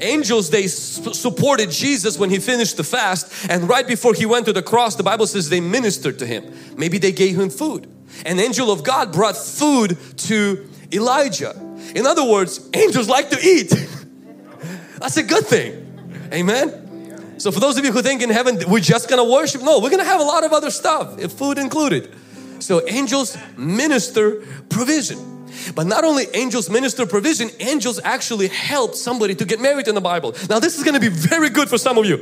Angels, 0.00 0.50
they 0.50 0.66
supported 0.66 1.70
Jesus 1.70 2.18
when 2.18 2.30
he 2.30 2.38
finished 2.38 2.76
the 2.76 2.84
fast, 2.84 3.50
and 3.50 3.68
right 3.68 3.86
before 3.86 4.14
he 4.14 4.26
went 4.26 4.46
to 4.46 4.52
the 4.52 4.62
cross, 4.62 4.96
the 4.96 5.02
Bible 5.02 5.26
says 5.26 5.48
they 5.48 5.60
ministered 5.60 6.18
to 6.18 6.26
him. 6.26 6.52
Maybe 6.76 6.98
they 6.98 7.12
gave 7.12 7.38
him 7.38 7.50
food. 7.50 7.88
An 8.26 8.38
angel 8.38 8.70
of 8.70 8.82
God 8.82 9.12
brought 9.12 9.36
food 9.36 9.96
to 10.18 10.68
Elijah. 10.92 11.54
In 11.94 12.06
other 12.06 12.24
words, 12.24 12.68
angels 12.74 13.08
like 13.08 13.30
to 13.30 13.38
eat. 13.42 13.70
That's 14.98 15.16
a 15.16 15.22
good 15.22 15.46
thing. 15.46 16.28
Amen. 16.32 17.38
So 17.38 17.50
for 17.50 17.60
those 17.60 17.78
of 17.78 17.84
you 17.84 17.92
who 17.92 18.02
think 18.02 18.20
in 18.22 18.28
heaven 18.28 18.58
we're 18.68 18.80
just 18.80 19.08
gonna 19.08 19.24
worship, 19.24 19.62
no, 19.62 19.80
we're 19.80 19.90
gonna 19.90 20.04
have 20.04 20.20
a 20.20 20.24
lot 20.24 20.44
of 20.44 20.52
other 20.52 20.70
stuff, 20.70 21.20
food 21.32 21.58
included. 21.58 22.14
So 22.58 22.86
angels 22.86 23.38
minister 23.56 24.42
provision. 24.68 25.39
But 25.74 25.86
not 25.86 26.04
only 26.04 26.26
angels 26.34 26.68
minister 26.70 27.06
provision, 27.06 27.50
angels 27.60 28.00
actually 28.02 28.48
help 28.48 28.94
somebody 28.94 29.34
to 29.34 29.44
get 29.44 29.60
married 29.60 29.88
in 29.88 29.94
the 29.94 30.00
Bible. 30.00 30.34
Now 30.48 30.58
this 30.58 30.78
is 30.78 30.84
going 30.84 30.94
to 30.94 31.00
be 31.00 31.08
very 31.08 31.50
good 31.50 31.68
for 31.68 31.78
some 31.78 31.98
of 31.98 32.06
you 32.06 32.18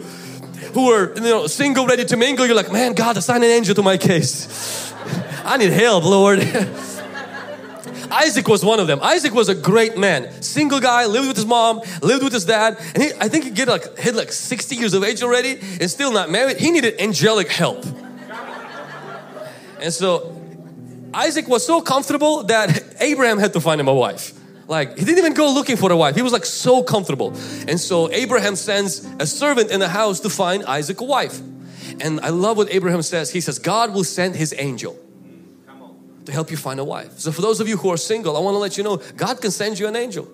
who 0.74 0.90
are 0.92 1.14
you 1.14 1.20
know 1.20 1.46
single, 1.46 1.86
ready 1.86 2.04
to 2.04 2.16
mingle. 2.16 2.46
You're 2.46 2.56
like, 2.56 2.72
man, 2.72 2.94
God, 2.94 3.16
assign 3.16 3.42
an 3.42 3.50
angel 3.50 3.74
to 3.74 3.82
my 3.82 3.96
case. 3.96 4.92
I 5.44 5.56
need 5.56 5.70
help, 5.70 6.04
Lord. 6.04 6.40
Isaac 8.10 8.48
was 8.48 8.64
one 8.64 8.80
of 8.80 8.86
them. 8.86 9.00
Isaac 9.02 9.34
was 9.34 9.48
a 9.48 9.54
great 9.54 9.98
man, 9.98 10.42
single 10.42 10.80
guy, 10.80 11.06
lived 11.06 11.28
with 11.28 11.36
his 11.36 11.46
mom, 11.46 11.80
lived 12.02 12.24
with 12.24 12.32
his 12.32 12.44
dad, 12.44 12.78
and 12.94 13.02
he, 13.02 13.10
I 13.20 13.28
think 13.28 13.44
he 13.44 13.50
get 13.50 13.68
like 13.68 13.98
hit 13.98 14.14
like 14.14 14.32
60 14.32 14.76
years 14.76 14.94
of 14.94 15.04
age 15.04 15.22
already 15.22 15.58
and 15.80 15.90
still 15.90 16.12
not 16.12 16.30
married. 16.30 16.56
He 16.56 16.70
needed 16.70 17.00
angelic 17.00 17.48
help. 17.48 17.84
And 19.80 19.92
so 19.92 20.37
Isaac 21.14 21.48
was 21.48 21.64
so 21.64 21.80
comfortable 21.80 22.44
that 22.44 22.82
Abraham 23.00 23.38
had 23.38 23.52
to 23.54 23.60
find 23.60 23.80
him 23.80 23.88
a 23.88 23.94
wife. 23.94 24.34
Like 24.68 24.98
he 24.98 25.04
didn't 25.04 25.18
even 25.18 25.34
go 25.34 25.52
looking 25.52 25.76
for 25.76 25.90
a 25.90 25.96
wife. 25.96 26.14
He 26.14 26.22
was 26.22 26.32
like 26.32 26.44
so 26.44 26.82
comfortable. 26.82 27.30
And 27.66 27.80
so 27.80 28.10
Abraham 28.12 28.54
sends 28.54 29.04
a 29.18 29.26
servant 29.26 29.70
in 29.70 29.80
the 29.80 29.88
house 29.88 30.20
to 30.20 30.30
find 30.30 30.64
Isaac 30.64 31.00
a 31.00 31.04
wife. 31.04 31.40
And 32.00 32.20
I 32.20 32.28
love 32.28 32.58
what 32.58 32.72
Abraham 32.72 33.02
says. 33.02 33.32
He 33.32 33.40
says, 33.40 33.58
God 33.58 33.94
will 33.94 34.04
send 34.04 34.36
his 34.36 34.54
angel 34.56 34.96
to 36.26 36.32
help 36.32 36.50
you 36.50 36.58
find 36.58 36.78
a 36.78 36.84
wife. 36.84 37.18
So 37.18 37.32
for 37.32 37.40
those 37.40 37.60
of 37.60 37.68
you 37.68 37.78
who 37.78 37.88
are 37.88 37.96
single, 37.96 38.36
I 38.36 38.40
want 38.40 38.54
to 38.54 38.58
let 38.58 38.76
you 38.76 38.84
know 38.84 38.98
God 39.16 39.40
can 39.40 39.50
send 39.50 39.78
you 39.78 39.88
an 39.88 39.96
angel. 39.96 40.28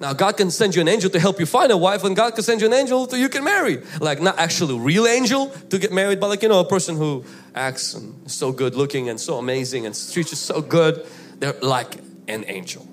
Now 0.00 0.12
God 0.12 0.36
can 0.36 0.50
send 0.50 0.74
you 0.74 0.80
an 0.80 0.88
angel 0.88 1.10
to 1.10 1.20
help 1.20 1.40
you 1.40 1.46
find 1.46 1.72
a 1.72 1.76
wife 1.76 2.04
and 2.04 2.14
God 2.14 2.34
can 2.34 2.42
send 2.42 2.60
you 2.60 2.66
an 2.66 2.72
angel 2.72 3.06
to 3.06 3.18
you 3.18 3.28
can 3.28 3.44
marry. 3.44 3.82
Like 4.00 4.20
not 4.20 4.38
actually 4.38 4.78
real 4.78 5.06
angel 5.06 5.48
to 5.70 5.78
get 5.78 5.92
married, 5.92 6.20
but 6.20 6.28
like 6.28 6.42
you 6.42 6.48
know 6.48 6.60
a 6.60 6.64
person 6.64 6.96
who 6.96 7.24
acts 7.54 7.94
and 7.94 8.30
so 8.30 8.52
good 8.52 8.74
looking 8.74 9.08
and 9.08 9.18
so 9.18 9.38
amazing 9.38 9.86
and 9.86 9.94
treats 9.94 10.30
you 10.30 10.36
so 10.36 10.60
good. 10.60 11.06
They're 11.38 11.54
like 11.62 11.96
an 12.28 12.44
angel. 12.46 12.86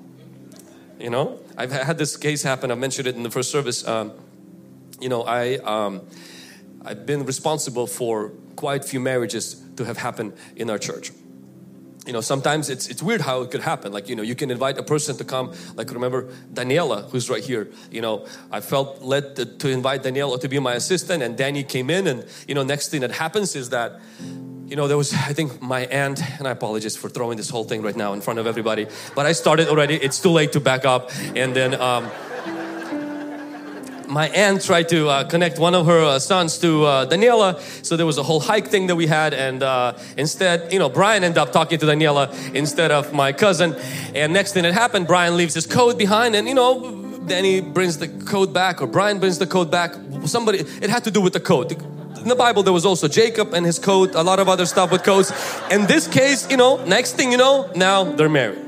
You 0.99 1.09
know, 1.09 1.39
I've 1.57 1.71
had 1.71 1.97
this 1.97 2.15
case 2.15 2.43
happen. 2.43 2.71
I 2.71 2.75
mentioned 2.75 3.07
it 3.07 3.15
in 3.15 3.23
the 3.23 3.31
first 3.31 3.51
service. 3.51 3.85
Um, 3.85 4.13
you 5.01 5.09
know, 5.09 5.23
I 5.23 5.55
um, 5.57 6.01
I've 6.85 7.05
been 7.05 7.25
responsible 7.25 7.87
for 7.87 8.29
quite 8.55 8.85
a 8.85 8.87
few 8.87 8.99
marriages 8.99 9.61
to 9.75 9.83
have 9.83 9.97
happened 9.97 10.33
in 10.55 10.69
our 10.69 10.77
church 10.77 11.11
you 12.05 12.13
know 12.13 12.21
sometimes 12.21 12.69
it's 12.69 12.87
it's 12.87 13.01
weird 13.01 13.21
how 13.21 13.41
it 13.41 13.51
could 13.51 13.61
happen. 13.61 13.91
Like 13.91 14.09
you 14.09 14.15
know 14.15 14.23
you 14.23 14.35
can 14.35 14.51
invite 14.51 14.77
a 14.77 14.83
person 14.83 15.15
to 15.17 15.23
come. 15.23 15.53
Like 15.75 15.91
remember 15.91 16.29
daniela 16.53 17.09
who's 17.09 17.29
right 17.29 17.43
here. 17.43 17.69
You 17.91 18.01
know 18.01 18.25
i 18.51 18.59
felt 18.61 19.01
led 19.01 19.35
to, 19.35 19.45
to 19.45 19.69
invite 19.69 20.03
daniela 20.03 20.39
to 20.39 20.47
be 20.47 20.59
my 20.59 20.73
assistant 20.73 21.23
and 21.23 21.37
danny 21.37 21.63
came 21.63 21.89
in 21.89 22.07
and 22.07 22.25
you 22.47 22.55
know 22.55 22.63
next 22.63 22.89
thing 22.89 23.01
that 23.01 23.11
happens 23.11 23.55
is 23.55 23.69
that 23.69 23.99
you 24.67 24.75
know 24.75 24.87
there 24.87 24.97
was 24.97 25.13
i 25.13 25.33
think 25.33 25.61
my 25.61 25.85
aunt 25.87 26.21
and 26.39 26.47
i 26.47 26.51
apologize 26.51 26.95
for 26.95 27.09
throwing 27.09 27.37
this 27.37 27.49
whole 27.49 27.63
thing 27.63 27.81
right 27.81 27.95
now 27.95 28.13
in 28.13 28.21
front 28.21 28.39
of 28.39 28.47
everybody 28.47 28.87
but 29.15 29.25
i 29.25 29.31
started 29.33 29.67
already. 29.67 29.95
It's 29.95 30.19
too 30.19 30.29
late 30.29 30.51
to 30.53 30.59
back 30.59 30.85
up. 30.85 31.11
And 31.35 31.55
then 31.55 31.79
um 31.79 32.09
my 34.13 34.29
aunt 34.29 34.63
tried 34.63 34.87
to 34.89 35.09
uh, 35.09 35.23
connect 35.23 35.57
one 35.57 35.73
of 35.73 35.87
her 35.87 36.03
uh, 36.03 36.19
sons 36.19 36.59
to 36.59 36.85
uh, 36.85 37.05
Daniela. 37.07 37.59
So 37.83 37.97
there 37.97 38.05
was 38.05 38.19
a 38.19 38.23
whole 38.23 38.39
hike 38.39 38.67
thing 38.67 38.85
that 38.87 38.95
we 38.95 39.07
had, 39.07 39.33
and 39.33 39.63
uh, 39.63 39.97
instead, 40.17 40.71
you 40.71 40.77
know, 40.77 40.87
Brian 40.87 41.23
ended 41.23 41.39
up 41.39 41.51
talking 41.51 41.79
to 41.79 41.85
Daniela 41.85 42.31
instead 42.53 42.91
of 42.91 43.11
my 43.11 43.33
cousin. 43.33 43.75
And 44.13 44.31
next 44.31 44.53
thing 44.53 44.63
that 44.63 44.73
happened, 44.73 45.07
Brian 45.07 45.35
leaves 45.35 45.55
his 45.55 45.65
coat 45.65 45.97
behind, 45.97 46.35
and 46.35 46.47
you 46.47 46.53
know, 46.53 47.19
Danny 47.25 47.59
brings 47.59 47.97
the 47.97 48.07
coat 48.07 48.53
back, 48.53 48.81
or 48.81 48.87
Brian 48.87 49.19
brings 49.19 49.39
the 49.39 49.47
coat 49.47 49.71
back. 49.71 49.95
Somebody, 50.25 50.59
it 50.59 50.89
had 50.89 51.03
to 51.05 51.11
do 51.11 51.19
with 51.19 51.33
the 51.33 51.39
coat. 51.39 51.71
In 51.71 52.29
the 52.29 52.35
Bible, 52.35 52.61
there 52.61 52.71
was 52.71 52.85
also 52.85 53.07
Jacob 53.07 53.53
and 53.53 53.65
his 53.65 53.79
coat, 53.79 54.13
a 54.13 54.21
lot 54.21 54.39
of 54.39 54.47
other 54.47 54.67
stuff 54.67 54.91
with 54.91 55.03
coats. 55.03 55.33
In 55.71 55.87
this 55.87 56.07
case, 56.07 56.49
you 56.51 56.57
know, 56.57 56.77
next 56.85 57.13
thing 57.13 57.31
you 57.31 57.37
know, 57.37 57.69
now 57.75 58.03
they're 58.03 58.29
married. 58.29 58.63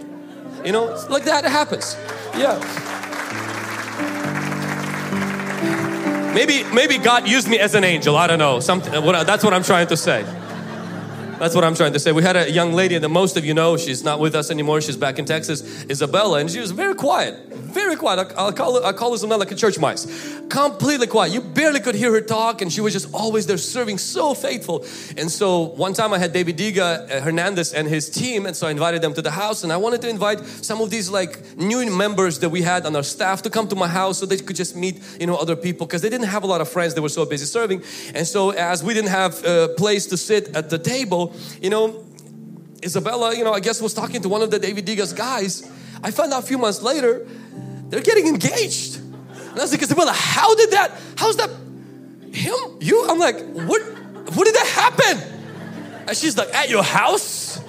You 0.65 0.71
know, 0.71 0.85
like 1.09 1.25
that, 1.25 1.45
happens. 1.45 1.95
Yeah. 2.35 2.59
Maybe, 6.35 6.65
maybe 6.65 6.97
God 6.97 7.29
used 7.29 7.47
me 7.47 7.57
as 7.59 7.75
an 7.75 7.85
angel. 7.85 8.17
I 8.17 8.27
don't 8.27 8.39
know. 8.39 8.59
Something, 8.59 8.91
that's 8.91 9.41
what 9.41 9.53
I'm 9.53 9.63
trying 9.63 9.87
to 9.87 9.95
say. 9.95 10.25
That's 11.39 11.53
what 11.53 11.65
I'm 11.65 11.75
trying 11.75 11.91
to 11.91 11.99
say. 11.99 12.13
We 12.13 12.23
had 12.23 12.37
a 12.37 12.49
young 12.49 12.71
lady 12.71 12.97
that 12.97 13.09
most 13.09 13.35
of 13.35 13.43
you 13.43 13.53
know. 13.53 13.75
She's 13.75 14.05
not 14.05 14.21
with 14.21 14.35
us 14.35 14.49
anymore. 14.49 14.79
She's 14.79 14.95
back 14.95 15.19
in 15.19 15.25
Texas, 15.25 15.83
Isabella, 15.89 16.39
and 16.39 16.49
she 16.49 16.59
was 16.59 16.71
very 16.71 16.95
quiet, 16.95 17.35
very 17.49 17.97
quiet. 17.97 18.33
I, 18.37 18.45
will 18.45 18.53
call 18.53 18.79
her, 18.79 18.85
I 18.87 18.93
call 18.93 19.11
her 19.11 19.17
something 19.17 19.37
like 19.37 19.51
a 19.51 19.55
church 19.55 19.77
mice. 19.77 20.05
Completely 20.47 21.07
quiet. 21.07 21.33
You 21.33 21.41
barely 21.41 21.81
could 21.81 21.95
hear 21.95 22.13
her 22.13 22.21
talk, 22.21 22.61
and 22.61 22.71
she 22.71 22.79
was 22.79 22.93
just 22.93 23.13
always 23.13 23.47
there 23.47 23.57
serving, 23.57 23.97
so 23.97 24.33
faithful. 24.33 24.85
And 25.17 25.29
so 25.29 25.63
one 25.63 25.93
time 25.93 26.13
I 26.13 26.19
had 26.19 26.31
David 26.31 26.57
Diga 26.57 27.11
uh, 27.11 27.21
Hernandez 27.21 27.73
and 27.73 27.85
his 27.85 28.09
team, 28.09 28.45
and 28.45 28.55
so 28.55 28.67
I 28.67 28.71
invited 28.71 29.01
them 29.01 29.13
to 29.15 29.21
the 29.21 29.31
house, 29.31 29.63
and 29.63 29.73
I 29.73 29.77
wanted 29.77 30.01
to 30.03 30.09
invite 30.09 30.39
some 30.39 30.79
of 30.79 30.89
these 30.89 31.09
like 31.09 31.57
new 31.57 31.85
members 31.91 32.39
that 32.39 32.49
we 32.49 32.61
had 32.61 32.85
on 32.85 32.95
our 32.95 33.03
staff 33.03 33.41
to 33.41 33.49
come 33.49 33.67
to 33.67 33.75
my 33.75 33.87
house 33.89 34.19
so 34.19 34.25
they 34.25 34.37
could 34.37 34.55
just 34.55 34.77
meet, 34.77 35.01
you 35.19 35.27
know, 35.27 35.35
other 35.35 35.57
people 35.57 35.85
because 35.85 36.01
they 36.01 36.09
didn't 36.09 36.27
have 36.27 36.43
a 36.43 36.47
lot 36.47 36.61
of 36.61 36.69
friends. 36.69 36.93
They 36.93 37.01
were 37.01 37.09
so 37.09 37.25
busy 37.25 37.45
serving, 37.45 37.83
and 38.13 38.25
so 38.25 38.51
as 38.51 38.85
we 38.85 38.93
didn't 38.93 39.11
have 39.11 39.43
a 39.43 39.67
place 39.75 40.05
to 40.07 40.17
sit 40.17 40.55
at 40.55 40.69
the 40.69 40.79
table, 40.79 41.24
you 41.61 41.69
know, 41.69 42.03
Isabella, 42.83 43.35
you 43.35 43.43
know, 43.43 43.53
I 43.53 43.59
guess 43.59 43.81
was 43.81 43.93
talking 43.93 44.21
to 44.21 44.29
one 44.29 44.41
of 44.41 44.51
the 44.51 44.59
David 44.59 44.85
Diga's 44.85 45.13
guys. 45.13 45.69
I 46.03 46.11
found 46.11 46.33
out 46.33 46.43
a 46.43 46.45
few 46.45 46.57
months 46.57 46.81
later 46.81 47.25
they're 47.89 48.01
getting 48.01 48.27
engaged. 48.27 48.97
And 48.97 49.59
I 49.59 49.63
was 49.63 49.71
like, 49.71 49.81
Isabella, 49.81 50.11
how 50.13 50.53
did 50.55 50.71
that, 50.71 50.91
how's 51.17 51.37
that, 51.37 51.49
him, 52.31 52.77
you? 52.81 53.07
I'm 53.09 53.19
like, 53.19 53.39
what, 53.39 53.81
what 54.35 54.45
did 54.45 54.55
that 54.55 54.67
happen? 54.67 56.05
And 56.07 56.17
she's 56.17 56.37
like, 56.37 56.53
at 56.53 56.69
your 56.69 56.83
house? 56.83 57.61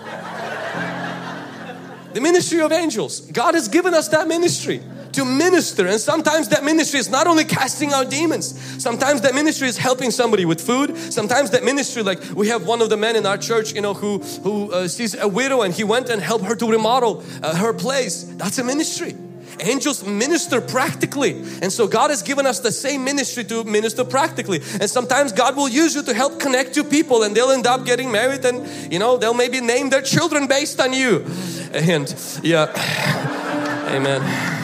the 2.13 2.21
ministry 2.23 2.63
of 2.63 2.73
angels. 2.73 3.21
God 3.21 3.55
has 3.55 3.69
given 3.69 3.93
us 3.93 4.09
that 4.09 4.27
ministry 4.27 4.83
to 5.17 5.25
minister. 5.25 5.87
And 5.87 5.99
sometimes 5.99 6.49
that 6.49 6.63
ministry 6.63 7.01
is 7.01 7.09
not 7.09 7.27
only 7.27 7.45
casting 7.45 7.93
out 7.93 8.11
demons, 8.11 8.55
sometimes 8.83 9.23
that 9.23 9.35
ministry 9.35 9.67
is 9.67 9.79
helping 9.79 10.11
somebody 10.11 10.45
with 10.45 10.61
food. 10.61 10.97
Sometimes 10.97 11.51
that 11.51 11.65
ministry, 11.65 12.03
like 12.03 12.23
we 12.35 12.49
have 12.49 12.67
one 12.67 12.83
of 12.83 12.91
the 12.91 12.97
men 12.97 13.17
in 13.17 13.25
our 13.27 13.39
church, 13.39 13.73
you 13.73 13.81
know, 13.81 13.95
who, 13.95 14.19
who 14.19 14.71
uh, 14.73 14.89
sees 14.89 15.15
a 15.15 15.27
widow 15.27 15.63
and 15.63 15.73
he 15.75 15.85
went 15.85 16.11
and 16.11 16.21
helped 16.23 16.45
her 16.45 16.55
to 16.55 16.71
remodel 16.71 17.25
uh, 17.43 17.57
her 17.57 17.73
place. 17.73 18.25
That's 18.25 18.59
a 18.59 18.65
ministry. 18.65 19.17
Angels 19.61 20.05
minister 20.05 20.61
practically. 20.61 21.33
And 21.63 21.73
so 21.73 21.87
God 21.89 22.11
has 22.11 22.23
given 22.23 22.45
us 22.45 22.61
the 22.61 22.71
same 22.71 23.05
ministry 23.05 23.43
to 23.45 23.65
minister 23.65 24.05
practically. 24.05 24.61
And 24.81 24.91
sometimes 24.91 25.33
God 25.33 25.57
will 25.57 25.69
use 25.69 25.95
you 25.95 26.03
to 26.03 26.13
help 26.13 26.41
connect 26.41 26.75
to 26.75 26.85
people 26.85 27.23
and 27.23 27.35
they'll 27.35 27.51
end 27.51 27.67
up 27.67 27.87
getting 27.87 28.13
married 28.13 28.45
and 28.45 28.93
you 28.93 28.99
know, 28.99 29.17
they'll 29.17 29.33
maybe 29.33 29.63
name 29.63 29.89
their 29.89 30.03
children 30.03 30.47
based 30.47 30.79
on 30.79 30.93
you. 30.93 31.25
And 31.73 32.15
yeah. 32.43 32.67
Amen. 33.89 34.21
Amen. 34.21 34.56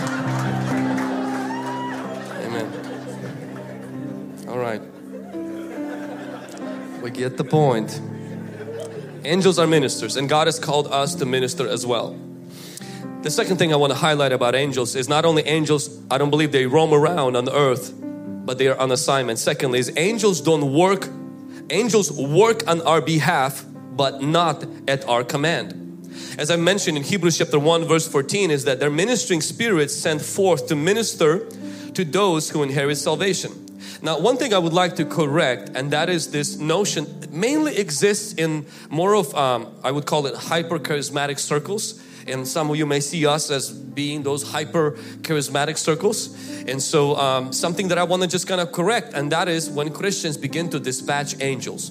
We 7.02 7.10
get 7.10 7.36
the 7.36 7.42
point. 7.44 8.00
Angels 9.24 9.58
are 9.58 9.66
ministers 9.66 10.16
and 10.16 10.28
God 10.28 10.46
has 10.46 10.60
called 10.60 10.86
us 10.86 11.16
to 11.16 11.26
minister 11.26 11.66
as 11.66 11.84
well. 11.84 12.16
The 13.22 13.30
second 13.30 13.56
thing 13.56 13.72
I 13.72 13.76
want 13.76 13.92
to 13.92 13.98
highlight 13.98 14.30
about 14.30 14.54
angels 14.54 14.94
is 14.94 15.08
not 15.08 15.24
only 15.24 15.42
angels, 15.42 16.00
I 16.12 16.18
don't 16.18 16.30
believe 16.30 16.52
they 16.52 16.66
roam 16.66 16.94
around 16.94 17.34
on 17.34 17.44
the 17.44 17.54
earth, 17.56 17.92
but 18.46 18.58
they 18.58 18.68
are 18.68 18.78
on 18.78 18.92
assignment. 18.92 19.40
Secondly, 19.40 19.80
is 19.80 19.92
angels 19.96 20.40
don't 20.40 20.72
work, 20.72 21.08
angels 21.70 22.12
work 22.12 22.68
on 22.68 22.80
our 22.82 23.00
behalf, 23.00 23.64
but 23.96 24.22
not 24.22 24.64
at 24.86 25.04
our 25.08 25.24
command. 25.24 25.78
As 26.38 26.52
I 26.52 26.56
mentioned 26.56 26.96
in 26.96 27.02
Hebrews 27.02 27.38
chapter 27.38 27.58
1 27.58 27.84
verse 27.84 28.06
14 28.06 28.52
is 28.52 28.64
that 28.64 28.78
they're 28.78 28.90
ministering 28.90 29.40
spirits 29.40 29.94
sent 29.94 30.22
forth 30.22 30.68
to 30.68 30.76
minister 30.76 31.48
to 31.94 32.04
those 32.04 32.50
who 32.50 32.62
inherit 32.62 32.98
salvation. 32.98 33.71
Now, 34.02 34.18
one 34.18 34.36
thing 34.36 34.52
I 34.52 34.58
would 34.58 34.72
like 34.72 34.96
to 34.96 35.04
correct, 35.04 35.70
and 35.74 35.90
that 35.92 36.08
is 36.08 36.30
this 36.30 36.58
notion 36.58 37.06
mainly 37.30 37.76
exists 37.76 38.34
in 38.34 38.66
more 38.90 39.14
of, 39.14 39.34
um, 39.34 39.74
I 39.82 39.90
would 39.90 40.06
call 40.06 40.26
it 40.26 40.34
hyper 40.34 40.78
charismatic 40.78 41.38
circles. 41.38 42.02
And 42.26 42.46
some 42.46 42.70
of 42.70 42.76
you 42.76 42.86
may 42.86 43.00
see 43.00 43.26
us 43.26 43.50
as 43.50 43.70
being 43.70 44.22
those 44.22 44.42
hyper 44.42 44.92
charismatic 45.22 45.76
circles. 45.76 46.36
And 46.68 46.80
so 46.80 47.16
um, 47.16 47.52
something 47.52 47.88
that 47.88 47.98
I 47.98 48.04
want 48.04 48.22
to 48.22 48.28
just 48.28 48.46
kind 48.46 48.60
of 48.60 48.72
correct 48.72 49.14
and 49.14 49.32
that 49.32 49.48
is 49.48 49.68
when 49.68 49.92
Christians 49.92 50.36
begin 50.36 50.70
to 50.70 50.78
dispatch 50.78 51.40
angels. 51.40 51.90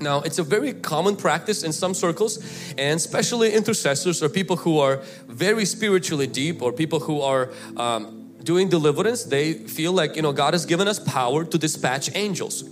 Now 0.00 0.20
it's 0.20 0.38
a 0.38 0.42
very 0.42 0.74
common 0.74 1.16
practice 1.16 1.62
in 1.62 1.72
some 1.72 1.94
circles 1.94 2.38
and 2.78 2.96
especially 2.96 3.52
intercessors 3.52 4.22
or 4.22 4.28
people 4.28 4.56
who 4.56 4.78
are 4.78 4.98
very 5.26 5.64
spiritually 5.64 6.26
deep 6.26 6.62
or 6.62 6.72
people 6.72 7.00
who 7.00 7.20
are 7.20 7.50
um, 7.76 8.17
doing 8.42 8.68
deliverance 8.68 9.24
they 9.24 9.54
feel 9.54 9.92
like 9.92 10.16
you 10.16 10.22
know 10.22 10.32
God 10.32 10.54
has 10.54 10.66
given 10.66 10.88
us 10.88 10.98
power 10.98 11.44
to 11.44 11.58
dispatch 11.58 12.10
angels 12.14 12.64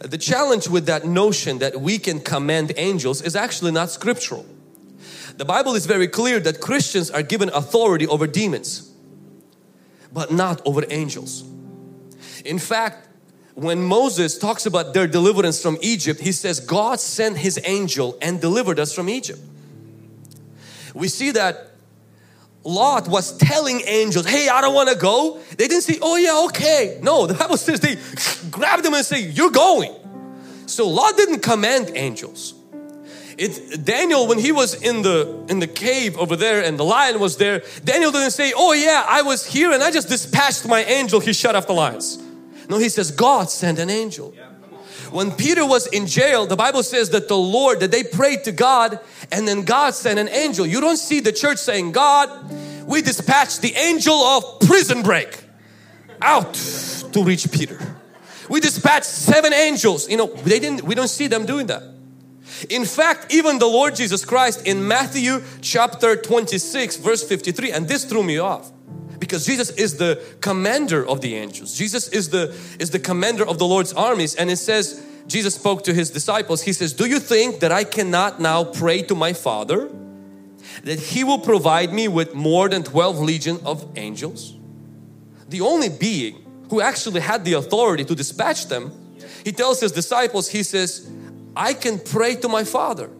the 0.00 0.18
challenge 0.18 0.68
with 0.68 0.86
that 0.86 1.04
notion 1.06 1.58
that 1.58 1.80
we 1.80 1.98
can 1.98 2.20
command 2.20 2.72
angels 2.76 3.22
is 3.22 3.36
actually 3.36 3.70
not 3.72 3.90
scriptural 3.90 4.46
the 5.36 5.44
Bible 5.44 5.74
is 5.74 5.86
very 5.86 6.06
clear 6.06 6.38
that 6.40 6.60
Christians 6.60 7.10
are 7.10 7.22
given 7.22 7.48
authority 7.48 8.06
over 8.06 8.26
demons, 8.26 8.92
but 10.12 10.30
not 10.30 10.62
over 10.64 10.84
angels. 10.90 11.42
In 12.44 12.58
fact, 12.58 13.08
when 13.54 13.82
Moses 13.82 14.38
talks 14.38 14.64
about 14.66 14.94
their 14.94 15.08
deliverance 15.08 15.60
from 15.60 15.76
Egypt, 15.80 16.20
he 16.20 16.30
says, 16.30 16.60
God 16.60 17.00
sent 17.00 17.38
his 17.38 17.60
angel 17.64 18.16
and 18.22 18.40
delivered 18.40 18.78
us 18.78 18.92
from 18.92 19.08
Egypt. 19.08 19.40
We 20.92 21.08
see 21.08 21.32
that 21.32 21.70
Lot 22.64 23.08
was 23.08 23.36
telling 23.36 23.82
angels, 23.86 24.26
hey, 24.26 24.48
I 24.48 24.62
don't 24.62 24.74
want 24.74 24.88
to 24.88 24.96
go. 24.96 25.38
They 25.50 25.68
didn't 25.68 25.82
say, 25.82 25.98
oh 26.00 26.16
yeah, 26.16 26.46
okay. 26.46 26.98
No, 27.02 27.26
the 27.26 27.34
Bible 27.34 27.58
says 27.58 27.80
they 27.80 27.96
grabbed 28.50 28.84
them 28.84 28.94
and 28.94 29.04
say, 29.04 29.20
you're 29.20 29.50
going. 29.50 29.94
So 30.66 30.88
Lot 30.88 31.16
didn't 31.16 31.40
command 31.40 31.92
angels. 31.94 32.54
It, 33.36 33.84
Daniel, 33.84 34.26
when 34.26 34.38
he 34.38 34.52
was 34.52 34.80
in 34.80 35.02
the 35.02 35.44
in 35.48 35.58
the 35.58 35.66
cave 35.66 36.16
over 36.16 36.36
there 36.36 36.62
and 36.62 36.78
the 36.78 36.84
lion 36.84 37.18
was 37.18 37.36
there, 37.36 37.62
Daniel 37.82 38.12
didn't 38.12 38.30
say, 38.30 38.52
"Oh 38.56 38.72
yeah, 38.72 39.04
I 39.08 39.22
was 39.22 39.44
here 39.44 39.72
and 39.72 39.82
I 39.82 39.90
just 39.90 40.08
dispatched 40.08 40.68
my 40.68 40.84
angel. 40.84 41.18
He 41.18 41.32
shut 41.32 41.56
off 41.56 41.66
the 41.66 41.72
lions." 41.72 42.22
No, 42.68 42.78
he 42.78 42.88
says 42.88 43.10
God 43.10 43.50
sent 43.50 43.80
an 43.80 43.90
angel. 43.90 44.32
When 45.14 45.30
Peter 45.30 45.64
was 45.64 45.86
in 45.86 46.08
jail, 46.08 46.44
the 46.44 46.56
Bible 46.56 46.82
says 46.82 47.10
that 47.10 47.28
the 47.28 47.36
Lord 47.36 47.78
that 47.80 47.92
they 47.92 48.02
prayed 48.02 48.42
to 48.44 48.52
God 48.52 48.98
and 49.30 49.46
then 49.46 49.62
God 49.62 49.94
sent 49.94 50.18
an 50.18 50.28
angel. 50.28 50.66
You 50.66 50.80
don't 50.80 50.96
see 50.96 51.20
the 51.20 51.30
church 51.30 51.58
saying, 51.58 51.92
"God, 51.92 52.28
we 52.84 53.00
dispatched 53.00 53.62
the 53.62 53.72
angel 53.76 54.14
of 54.14 54.58
prison 54.66 55.02
break 55.02 55.38
out 56.20 56.54
to 57.12 57.22
reach 57.22 57.48
Peter." 57.52 57.78
We 58.48 58.58
dispatched 58.58 59.06
seven 59.06 59.52
angels. 59.52 60.08
You 60.08 60.16
know, 60.16 60.26
they 60.26 60.58
didn't. 60.58 60.82
We 60.82 60.96
don't 60.96 61.08
see 61.08 61.28
them 61.28 61.46
doing 61.46 61.68
that. 61.68 61.84
In 62.68 62.84
fact, 62.84 63.32
even 63.32 63.60
the 63.60 63.68
Lord 63.68 63.94
Jesus 63.94 64.24
Christ 64.24 64.66
in 64.66 64.86
Matthew 64.86 65.42
chapter 65.60 66.16
26 66.16 66.96
verse 66.96 67.22
53 67.22 67.70
and 67.70 67.86
this 67.86 68.04
threw 68.04 68.24
me 68.24 68.38
off 68.38 68.72
because 69.24 69.46
Jesus 69.46 69.70
is 69.70 69.96
the 69.96 70.22
commander 70.40 71.06
of 71.06 71.20
the 71.20 71.34
angels. 71.34 71.76
Jesus 71.76 72.08
is 72.08 72.30
the 72.30 72.54
is 72.78 72.90
the 72.90 72.98
commander 72.98 73.46
of 73.46 73.58
the 73.58 73.66
Lord's 73.66 73.92
armies 73.92 74.34
and 74.34 74.50
it 74.50 74.58
says 74.58 75.04
Jesus 75.26 75.54
spoke 75.54 75.84
to 75.84 75.94
his 75.94 76.10
disciples. 76.10 76.62
He 76.62 76.72
says, 76.72 76.92
"Do 76.92 77.06
you 77.06 77.18
think 77.18 77.60
that 77.60 77.72
I 77.72 77.84
cannot 77.84 78.40
now 78.40 78.64
pray 78.64 79.02
to 79.02 79.14
my 79.14 79.32
Father 79.32 79.90
that 80.82 80.98
he 80.98 81.24
will 81.24 81.38
provide 81.38 81.92
me 81.92 82.08
with 82.08 82.34
more 82.34 82.68
than 82.68 82.82
12 82.82 83.18
legion 83.20 83.60
of 83.64 83.86
angels?" 83.96 84.54
The 85.48 85.60
only 85.60 85.88
being 85.88 86.44
who 86.70 86.80
actually 86.80 87.20
had 87.20 87.44
the 87.44 87.54
authority 87.54 88.04
to 88.04 88.14
dispatch 88.14 88.68
them 88.68 88.92
he 89.44 89.52
tells 89.52 89.80
his 89.80 89.92
disciples, 89.92 90.48
he 90.48 90.62
says, 90.62 91.08
I 91.54 91.74
can 91.74 91.98
pray 91.98 92.34
to 92.36 92.48
my 92.48 92.64
Father 92.64 93.10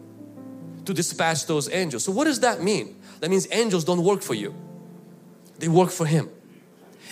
to 0.85 0.93
dispatch 0.93 1.45
those 1.45 1.71
angels. 1.71 2.03
So, 2.03 2.11
what 2.11 2.25
does 2.25 2.39
that 2.41 2.61
mean? 2.61 2.95
That 3.19 3.29
means 3.29 3.47
angels 3.51 3.83
don't 3.83 4.03
work 4.03 4.21
for 4.21 4.33
you, 4.33 4.53
they 5.59 5.67
work 5.67 5.89
for 5.91 6.05
Him. 6.05 6.29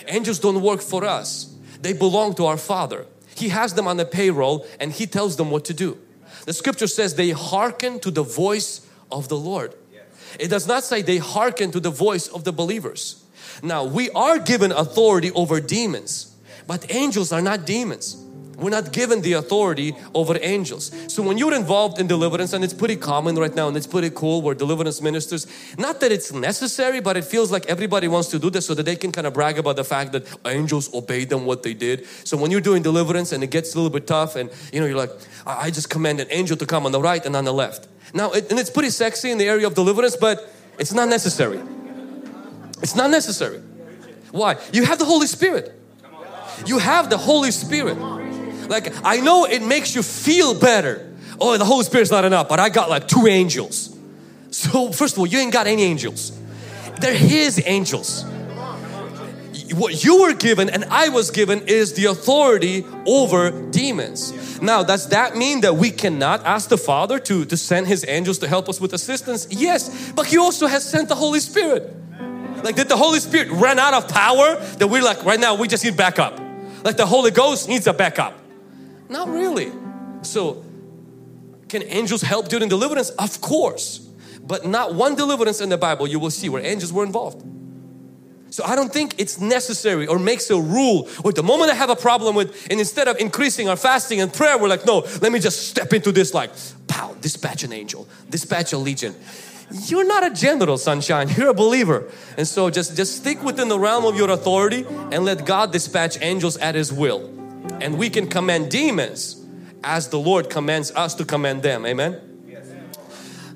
Angels 0.08 0.38
don't 0.38 0.60
work 0.60 0.80
for 0.80 1.04
us, 1.04 1.54
they 1.80 1.92
belong 1.92 2.34
to 2.34 2.46
our 2.46 2.56
Father. 2.56 3.06
He 3.36 3.48
has 3.48 3.74
them 3.74 3.88
on 3.88 3.96
the 3.96 4.04
payroll 4.04 4.66
and 4.78 4.92
He 4.92 5.06
tells 5.06 5.36
them 5.36 5.50
what 5.50 5.64
to 5.66 5.74
do. 5.74 5.98
The 6.46 6.52
scripture 6.52 6.86
says 6.86 7.14
they 7.14 7.30
hearken 7.30 8.00
to 8.00 8.10
the 8.10 8.22
voice 8.22 8.86
of 9.10 9.28
the 9.28 9.36
Lord. 9.36 9.74
It 10.38 10.48
does 10.48 10.66
not 10.66 10.84
say 10.84 11.02
they 11.02 11.18
hearken 11.18 11.70
to 11.72 11.80
the 11.80 11.90
voice 11.90 12.28
of 12.28 12.44
the 12.44 12.52
believers. 12.52 13.22
Now, 13.62 13.84
we 13.84 14.10
are 14.10 14.38
given 14.38 14.72
authority 14.72 15.30
over 15.32 15.60
demons, 15.60 16.34
but 16.66 16.92
angels 16.92 17.32
are 17.32 17.42
not 17.42 17.64
demons. 17.64 18.23
We're 18.56 18.70
not 18.70 18.92
given 18.92 19.20
the 19.22 19.34
authority 19.34 19.94
over 20.14 20.38
angels. 20.40 20.92
So 21.08 21.22
when 21.22 21.38
you're 21.38 21.54
involved 21.54 21.98
in 21.98 22.06
deliverance, 22.06 22.52
and 22.52 22.64
it's 22.64 22.74
pretty 22.74 22.96
common 22.96 23.36
right 23.36 23.54
now, 23.54 23.68
and 23.68 23.76
it's 23.76 23.86
pretty 23.86 24.10
cool 24.10 24.42
where 24.42 24.54
deliverance 24.54 25.00
ministers, 25.00 25.46
not 25.78 26.00
that 26.00 26.12
it's 26.12 26.32
necessary, 26.32 27.00
but 27.00 27.16
it 27.16 27.24
feels 27.24 27.50
like 27.50 27.66
everybody 27.66 28.08
wants 28.08 28.28
to 28.28 28.38
do 28.38 28.50
this 28.50 28.66
so 28.66 28.74
that 28.74 28.84
they 28.84 28.96
can 28.96 29.12
kind 29.12 29.26
of 29.26 29.34
brag 29.34 29.58
about 29.58 29.76
the 29.76 29.84
fact 29.84 30.12
that 30.12 30.26
angels 30.46 30.92
obeyed 30.94 31.28
them 31.28 31.46
what 31.46 31.62
they 31.62 31.74
did. 31.74 32.06
So 32.24 32.36
when 32.36 32.50
you're 32.50 32.60
doing 32.60 32.82
deliverance 32.82 33.32
and 33.32 33.42
it 33.42 33.50
gets 33.50 33.74
a 33.74 33.78
little 33.78 33.90
bit 33.90 34.06
tough, 34.06 34.36
and 34.36 34.50
you 34.72 34.80
know, 34.80 34.86
you're 34.86 34.96
like, 34.96 35.10
I 35.46 35.70
just 35.70 35.90
command 35.90 36.20
an 36.20 36.28
angel 36.30 36.56
to 36.56 36.66
come 36.66 36.86
on 36.86 36.92
the 36.92 37.00
right 37.00 37.24
and 37.24 37.34
on 37.36 37.44
the 37.44 37.52
left. 37.52 37.88
Now, 38.12 38.30
it, 38.32 38.50
and 38.50 38.58
it's 38.58 38.70
pretty 38.70 38.90
sexy 38.90 39.30
in 39.30 39.38
the 39.38 39.48
area 39.48 39.66
of 39.66 39.74
deliverance, 39.74 40.16
but 40.16 40.52
it's 40.78 40.92
not 40.92 41.08
necessary. 41.08 41.60
It's 42.82 42.94
not 42.94 43.10
necessary. 43.10 43.60
Why? 44.30 44.56
You 44.72 44.84
have 44.84 44.98
the 44.98 45.04
Holy 45.04 45.26
Spirit. 45.26 45.80
You 46.66 46.78
have 46.78 47.10
the 47.10 47.18
Holy 47.18 47.50
Spirit. 47.50 47.96
Like, 48.68 48.92
I 49.04 49.20
know 49.20 49.44
it 49.44 49.62
makes 49.62 49.94
you 49.94 50.02
feel 50.02 50.58
better. 50.58 51.10
Oh, 51.40 51.56
the 51.56 51.64
Holy 51.64 51.84
Spirit's 51.84 52.10
not 52.10 52.24
enough, 52.24 52.48
but 52.48 52.60
I 52.60 52.68
got 52.68 52.88
like 52.88 53.08
two 53.08 53.26
angels. 53.26 53.96
So, 54.50 54.92
first 54.92 55.14
of 55.14 55.18
all, 55.18 55.26
you 55.26 55.38
ain't 55.38 55.52
got 55.52 55.66
any 55.66 55.82
angels. 55.82 56.32
They're 57.00 57.14
His 57.14 57.60
angels. 57.64 58.24
What 59.74 60.04
you 60.04 60.22
were 60.22 60.34
given 60.34 60.70
and 60.70 60.84
I 60.84 61.08
was 61.08 61.30
given 61.30 61.62
is 61.66 61.94
the 61.94 62.04
authority 62.04 62.84
over 63.06 63.50
demons. 63.70 64.60
Now, 64.62 64.84
does 64.84 65.08
that 65.08 65.36
mean 65.36 65.62
that 65.62 65.74
we 65.74 65.90
cannot 65.90 66.44
ask 66.44 66.68
the 66.68 66.78
Father 66.78 67.18
to, 67.18 67.44
to 67.44 67.56
send 67.56 67.88
His 67.88 68.04
angels 68.06 68.38
to 68.38 68.48
help 68.48 68.68
us 68.68 68.80
with 68.80 68.92
assistance? 68.92 69.48
Yes, 69.50 70.12
but 70.12 70.26
He 70.26 70.38
also 70.38 70.66
has 70.66 70.88
sent 70.88 71.08
the 71.08 71.16
Holy 71.16 71.40
Spirit. 71.40 71.92
Like, 72.62 72.76
did 72.76 72.88
the 72.88 72.96
Holy 72.96 73.20
Spirit 73.20 73.50
run 73.50 73.78
out 73.78 73.92
of 73.92 74.08
power 74.08 74.56
that 74.78 74.86
we're 74.86 75.02
like, 75.02 75.24
right 75.24 75.40
now, 75.40 75.54
we 75.56 75.66
just 75.66 75.84
need 75.84 75.96
backup? 75.96 76.40
Like, 76.84 76.96
the 76.96 77.06
Holy 77.06 77.30
Ghost 77.30 77.68
needs 77.68 77.86
a 77.86 77.92
backup. 77.92 78.38
Not 79.14 79.28
really. 79.28 79.70
So, 80.22 80.64
can 81.68 81.84
angels 81.84 82.20
help 82.20 82.48
during 82.48 82.68
deliverance? 82.68 83.10
Of 83.10 83.40
course. 83.40 84.00
But 84.42 84.66
not 84.66 84.96
one 84.96 85.14
deliverance 85.14 85.60
in 85.60 85.68
the 85.68 85.78
Bible 85.78 86.08
you 86.08 86.18
will 86.18 86.32
see 86.32 86.48
where 86.48 86.66
angels 86.66 86.92
were 86.92 87.04
involved. 87.04 87.40
So 88.50 88.64
I 88.64 88.74
don't 88.74 88.92
think 88.92 89.14
it's 89.18 89.40
necessary 89.40 90.08
or 90.08 90.18
makes 90.18 90.50
a 90.50 90.60
rule. 90.60 91.08
Or 91.22 91.32
the 91.32 91.44
moment 91.44 91.70
I 91.70 91.74
have 91.76 91.90
a 91.90 91.96
problem 91.96 92.34
with, 92.34 92.66
and 92.68 92.80
instead 92.80 93.06
of 93.06 93.16
increasing 93.18 93.68
our 93.68 93.76
fasting 93.76 94.20
and 94.20 94.32
prayer, 94.32 94.58
we're 94.58 94.68
like, 94.68 94.84
no, 94.84 95.06
let 95.22 95.30
me 95.30 95.38
just 95.38 95.68
step 95.68 95.92
into 95.92 96.10
this 96.10 96.34
like, 96.34 96.50
pow, 96.88 97.14
dispatch 97.20 97.62
an 97.62 97.72
angel, 97.72 98.08
dispatch 98.30 98.72
a 98.72 98.78
legion. 98.78 99.14
You're 99.86 100.06
not 100.06 100.26
a 100.26 100.30
general, 100.30 100.76
sunshine. 100.76 101.28
You're 101.36 101.50
a 101.50 101.54
believer. 101.54 102.10
And 102.36 102.48
so 102.48 102.68
just, 102.68 102.96
just 102.96 103.16
stick 103.16 103.44
within 103.44 103.68
the 103.68 103.78
realm 103.78 104.06
of 104.06 104.16
your 104.16 104.30
authority 104.30 104.84
and 105.12 105.24
let 105.24 105.46
God 105.46 105.70
dispatch 105.70 106.18
angels 106.20 106.56
at 106.56 106.74
His 106.74 106.92
will 106.92 107.43
and 107.80 107.98
we 107.98 108.10
can 108.10 108.28
command 108.28 108.70
demons 108.70 109.44
as 109.82 110.08
the 110.08 110.18
Lord 110.18 110.50
commands 110.50 110.90
us 110.92 111.14
to 111.14 111.24
command 111.24 111.62
them. 111.62 111.86
Amen. 111.86 112.20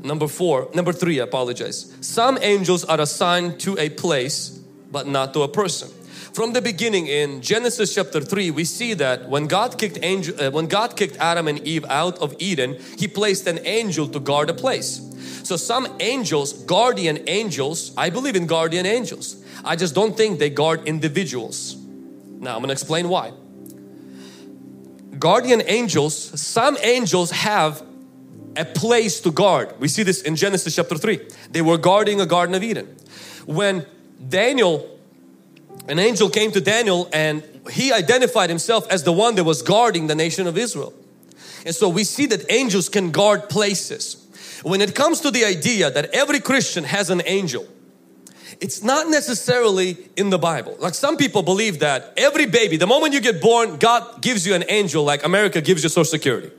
Number 0.03 0.29
four, 0.29 0.69
number 0.75 0.93
three, 0.93 1.21
I 1.21 1.25
apologize. 1.25 1.93
Some 2.01 2.39
angels 2.41 2.85
are 2.85 3.01
assigned 3.01 3.59
to 3.61 3.77
a 3.79 3.89
place, 3.91 4.51
but 4.93 5.07
not 5.07 5.35
to 5.35 5.43
a 5.43 5.49
person. 5.49 5.91
From 6.33 6.53
the 6.53 6.63
beginning 6.63 7.09
in 7.09 7.43
Genesis 7.43 7.95
chapter 7.95 8.21
3, 8.21 8.53
we 8.53 8.65
see 8.65 8.95
that 8.95 9.29
when 9.29 9.49
God 9.49 9.77
kicked 9.77 9.99
angel, 10.03 10.41
uh, 10.41 10.51
when 10.51 10.67
God 10.67 10.97
kicked 10.97 11.17
Adam 11.17 11.49
and 11.49 11.59
Eve 11.67 11.85
out 11.87 12.19
of 12.19 12.35
Eden, 12.39 12.79
He 12.97 13.09
placed 13.09 13.47
an 13.49 13.59
angel 13.65 14.07
to 14.09 14.21
guard 14.21 14.49
a 14.51 14.55
place. 14.55 15.01
So 15.43 15.57
some 15.57 15.89
angels, 15.99 16.53
guardian 16.53 17.25
angels, 17.27 17.93
I 17.97 18.11
believe 18.11 18.37
in 18.37 18.47
guardian 18.47 18.87
angels. 18.87 19.43
I 19.65 19.75
just 19.75 19.95
don't 19.95 20.17
think 20.17 20.39
they 20.39 20.51
guard 20.51 20.87
individuals. 20.87 21.77
Now 22.39 22.55
I'm 22.55 22.59
going 22.59 22.69
to 22.69 22.73
explain 22.73 23.09
why 23.09 23.33
guardian 25.19 25.63
angels, 25.67 26.41
some 26.41 26.77
angels 26.83 27.31
have 27.31 27.83
a 28.57 28.65
place 28.65 29.21
to 29.21 29.31
guard. 29.31 29.75
We 29.79 29.89
see 29.89 30.03
this 30.03 30.23
in 30.23 30.37
Genesis 30.37 30.75
chapter 30.75 30.97
3. 30.97 31.21
They 31.51 31.63
were 31.63 31.79
guarding 31.79 32.21
a 32.21 32.27
Garden 32.27 32.55
of 32.55 32.63
Eden. 32.63 32.97
When 33.47 33.87
Daniel, 34.29 34.99
an 35.89 35.99
angel 35.99 36.29
came 36.29 36.51
to 36.53 36.61
Daniel 36.61 37.09
and 37.13 37.43
he 37.71 37.93
identified 37.93 38.51
himself 38.51 38.89
as 38.91 39.05
the 39.05 39.13
one 39.13 39.37
that 39.37 39.45
was 39.45 39.63
guarding 39.63 40.07
the 40.07 40.15
nation 40.15 40.47
of 40.47 40.59
Israel. 40.59 40.93
And 41.65 41.75
so 41.75 41.89
we 41.89 42.05
see 42.05 42.27
that 42.27 42.51
angels 42.51 42.89
can 42.89 43.11
guard 43.11 43.49
places. 43.49 44.25
When 44.63 44.81
it 44.81 44.95
comes 44.95 45.21
to 45.21 45.31
the 45.31 45.45
idea 45.45 45.91
that 45.91 46.11
every 46.15 46.41
Christian 46.41 46.85
has 46.85 47.11
an 47.11 47.23
angel, 47.27 47.67
it's 48.61 48.83
not 48.83 49.09
necessarily 49.09 49.97
in 50.17 50.31
the 50.31 50.39
Bible. 50.39 50.77
Like 50.79 50.95
some 50.95 51.17
people 51.17 51.43
believe 51.43 51.81
that 51.81 52.13
every 52.17 52.47
baby, 52.47 52.77
the 52.77 52.87
moment 52.87 53.15
you 53.15 53.21
get 53.21 53.41
born, 53.41 53.77
God 53.77 54.23
gives 54.23 54.47
you 54.47 54.55
an 54.55 54.65
angel 54.69 55.05
like 55.05 55.25
America 55.25 55.61
gives 55.61 55.83
you 55.83 55.89
social 55.89 56.05
security. 56.05 56.51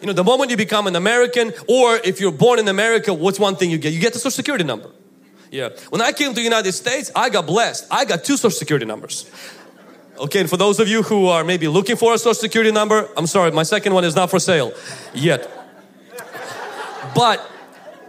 You 0.00 0.08
know, 0.08 0.12
the 0.12 0.24
moment 0.24 0.50
you 0.50 0.56
become 0.56 0.86
an 0.86 0.96
American 0.96 1.52
or 1.68 1.96
if 2.04 2.20
you're 2.20 2.32
born 2.32 2.58
in 2.58 2.68
America, 2.68 3.14
what's 3.14 3.38
one 3.38 3.56
thing 3.56 3.70
you 3.70 3.78
get? 3.78 3.92
You 3.92 4.00
get 4.00 4.12
the 4.12 4.18
social 4.18 4.32
security 4.32 4.64
number. 4.64 4.90
Yeah. 5.50 5.70
When 5.90 6.02
I 6.02 6.12
came 6.12 6.30
to 6.30 6.34
the 6.34 6.42
United 6.42 6.72
States, 6.72 7.10
I 7.14 7.30
got 7.30 7.46
blessed. 7.46 7.86
I 7.90 8.04
got 8.04 8.24
two 8.24 8.36
social 8.36 8.50
security 8.50 8.86
numbers. 8.86 9.30
Okay, 10.18 10.40
and 10.40 10.50
for 10.50 10.56
those 10.56 10.78
of 10.78 10.88
you 10.88 11.02
who 11.02 11.26
are 11.26 11.42
maybe 11.42 11.66
looking 11.66 11.96
for 11.96 12.14
a 12.14 12.18
social 12.18 12.34
security 12.34 12.70
number, 12.70 13.08
I'm 13.16 13.26
sorry, 13.26 13.50
my 13.50 13.64
second 13.64 13.94
one 13.94 14.04
is 14.04 14.14
not 14.14 14.30
for 14.30 14.38
sale 14.38 14.72
yet. 15.12 15.50
But 17.14 17.44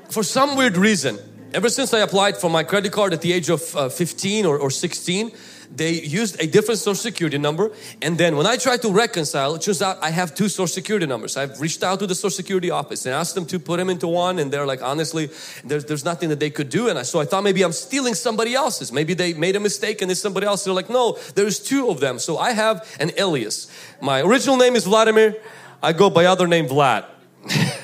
for 0.10 0.24
some 0.24 0.56
weird 0.56 0.78
reason, 0.78 1.18
Ever 1.56 1.70
since 1.70 1.94
I 1.94 2.00
applied 2.00 2.36
for 2.36 2.50
my 2.50 2.64
credit 2.64 2.92
card 2.92 3.14
at 3.14 3.22
the 3.22 3.32
age 3.32 3.50
of 3.50 3.74
uh, 3.78 3.88
15 3.88 4.46
or, 4.46 4.58
or 4.60 4.70
16, 4.70 5.32
they 5.74 5.94
used 5.94 6.38
a 6.42 6.48
different 6.48 6.82
social 6.82 7.02
security 7.02 7.38
number. 7.38 7.72
And 8.02 8.18
then 8.18 8.36
when 8.36 8.46
I 8.46 8.58
tried 8.58 8.82
to 8.82 8.92
reconcile 8.92 9.56
it 9.56 9.62
turns 9.62 9.82
out 9.82 9.98
I 10.02 10.10
have 10.10 10.36
two 10.36 10.50
social 10.50 10.68
security 10.68 11.06
numbers. 11.06 11.38
I've 11.38 11.62
reached 11.62 11.82
out 11.82 12.00
to 12.00 12.08
the 12.08 12.14
social 12.14 12.36
security 12.36 12.72
office 12.72 13.06
and 13.06 13.16
asked 13.16 13.36
them 13.36 13.46
to 13.46 13.58
put 13.58 13.78
them 13.78 13.90
into 13.90 14.06
one. 14.06 14.38
And 14.38 14.52
they're 14.52 14.66
like 14.66 14.82
honestly 14.82 15.30
there's, 15.64 15.86
there's 15.86 16.04
nothing 16.04 16.28
that 16.28 16.42
they 16.42 16.50
could 16.50 16.70
do. 16.70 16.90
And 16.90 17.00
I, 17.00 17.04
so 17.04 17.22
I 17.22 17.26
thought 17.26 17.46
maybe 17.46 17.64
I'm 17.64 17.72
stealing 17.72 18.16
somebody 18.16 18.54
else's. 18.54 18.92
Maybe 18.92 19.14
they 19.14 19.34
made 19.34 19.56
a 19.56 19.62
mistake 19.62 20.02
and 20.02 20.12
it's 20.12 20.20
somebody 20.20 20.46
else. 20.46 20.66
They're 20.66 20.74
like 20.74 20.90
no 20.90 21.18
there's 21.36 21.58
two 21.58 21.90
of 21.90 22.02
them. 22.02 22.20
So 22.20 22.38
I 22.38 22.52
have 22.52 22.86
an 23.00 23.12
alias. 23.18 23.72
My 24.02 24.20
original 24.20 24.58
name 24.58 24.76
is 24.76 24.84
Vladimir. 24.84 25.38
I 25.82 25.94
go 25.94 26.10
by 26.10 26.26
other 26.26 26.48
name 26.48 26.68
Vlad. 26.68 27.06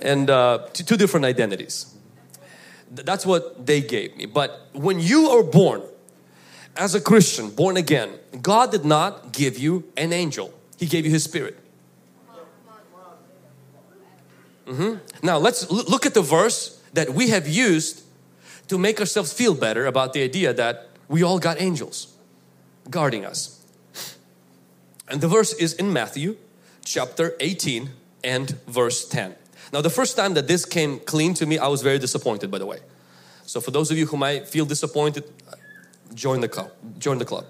And 0.00 0.30
uh, 0.30 0.68
two 0.72 0.96
different 0.96 1.26
identities 1.26 1.92
that's 2.90 3.26
what 3.26 3.66
they 3.66 3.80
gave 3.80 4.16
me. 4.16 4.26
But 4.26 4.68
when 4.72 5.00
you 5.00 5.28
are 5.28 5.42
born 5.42 5.82
as 6.76 6.94
a 6.94 7.00
Christian, 7.00 7.50
born 7.50 7.76
again, 7.76 8.10
God 8.40 8.70
did 8.70 8.84
not 8.84 9.32
give 9.32 9.58
you 9.58 9.84
an 9.96 10.12
angel. 10.12 10.52
He 10.78 10.86
gave 10.86 11.04
you 11.04 11.10
His 11.10 11.24
Spirit. 11.24 11.58
Mm-hmm. 14.66 15.26
Now 15.26 15.38
let's 15.38 15.70
look 15.70 16.04
at 16.04 16.12
the 16.14 16.22
verse 16.22 16.82
that 16.92 17.10
we 17.10 17.28
have 17.30 17.48
used 17.48 18.02
to 18.68 18.78
make 18.78 19.00
ourselves 19.00 19.32
feel 19.32 19.54
better 19.54 19.86
about 19.86 20.12
the 20.12 20.22
idea 20.22 20.52
that 20.52 20.88
we 21.08 21.22
all 21.22 21.38
got 21.38 21.60
angels 21.60 22.14
guarding 22.90 23.24
us. 23.24 23.64
And 25.08 25.20
the 25.20 25.28
verse 25.28 25.54
is 25.54 25.72
in 25.72 25.92
Matthew 25.92 26.36
chapter 26.84 27.34
18 27.40 27.90
and 28.22 28.50
verse 28.66 29.08
10. 29.08 29.34
Now, 29.72 29.80
the 29.80 29.90
first 29.90 30.16
time 30.16 30.34
that 30.34 30.48
this 30.48 30.64
came 30.64 31.00
clean 31.00 31.34
to 31.34 31.46
me, 31.46 31.58
I 31.58 31.68
was 31.68 31.82
very 31.82 31.98
disappointed, 31.98 32.50
by 32.50 32.58
the 32.58 32.66
way. 32.66 32.78
So, 33.44 33.60
for 33.60 33.70
those 33.70 33.90
of 33.90 33.98
you 33.98 34.06
who 34.06 34.16
might 34.16 34.48
feel 34.48 34.64
disappointed, 34.64 35.24
join 36.14 36.40
the 36.40 36.48
club. 36.48 36.70
Join 36.98 37.18
the 37.18 37.24
club. 37.24 37.44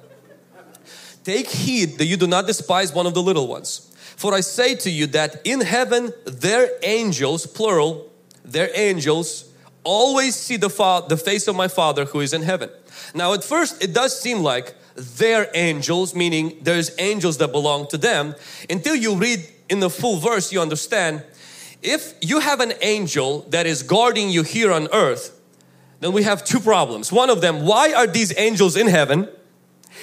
Take 1.24 1.48
heed 1.48 1.98
that 1.98 2.06
you 2.06 2.16
do 2.16 2.26
not 2.26 2.46
despise 2.46 2.92
one 2.92 3.06
of 3.06 3.14
the 3.14 3.22
little 3.22 3.46
ones. 3.46 3.92
For 4.16 4.34
I 4.34 4.40
say 4.40 4.74
to 4.76 4.90
you 4.90 5.06
that 5.08 5.40
in 5.44 5.60
heaven 5.60 6.12
their 6.24 6.70
angels, 6.82 7.46
plural, 7.46 8.10
their 8.44 8.70
angels, 8.74 9.52
always 9.84 10.34
see 10.34 10.56
the, 10.56 10.70
fa- 10.70 11.04
the 11.08 11.16
face 11.16 11.46
of 11.48 11.54
my 11.54 11.68
Father 11.68 12.04
who 12.06 12.20
is 12.20 12.32
in 12.32 12.42
heaven. 12.42 12.70
Now, 13.14 13.32
at 13.32 13.44
first, 13.44 13.82
it 13.82 13.94
does 13.94 14.18
seem 14.18 14.40
like 14.40 14.74
their 14.96 15.48
angels, 15.54 16.14
meaning 16.14 16.58
there's 16.62 16.90
angels 16.98 17.38
that 17.38 17.52
belong 17.52 17.86
to 17.88 17.98
them. 17.98 18.34
Until 18.68 18.94
you 18.94 19.14
read 19.14 19.46
in 19.68 19.80
the 19.80 19.90
full 19.90 20.16
verse, 20.16 20.52
you 20.52 20.60
understand 20.60 21.22
if 21.82 22.14
you 22.20 22.40
have 22.40 22.60
an 22.60 22.72
angel 22.82 23.40
that 23.50 23.66
is 23.66 23.82
guarding 23.82 24.30
you 24.30 24.42
here 24.42 24.72
on 24.72 24.88
earth, 24.92 25.40
then 26.00 26.12
we 26.12 26.22
have 26.22 26.44
two 26.44 26.60
problems. 26.60 27.12
One 27.12 27.30
of 27.30 27.40
them, 27.40 27.64
why 27.64 27.92
are 27.92 28.06
these 28.06 28.36
angels 28.38 28.76
in 28.76 28.86
heaven? 28.86 29.28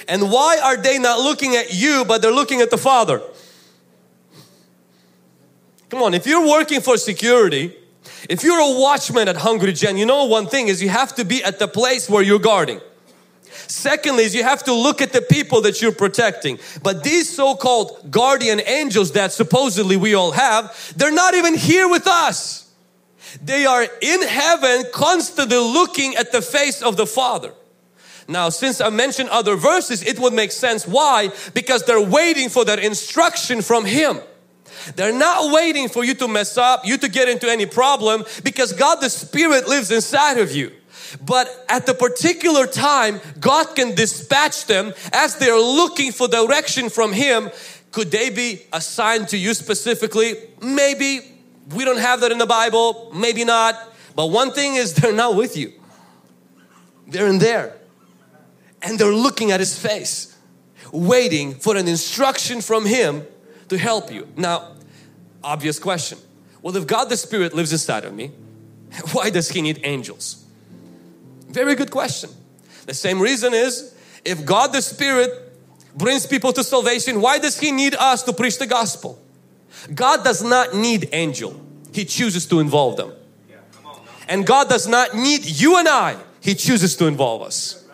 And 0.08 0.32
why 0.32 0.60
are 0.62 0.78
they 0.78 1.00
not 1.00 1.20
looking 1.20 1.56
at 1.56 1.74
you, 1.74 2.04
but 2.06 2.22
they're 2.22 2.32
looking 2.32 2.62
at 2.62 2.70
the 2.70 2.78
Father? 2.78 3.22
Come 5.90 6.02
on, 6.02 6.14
if 6.14 6.26
you're 6.26 6.48
working 6.48 6.82
for 6.82 6.98
security, 6.98 7.76
if 8.30 8.44
you're 8.44 8.60
a 8.60 8.80
watchman 8.80 9.28
at 9.28 9.38
Hungry 9.38 9.72
Gen, 9.74 9.98
you 9.98 10.06
know 10.06 10.26
one 10.26 10.48
thing 10.48 10.68
is 10.68 10.82
you 10.82 10.90
have 10.90 11.16
to 11.16 11.24
be 11.24 11.44
at 11.44 11.60
the 11.60 11.68
place 11.68 12.10
where 12.10 12.24
you're 12.24 12.40
guarding. 12.40 12.82
Secondly, 13.68 14.24
is 14.24 14.36
you 14.36 14.44
have 14.44 14.64
to 14.64 14.74
look 14.74 15.02
at 15.02 15.14
the 15.14 15.22
people 15.22 15.62
that 15.62 15.82
you're 15.82 15.92
protecting. 15.92 16.60
But 16.84 17.04
these 17.04 17.34
so-called 17.34 18.12
guardian 18.12 18.62
angels 18.66 19.12
that 19.14 19.32
supposedly 19.32 19.98
we 19.98 20.14
all 20.14 20.32
have, 20.32 20.94
they're 20.96 21.12
not 21.12 21.34
even 21.34 21.56
here 21.56 21.90
with 21.90 22.08
us. 22.08 22.72
They 23.44 23.66
are 23.66 23.86
in 24.02 24.22
heaven 24.22 24.86
constantly 24.94 25.58
looking 25.58 26.16
at 26.16 26.32
the 26.32 26.42
face 26.42 26.82
of 26.82 26.98
the 26.98 27.06
Father. 27.06 27.54
Now, 28.28 28.50
since 28.50 28.82
I 28.82 28.90
mentioned 28.90 29.30
other 29.30 29.56
verses, 29.56 30.02
it 30.02 30.20
would 30.20 30.34
make 30.34 30.52
sense. 30.52 30.88
Why? 30.88 31.30
Because 31.54 31.84
they're 31.84 32.02
waiting 32.02 32.50
for 32.50 32.66
that 32.66 32.80
instruction 32.80 33.62
from 33.62 33.86
Him. 33.86 34.20
They're 34.96 35.18
not 35.18 35.52
waiting 35.52 35.90
for 35.90 36.04
you 36.04 36.14
to 36.16 36.28
mess 36.28 36.58
up, 36.58 36.86
you 36.86 36.98
to 36.98 37.08
get 37.08 37.30
into 37.30 37.50
any 37.50 37.66
problem, 37.66 38.24
because 38.44 38.74
God 38.74 38.96
the 38.96 39.10
Spirit 39.10 39.68
lives 39.68 39.92
inside 39.92 40.38
of 40.38 40.52
you. 40.52 40.72
But 41.24 41.66
at 41.70 41.86
the 41.86 41.94
particular 41.94 42.68
time, 42.68 43.22
God 43.40 43.76
can 43.76 43.96
dispatch 43.96 44.66
them 44.66 44.94
as 45.14 45.38
they're 45.38 45.60
looking 45.60 46.12
for 46.12 46.28
direction 46.28 46.90
from 46.90 47.14
Him. 47.14 47.52
Could 47.92 48.12
they 48.12 48.30
be 48.30 48.62
assigned 48.74 49.30
to 49.30 49.38
you 49.38 49.54
specifically? 49.54 50.36
Maybe. 50.62 51.22
We 51.74 51.86
don't 51.86 52.00
have 52.00 52.22
that 52.22 52.32
in 52.32 52.38
the 52.38 52.46
Bible, 52.46 53.12
maybe 53.14 53.44
not. 53.44 53.76
But 54.16 54.28
one 54.28 54.52
thing 54.52 54.76
is, 54.76 54.94
they're 54.96 55.14
not 55.14 55.36
with 55.36 55.58
you, 55.58 55.74
they're 57.08 57.28
in 57.28 57.40
there. 57.40 57.76
And 58.82 59.00
they're 59.00 59.14
looking 59.14 59.52
at 59.52 59.60
His 59.60 59.78
face, 59.78 60.38
waiting 60.92 61.56
for 61.56 61.76
an 61.76 61.88
instruction 61.88 62.62
from 62.62 62.86
Him 62.86 63.26
to 63.70 63.78
help 63.78 64.12
you. 64.12 64.28
Now, 64.36 64.74
obvious 65.44 65.80
question. 65.80 66.20
Well, 66.62 66.76
if 66.78 66.86
God 66.86 67.06
the 67.06 67.18
Spirit 67.18 67.54
lives 67.54 67.72
inside 67.72 68.06
of 68.06 68.14
me, 68.14 68.32
why 69.12 69.32
does 69.32 69.50
He 69.50 69.62
need 69.62 69.82
angels? 69.84 70.45
Very 71.56 71.76
good 71.76 71.90
question. 71.90 72.30
The 72.86 72.94
same 72.94 73.22
reason 73.22 73.54
is 73.54 73.96
if 74.26 74.46
God 74.46 74.74
the 74.74 74.82
Spirit 74.82 75.32
brings 75.96 76.28
people 76.28 76.52
to 76.52 76.66
salvation, 76.66 77.22
why 77.22 77.40
does 77.40 77.58
He 77.58 77.72
need 77.72 77.96
us 77.96 78.24
to 78.24 78.34
preach 78.34 78.60
the 78.60 78.68
gospel? 78.68 79.18
God 79.94 80.26
does 80.26 80.44
not 80.44 80.76
need 80.76 81.08
angel. 81.14 81.58
He 81.94 82.04
chooses 82.04 82.46
to 82.48 82.60
involve 82.60 82.98
them. 82.98 83.14
And 84.28 84.46
God 84.46 84.68
does 84.68 84.86
not 84.86 85.16
need 85.16 85.46
you 85.46 85.78
and 85.78 85.88
I. 85.88 86.18
He 86.42 86.56
chooses 86.56 86.98
to 86.98 87.06
involve 87.06 87.42
us. 87.42 87.88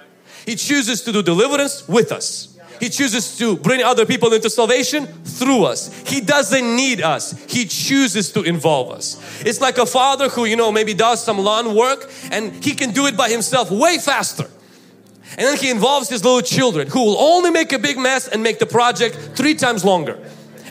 He 0.43 0.55
chooses 0.55 1.03
to 1.03 1.11
do 1.11 1.21
deliverance 1.21 1.87
with 1.87 2.11
us. 2.11 2.50
He 2.81 2.89
chooses 2.89 3.37
to 3.37 3.55
bring 3.57 3.83
other 3.83 4.07
people 4.07 4.33
into 4.33 4.49
salvation 4.49 5.05
through 5.05 5.65
us. 5.65 5.95
He 6.01 6.19
doesn't 6.19 6.75
need 6.75 6.99
us. 6.99 7.31
He 7.45 7.65
chooses 7.65 8.31
to 8.31 8.41
involve 8.41 8.89
us. 8.89 9.21
It's 9.45 9.61
like 9.61 9.77
a 9.77 9.85
father 9.85 10.29
who, 10.29 10.45
you 10.45 10.55
know, 10.55 10.71
maybe 10.71 10.95
does 10.95 11.23
some 11.23 11.37
lawn 11.37 11.75
work 11.75 12.11
and 12.31 12.51
he 12.63 12.73
can 12.73 12.89
do 12.89 13.05
it 13.05 13.15
by 13.15 13.29
himself 13.29 13.69
way 13.69 13.99
faster. 13.99 14.49
And 15.37 15.41
then 15.47 15.57
he 15.57 15.69
involves 15.69 16.09
his 16.09 16.25
little 16.25 16.41
children 16.41 16.87
who 16.87 17.05
will 17.05 17.19
only 17.19 17.51
make 17.51 17.71
a 17.71 17.77
big 17.77 17.99
mess 17.99 18.27
and 18.27 18.41
make 18.41 18.57
the 18.57 18.65
project 18.65 19.15
three 19.35 19.53
times 19.53 19.85
longer 19.85 20.17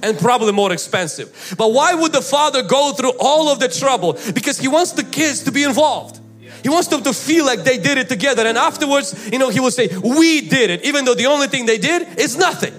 and 0.02 0.18
probably 0.18 0.52
more 0.52 0.72
expensive. 0.72 1.54
But 1.56 1.72
why 1.72 1.94
would 1.94 2.12
the 2.12 2.22
father 2.22 2.64
go 2.64 2.92
through 2.92 3.12
all 3.20 3.48
of 3.48 3.60
the 3.60 3.68
trouble? 3.68 4.18
Because 4.34 4.58
he 4.58 4.66
wants 4.66 4.92
the 4.92 5.04
kids 5.04 5.44
to 5.44 5.52
be 5.52 5.62
involved. 5.62 6.19
He 6.62 6.68
wants 6.68 6.88
them 6.88 7.02
to 7.02 7.12
feel 7.12 7.44
like 7.44 7.64
they 7.64 7.78
did 7.78 7.98
it 7.98 8.08
together. 8.08 8.46
And 8.46 8.58
afterwards, 8.58 9.28
you 9.32 9.38
know, 9.38 9.48
he 9.48 9.60
will 9.60 9.70
say, 9.70 9.88
We 9.96 10.42
did 10.42 10.70
it, 10.70 10.84
even 10.84 11.04
though 11.04 11.14
the 11.14 11.26
only 11.26 11.48
thing 11.48 11.66
they 11.66 11.78
did 11.78 12.18
is 12.18 12.36
nothing. 12.36 12.74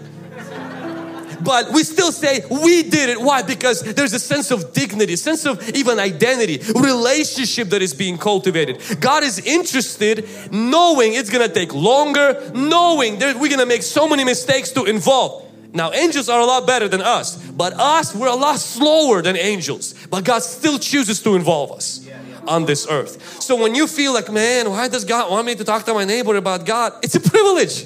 But 1.44 1.72
we 1.72 1.84
still 1.84 2.12
say 2.12 2.44
we 2.50 2.84
did 2.84 3.10
it. 3.10 3.22
Why? 3.22 3.42
Because 3.42 3.82
there's 3.82 4.14
a 4.14 4.20
sense 4.20 4.52
of 4.52 4.74
dignity, 4.74 5.16
sense 5.16 5.46
of 5.46 5.70
even 5.70 6.00
identity, 6.00 6.60
relationship 6.74 7.70
that 7.70 7.82
is 7.82 7.94
being 7.94 8.18
cultivated. 8.18 8.82
God 9.00 9.24
is 9.24 9.40
interested 9.40 10.28
knowing 10.52 11.14
it's 11.14 11.30
gonna 11.30 11.50
take 11.50 11.74
longer, 11.74 12.52
knowing 12.54 13.20
that 13.20 13.38
we're 13.38 13.50
gonna 13.50 13.66
make 13.66 13.84
so 13.84 14.08
many 14.08 14.24
mistakes 14.24 14.72
to 14.72 14.86
involve. 14.86 15.46
Now, 15.74 15.94
angels 15.94 16.28
are 16.28 16.40
a 16.40 16.46
lot 16.46 16.68
better 16.68 16.90
than 16.90 17.02
us, 17.02 17.38
but 17.38 17.74
us, 17.74 18.14
we're 18.14 18.28
a 18.28 18.36
lot 18.36 18.60
slower 18.60 19.22
than 19.22 19.38
angels. 19.38 19.94
But 20.10 20.26
God 20.26 20.44
still 20.44 20.78
chooses 20.78 21.22
to 21.22 21.36
involve 21.36 21.72
us 21.72 22.06
on 22.48 22.66
this 22.66 22.88
earth. 22.88 23.42
So 23.42 23.56
when 23.56 23.76
you 23.76 23.88
feel 23.88 24.14
like, 24.14 24.32
man, 24.32 24.70
why 24.70 24.88
does 24.88 25.06
God 25.06 25.32
want 25.32 25.48
me 25.48 25.56
to 25.56 25.64
talk 25.64 25.86
to 25.86 25.94
my 25.94 26.06
neighbor 26.06 26.36
about 26.36 26.66
God? 26.66 26.94
It's 27.04 27.16
a 27.16 27.20
privilege. 27.20 27.86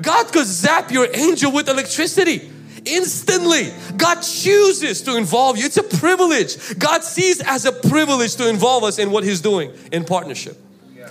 God 0.00 0.32
could 0.32 0.46
zap 0.46 0.90
your 0.90 1.06
angel 1.14 1.52
with 1.52 1.68
electricity 1.68 2.50
instantly. 2.84 3.72
God 3.96 4.20
chooses 4.20 5.02
to 5.02 5.16
involve 5.16 5.56
you. 5.56 5.66
It's 5.66 5.76
a 5.76 5.82
privilege. 5.82 6.78
God 6.78 7.04
sees 7.04 7.40
as 7.40 7.64
a 7.64 7.72
privilege 7.72 8.36
to 8.36 8.48
involve 8.48 8.84
us 8.84 8.98
in 8.98 9.10
what 9.10 9.24
He's 9.24 9.40
doing 9.40 9.72
in 9.92 10.04
partnership. 10.04 10.56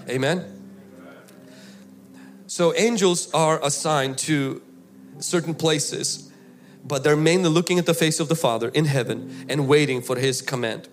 Amen. 0.09 0.57
So 2.47 2.75
angels 2.75 3.31
are 3.33 3.63
assigned 3.63 4.17
to 4.19 4.61
certain 5.19 5.53
places, 5.53 6.31
but 6.83 7.03
they're 7.03 7.15
mainly 7.15 7.49
looking 7.49 7.79
at 7.79 7.85
the 7.85 7.93
face 7.93 8.19
of 8.19 8.27
the 8.27 8.35
Father 8.35 8.69
in 8.69 8.85
heaven 8.85 9.45
and 9.47 9.67
waiting 9.67 10.01
for 10.01 10.17
His 10.17 10.41
command. 10.41 10.89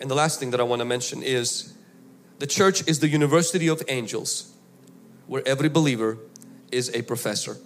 And 0.00 0.10
the 0.10 0.14
last 0.14 0.40
thing 0.40 0.50
that 0.50 0.60
I 0.60 0.62
want 0.62 0.80
to 0.80 0.86
mention 0.86 1.22
is 1.22 1.74
the 2.38 2.46
church 2.46 2.88
is 2.88 3.00
the 3.00 3.08
university 3.08 3.68
of 3.68 3.82
angels 3.88 4.52
where 5.26 5.46
every 5.46 5.68
believer 5.68 6.18
is 6.72 6.90
a 6.94 7.02
professor. 7.02 7.58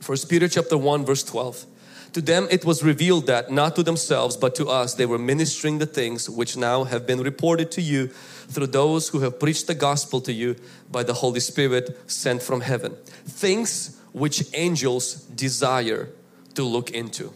First 0.00 0.28
Peter 0.30 0.48
chapter 0.48 0.78
1 0.78 1.04
verse 1.04 1.22
12. 1.22 1.66
To 2.14 2.22
them 2.22 2.48
it 2.50 2.64
was 2.64 2.82
revealed 2.82 3.26
that 3.26 3.50
not 3.50 3.76
to 3.76 3.82
themselves 3.82 4.36
but 4.36 4.54
to 4.54 4.68
us 4.68 4.94
they 4.94 5.04
were 5.04 5.18
ministering 5.18 5.78
the 5.78 5.86
things 5.86 6.30
which 6.30 6.56
now 6.56 6.84
have 6.84 7.06
been 7.06 7.20
reported 7.20 7.70
to 7.72 7.82
you 7.82 8.06
through 8.48 8.68
those 8.68 9.08
who 9.08 9.20
have 9.20 9.38
preached 9.38 9.66
the 9.66 9.74
gospel 9.74 10.20
to 10.22 10.32
you 10.32 10.56
by 10.90 11.02
the 11.02 11.14
Holy 11.14 11.40
Spirit 11.40 11.98
sent 12.10 12.42
from 12.42 12.62
heaven. 12.62 12.96
Things 13.26 14.00
which 14.12 14.44
angels 14.54 15.16
desire 15.16 16.08
to 16.54 16.64
look 16.64 16.90
into. 16.90 17.34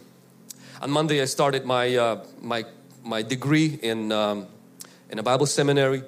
On 0.81 0.89
Monday 0.89 1.21
I 1.21 1.25
started 1.25 1.65
my 1.65 1.95
uh, 1.95 2.25
my 2.41 2.63
my 3.09 3.23
degree 3.23 3.79
in, 3.81 4.11
um, 4.11 4.47
in 5.09 5.17
a 5.17 5.23
Bible 5.23 5.47
seminary. 5.47 6.03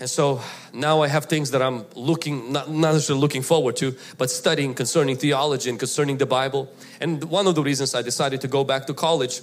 And 0.00 0.10
so 0.10 0.40
now 0.72 1.02
I 1.02 1.08
have 1.08 1.26
things 1.26 1.52
that 1.52 1.62
I'm 1.62 1.84
looking, 1.94 2.52
not, 2.52 2.68
not 2.68 2.94
necessarily 2.94 3.20
looking 3.20 3.42
forward 3.42 3.76
to, 3.76 3.94
but 4.18 4.28
studying 4.28 4.74
concerning 4.74 5.16
theology 5.16 5.70
and 5.70 5.78
concerning 5.78 6.18
the 6.18 6.26
Bible. 6.26 6.68
And 7.00 7.22
one 7.24 7.46
of 7.46 7.54
the 7.54 7.62
reasons 7.62 7.94
I 7.94 8.02
decided 8.02 8.40
to 8.40 8.48
go 8.48 8.64
back 8.64 8.86
to 8.88 8.94
college, 8.94 9.40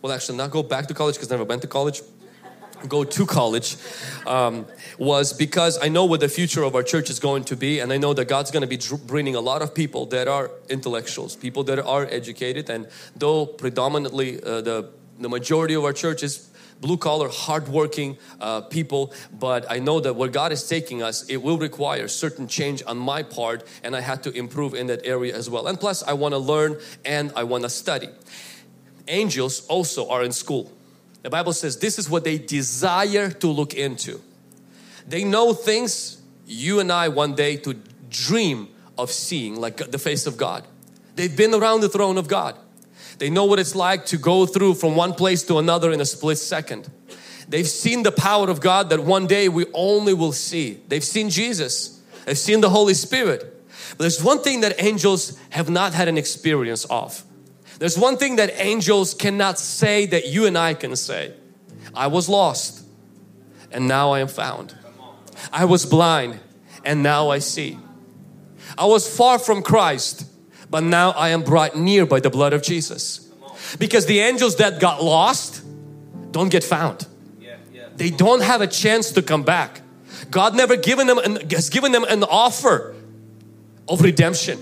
well, 0.00 0.12
actually, 0.12 0.38
not 0.38 0.50
go 0.50 0.62
back 0.62 0.86
to 0.88 0.94
college 0.94 1.16
because 1.16 1.30
I 1.30 1.34
never 1.34 1.44
went 1.44 1.60
to 1.62 1.68
college, 1.68 2.00
go 2.88 3.04
to 3.04 3.26
college, 3.26 3.76
um, 4.26 4.64
was 4.98 5.34
because 5.34 5.78
I 5.82 5.90
know 5.90 6.06
what 6.06 6.20
the 6.20 6.30
future 6.30 6.62
of 6.62 6.74
our 6.74 6.82
church 6.82 7.10
is 7.10 7.20
going 7.20 7.44
to 7.44 7.56
be, 7.56 7.80
and 7.80 7.92
I 7.92 7.98
know 7.98 8.14
that 8.14 8.24
God's 8.26 8.50
going 8.50 8.66
to 8.66 8.66
be 8.66 8.80
bringing 9.06 9.36
a 9.36 9.40
lot 9.40 9.60
of 9.60 9.74
people 9.74 10.06
that 10.06 10.28
are 10.28 10.50
intellectuals, 10.70 11.36
people 11.36 11.62
that 11.64 11.78
are 11.78 12.06
educated, 12.06 12.70
and 12.70 12.88
though 13.14 13.44
predominantly 13.44 14.42
uh, 14.42 14.62
the 14.62 14.88
the 15.20 15.28
majority 15.28 15.74
of 15.74 15.84
our 15.84 15.92
church 15.92 16.22
is 16.22 16.50
blue 16.80 16.96
collar, 16.96 17.28
hardworking 17.28 18.16
uh, 18.40 18.62
people. 18.62 19.12
But 19.38 19.70
I 19.70 19.78
know 19.78 20.00
that 20.00 20.16
where 20.16 20.28
God 20.28 20.52
is 20.52 20.66
taking 20.66 21.02
us, 21.02 21.24
it 21.28 21.36
will 21.36 21.58
require 21.58 22.08
certain 22.08 22.48
change 22.48 22.82
on 22.86 22.96
my 22.96 23.22
part, 23.22 23.66
and 23.84 23.94
I 23.94 24.00
had 24.00 24.22
to 24.24 24.30
improve 24.32 24.74
in 24.74 24.86
that 24.88 25.04
area 25.04 25.36
as 25.36 25.48
well. 25.50 25.66
And 25.66 25.78
plus, 25.78 26.02
I 26.02 26.14
want 26.14 26.32
to 26.32 26.38
learn 26.38 26.78
and 27.04 27.32
I 27.36 27.44
want 27.44 27.64
to 27.64 27.70
study. 27.70 28.08
Angels 29.08 29.66
also 29.66 30.08
are 30.08 30.22
in 30.22 30.32
school. 30.32 30.72
The 31.22 31.30
Bible 31.30 31.52
says 31.52 31.78
this 31.78 31.98
is 31.98 32.08
what 32.08 32.24
they 32.24 32.38
desire 32.38 33.30
to 33.30 33.46
look 33.46 33.74
into. 33.74 34.20
They 35.06 35.24
know 35.24 35.52
things 35.52 36.20
you 36.46 36.80
and 36.80 36.90
I 36.90 37.08
one 37.08 37.34
day 37.34 37.56
to 37.58 37.74
dream 38.08 38.68
of 38.96 39.10
seeing, 39.10 39.56
like 39.56 39.76
the 39.76 39.98
face 39.98 40.26
of 40.26 40.36
God. 40.36 40.64
They've 41.16 41.34
been 41.34 41.54
around 41.54 41.80
the 41.80 41.88
throne 41.88 42.16
of 42.16 42.28
God. 42.28 42.56
They 43.20 43.28
know 43.28 43.44
what 43.44 43.58
it's 43.58 43.74
like 43.74 44.06
to 44.06 44.16
go 44.16 44.46
through 44.46 44.76
from 44.76 44.96
one 44.96 45.12
place 45.12 45.42
to 45.42 45.58
another 45.58 45.92
in 45.92 46.00
a 46.00 46.06
split 46.06 46.38
second. 46.38 46.90
They've 47.46 47.68
seen 47.68 48.02
the 48.02 48.12
power 48.12 48.48
of 48.48 48.62
God 48.62 48.88
that 48.88 49.00
one 49.00 49.26
day 49.26 49.50
we 49.50 49.66
only 49.74 50.14
will 50.14 50.32
see. 50.32 50.80
They've 50.88 51.04
seen 51.04 51.28
Jesus. 51.28 52.00
They've 52.24 52.38
seen 52.38 52.62
the 52.62 52.70
Holy 52.70 52.94
Spirit. 52.94 53.62
But 53.90 53.98
there's 53.98 54.24
one 54.24 54.38
thing 54.42 54.62
that 54.62 54.82
angels 54.82 55.38
have 55.50 55.68
not 55.68 55.92
had 55.92 56.08
an 56.08 56.16
experience 56.16 56.86
of. 56.86 57.22
There's 57.78 57.98
one 57.98 58.16
thing 58.16 58.36
that 58.36 58.54
angels 58.54 59.12
cannot 59.12 59.58
say 59.58 60.06
that 60.06 60.28
you 60.28 60.46
and 60.46 60.56
I 60.56 60.72
can 60.72 60.96
say. 60.96 61.34
I 61.92 62.06
was 62.06 62.26
lost 62.26 62.86
and 63.70 63.86
now 63.86 64.12
I 64.12 64.20
am 64.20 64.28
found. 64.28 64.74
I 65.52 65.66
was 65.66 65.84
blind 65.84 66.40
and 66.86 67.02
now 67.02 67.28
I 67.28 67.40
see. 67.40 67.78
I 68.78 68.86
was 68.86 69.14
far 69.14 69.38
from 69.38 69.62
Christ 69.62 70.24
but 70.70 70.82
now 70.82 71.10
I 71.10 71.30
am 71.30 71.42
brought 71.42 71.76
near 71.76 72.06
by 72.06 72.20
the 72.20 72.30
blood 72.30 72.52
of 72.52 72.62
Jesus. 72.62 73.28
Because 73.78 74.06
the 74.06 74.20
angels 74.20 74.56
that 74.56 74.80
got 74.80 75.02
lost 75.02 75.62
don't 76.30 76.48
get 76.48 76.64
found. 76.64 77.06
They 77.96 78.08
don't 78.08 78.42
have 78.42 78.62
a 78.62 78.66
chance 78.66 79.12
to 79.12 79.22
come 79.22 79.42
back. 79.42 79.82
God 80.30 80.54
never 80.54 80.76
given 80.76 81.06
them 81.06 81.18
an, 81.18 81.50
has 81.50 81.68
given 81.68 81.92
them 81.92 82.04
an 82.04 82.24
offer 82.24 82.94
of 83.88 84.00
redemption. 84.00 84.58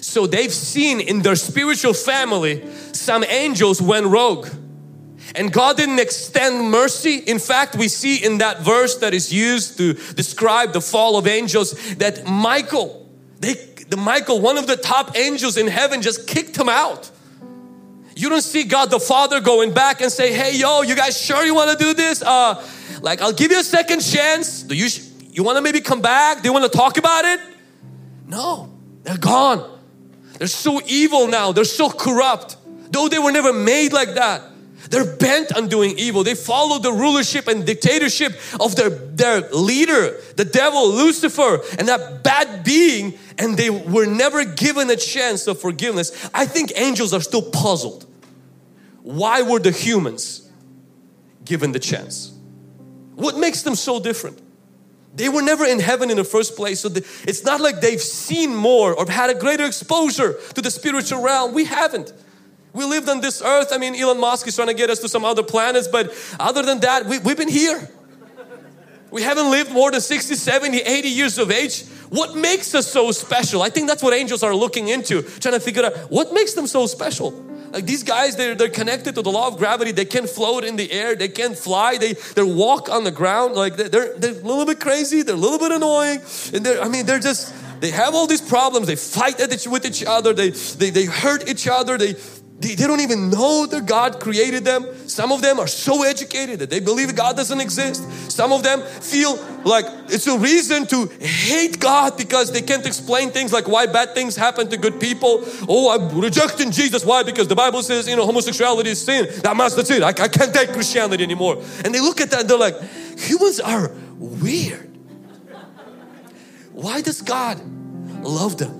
So 0.00 0.26
they've 0.26 0.52
seen 0.52 1.00
in 1.00 1.22
their 1.22 1.36
spiritual 1.36 1.92
family 1.92 2.66
some 2.92 3.22
angels 3.24 3.80
went 3.80 4.06
rogue. 4.06 4.48
And 5.34 5.52
God 5.52 5.76
didn't 5.76 6.00
extend 6.00 6.70
mercy. 6.70 7.16
In 7.16 7.38
fact, 7.38 7.76
we 7.76 7.86
see 7.86 8.24
in 8.24 8.38
that 8.38 8.62
verse 8.62 8.96
that 8.96 9.14
is 9.14 9.32
used 9.32 9.76
to 9.78 9.92
describe 9.92 10.72
the 10.72 10.80
fall 10.80 11.18
of 11.18 11.26
angels 11.26 11.72
that 11.96 12.26
Michael, 12.26 13.08
they, 13.38 13.54
the 13.88 13.96
Michael, 13.96 14.40
one 14.40 14.58
of 14.58 14.66
the 14.66 14.76
top 14.76 15.16
angels 15.16 15.56
in 15.56 15.66
heaven, 15.66 16.02
just 16.02 16.26
kicked 16.26 16.56
him 16.56 16.68
out. 16.68 17.10
You 18.14 18.28
don't 18.28 18.42
see 18.42 18.64
God 18.64 18.90
the 18.90 19.00
Father 19.00 19.40
going 19.40 19.72
back 19.72 20.00
and 20.00 20.10
say, 20.10 20.32
"Hey, 20.32 20.56
yo, 20.56 20.82
you 20.82 20.94
guys 20.94 21.20
sure 21.20 21.44
you 21.44 21.54
want 21.54 21.70
to 21.70 21.84
do 21.84 21.94
this? 21.94 22.20
Uh, 22.20 22.62
like, 23.00 23.22
I'll 23.22 23.32
give 23.32 23.52
you 23.52 23.60
a 23.60 23.64
second 23.64 24.00
chance. 24.00 24.62
Do 24.62 24.74
you 24.74 24.88
you 25.30 25.42
want 25.44 25.56
to 25.56 25.62
maybe 25.62 25.80
come 25.80 26.00
back? 26.00 26.42
Do 26.42 26.48
you 26.48 26.52
want 26.52 26.70
to 26.70 26.76
talk 26.76 26.98
about 26.98 27.24
it?" 27.24 27.40
No, 28.26 28.70
they're 29.04 29.16
gone. 29.16 29.78
They're 30.38 30.48
so 30.48 30.80
evil 30.86 31.26
now. 31.28 31.52
They're 31.52 31.64
so 31.64 31.90
corrupt. 31.90 32.56
Though 32.90 33.08
they 33.08 33.18
were 33.18 33.32
never 33.32 33.52
made 33.52 33.92
like 33.92 34.14
that. 34.14 34.42
They're 34.90 35.16
bent 35.16 35.54
on 35.56 35.68
doing 35.68 35.98
evil. 35.98 36.24
They 36.24 36.34
follow 36.34 36.78
the 36.78 36.92
rulership 36.92 37.46
and 37.46 37.66
dictatorship 37.66 38.32
of 38.58 38.76
their, 38.76 38.88
their 38.88 39.40
leader, 39.50 40.16
the 40.36 40.44
devil, 40.44 40.90
Lucifer, 40.90 41.60
and 41.78 41.88
that 41.88 42.22
bad 42.22 42.64
being, 42.64 43.18
and 43.38 43.56
they 43.56 43.70
were 43.70 44.06
never 44.06 44.44
given 44.44 44.90
a 44.90 44.96
chance 44.96 45.46
of 45.46 45.60
forgiveness. 45.60 46.28
I 46.34 46.44
think 46.44 46.72
angels 46.76 47.14
are 47.14 47.20
still 47.20 47.42
puzzled. 47.42 48.04
Why 49.02 49.42
were 49.42 49.60
the 49.60 49.70
humans 49.70 50.50
given 51.44 51.72
the 51.72 51.78
chance? 51.78 52.32
What 53.14 53.38
makes 53.38 53.62
them 53.62 53.74
so 53.74 54.00
different? 54.00 54.42
They 55.14 55.28
were 55.28 55.42
never 55.42 55.64
in 55.64 55.80
heaven 55.80 56.10
in 56.10 56.16
the 56.16 56.24
first 56.24 56.56
place. 56.56 56.80
So 56.80 56.90
it's 56.94 57.44
not 57.44 57.60
like 57.60 57.80
they've 57.80 58.00
seen 58.00 58.54
more 58.54 58.94
or 58.94 59.10
had 59.10 59.30
a 59.30 59.34
greater 59.34 59.64
exposure 59.64 60.38
to 60.54 60.60
the 60.60 60.70
spiritual 60.70 61.22
realm. 61.22 61.54
We 61.54 61.64
haven't. 61.64 62.12
We 62.72 62.84
lived 62.84 63.08
on 63.08 63.20
this 63.20 63.42
earth. 63.42 63.68
I 63.72 63.78
mean, 63.78 63.96
Elon 63.96 64.20
Musk 64.20 64.46
is 64.46 64.54
trying 64.54 64.68
to 64.68 64.74
get 64.74 64.90
us 64.90 64.98
to 65.00 65.08
some 65.08 65.24
other 65.24 65.42
planets, 65.42 65.88
but 65.88 66.14
other 66.38 66.62
than 66.62 66.80
that, 66.80 67.06
we, 67.06 67.18
we've 67.18 67.36
been 67.36 67.48
here. 67.48 67.88
We 69.10 69.22
haven't 69.22 69.50
lived 69.50 69.72
more 69.72 69.90
than 69.90 70.00
60, 70.00 70.34
70, 70.34 70.78
80 70.78 71.08
years 71.08 71.38
of 71.38 71.50
age. 71.50 71.84
What 72.10 72.36
makes 72.36 72.74
us 72.74 72.86
so 72.86 73.12
special? 73.12 73.62
I 73.62 73.70
think 73.70 73.88
that's 73.88 74.02
what 74.02 74.14
angels 74.14 74.42
are 74.42 74.54
looking 74.54 74.88
into, 74.88 75.22
trying 75.22 75.54
to 75.54 75.60
figure 75.60 75.84
out 75.84 75.94
what 76.10 76.32
makes 76.32 76.54
them 76.54 76.66
so 76.66 76.86
special. 76.86 77.30
Like 77.70 77.84
these 77.84 78.02
guys, 78.02 78.36
they're, 78.36 78.54
they're 78.54 78.70
connected 78.70 79.14
to 79.16 79.22
the 79.22 79.30
law 79.30 79.48
of 79.48 79.58
gravity. 79.58 79.92
They 79.92 80.06
can 80.06 80.26
float 80.26 80.64
in 80.64 80.76
the 80.76 80.90
air. 80.90 81.14
They 81.14 81.28
can 81.28 81.54
fly. 81.54 81.98
They, 81.98 82.14
they 82.34 82.42
walk 82.42 82.88
on 82.88 83.04
the 83.04 83.10
ground. 83.10 83.54
Like 83.56 83.76
they're, 83.76 84.16
they're 84.16 84.32
a 84.32 84.34
little 84.34 84.64
bit 84.64 84.80
crazy. 84.80 85.22
They're 85.22 85.34
a 85.34 85.38
little 85.38 85.58
bit 85.58 85.72
annoying. 85.72 86.20
And 86.54 86.64
they're, 86.64 86.80
I 86.80 86.88
mean, 86.88 87.04
they're 87.04 87.18
just, 87.18 87.52
they 87.80 87.90
have 87.90 88.14
all 88.14 88.26
these 88.26 88.40
problems. 88.40 88.86
They 88.86 88.96
fight 88.96 89.38
with 89.38 89.84
each 89.84 90.02
other. 90.02 90.32
They, 90.32 90.50
they, 90.50 90.90
they 90.90 91.04
hurt 91.04 91.48
each 91.48 91.68
other. 91.68 91.98
They, 91.98 92.14
they, 92.60 92.74
they 92.74 92.88
don't 92.88 93.00
even 93.00 93.30
know 93.30 93.66
that 93.66 93.86
God 93.86 94.18
created 94.18 94.64
them. 94.64 94.84
Some 95.08 95.30
of 95.30 95.42
them 95.42 95.60
are 95.60 95.68
so 95.68 96.02
educated 96.02 96.58
that 96.58 96.70
they 96.70 96.80
believe 96.80 97.14
God 97.14 97.36
doesn't 97.36 97.60
exist. 97.60 98.32
Some 98.32 98.52
of 98.52 98.64
them 98.64 98.82
feel 98.82 99.36
like 99.64 99.84
it's 100.08 100.26
a 100.26 100.36
reason 100.36 100.84
to 100.88 101.06
hate 101.20 101.78
God 101.78 102.16
because 102.16 102.50
they 102.50 102.62
can't 102.62 102.84
explain 102.84 103.30
things 103.30 103.52
like 103.52 103.68
why 103.68 103.86
bad 103.86 104.12
things 104.14 104.34
happen 104.34 104.68
to 104.70 104.76
good 104.76 105.00
people. 105.00 105.44
Oh, 105.68 105.90
I'm 105.90 106.20
rejecting 106.20 106.72
Jesus. 106.72 107.04
Why? 107.04 107.22
Because 107.22 107.46
the 107.46 107.54
Bible 107.54 107.82
says, 107.82 108.08
you 108.08 108.16
know, 108.16 108.26
homosexuality 108.26 108.90
is 108.90 109.04
sin. 109.04 109.28
That 109.42 109.56
must, 109.56 109.76
that's 109.76 109.90
it. 109.90 110.02
I, 110.02 110.08
I 110.08 110.28
can't 110.28 110.52
take 110.52 110.72
Christianity 110.72 111.22
anymore. 111.22 111.62
And 111.84 111.94
they 111.94 112.00
look 112.00 112.20
at 112.20 112.30
that 112.32 112.40
and 112.40 112.50
they're 112.50 112.58
like, 112.58 112.74
humans 113.16 113.60
are 113.60 113.92
weird. 114.18 114.84
Why 116.72 117.02
does 117.02 117.22
God 117.22 117.60
love 118.24 118.58
them? 118.58 118.74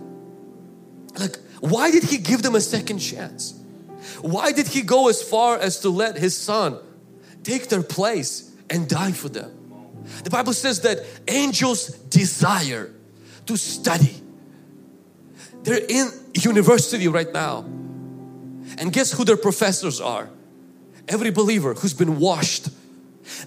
Like, 1.16 1.36
why 1.60 1.92
did 1.92 2.02
He 2.02 2.18
give 2.18 2.42
them 2.42 2.56
a 2.56 2.60
second 2.60 2.98
chance? 2.98 3.57
Why 4.20 4.52
did 4.52 4.68
he 4.68 4.82
go 4.82 5.08
as 5.08 5.22
far 5.22 5.58
as 5.58 5.80
to 5.80 5.90
let 5.90 6.16
his 6.16 6.36
son 6.36 6.78
take 7.42 7.68
their 7.68 7.82
place 7.82 8.54
and 8.68 8.88
die 8.88 9.12
for 9.12 9.28
them? 9.28 9.54
The 10.24 10.30
Bible 10.30 10.52
says 10.52 10.80
that 10.82 11.04
angels 11.26 11.88
desire 11.88 12.94
to 13.46 13.56
study. 13.56 14.14
They're 15.62 15.84
in 15.88 16.10
university 16.34 17.08
right 17.08 17.32
now. 17.32 17.60
And 18.78 18.92
guess 18.92 19.12
who 19.12 19.24
their 19.24 19.36
professors 19.36 20.00
are? 20.00 20.28
Every 21.08 21.30
believer 21.30 21.74
who's 21.74 21.94
been 21.94 22.18
washed 22.18 22.68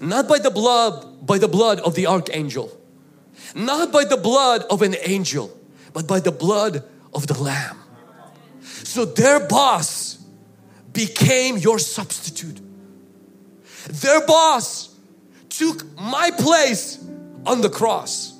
not 0.00 0.28
by 0.28 0.38
the 0.38 0.50
blood 0.50 1.26
by 1.26 1.38
the 1.38 1.48
blood 1.48 1.80
of 1.80 1.94
the 1.94 2.06
archangel 2.06 2.70
not 3.54 3.92
by 3.92 4.04
the 4.04 4.16
blood 4.16 4.62
of 4.70 4.82
an 4.82 4.94
angel 5.04 5.50
but 5.92 6.06
by 6.06 6.20
the 6.20 6.32
blood 6.32 6.84
of 7.12 7.26
the 7.26 7.38
lamb 7.40 7.78
so 8.62 9.04
their 9.04 9.40
boss 9.46 10.01
became 10.92 11.56
your 11.56 11.78
substitute. 11.78 12.60
Their 13.88 14.26
boss 14.26 14.96
took 15.48 15.84
my 15.98 16.30
place 16.30 17.02
on 17.46 17.60
the 17.60 17.70
cross. 17.70 18.38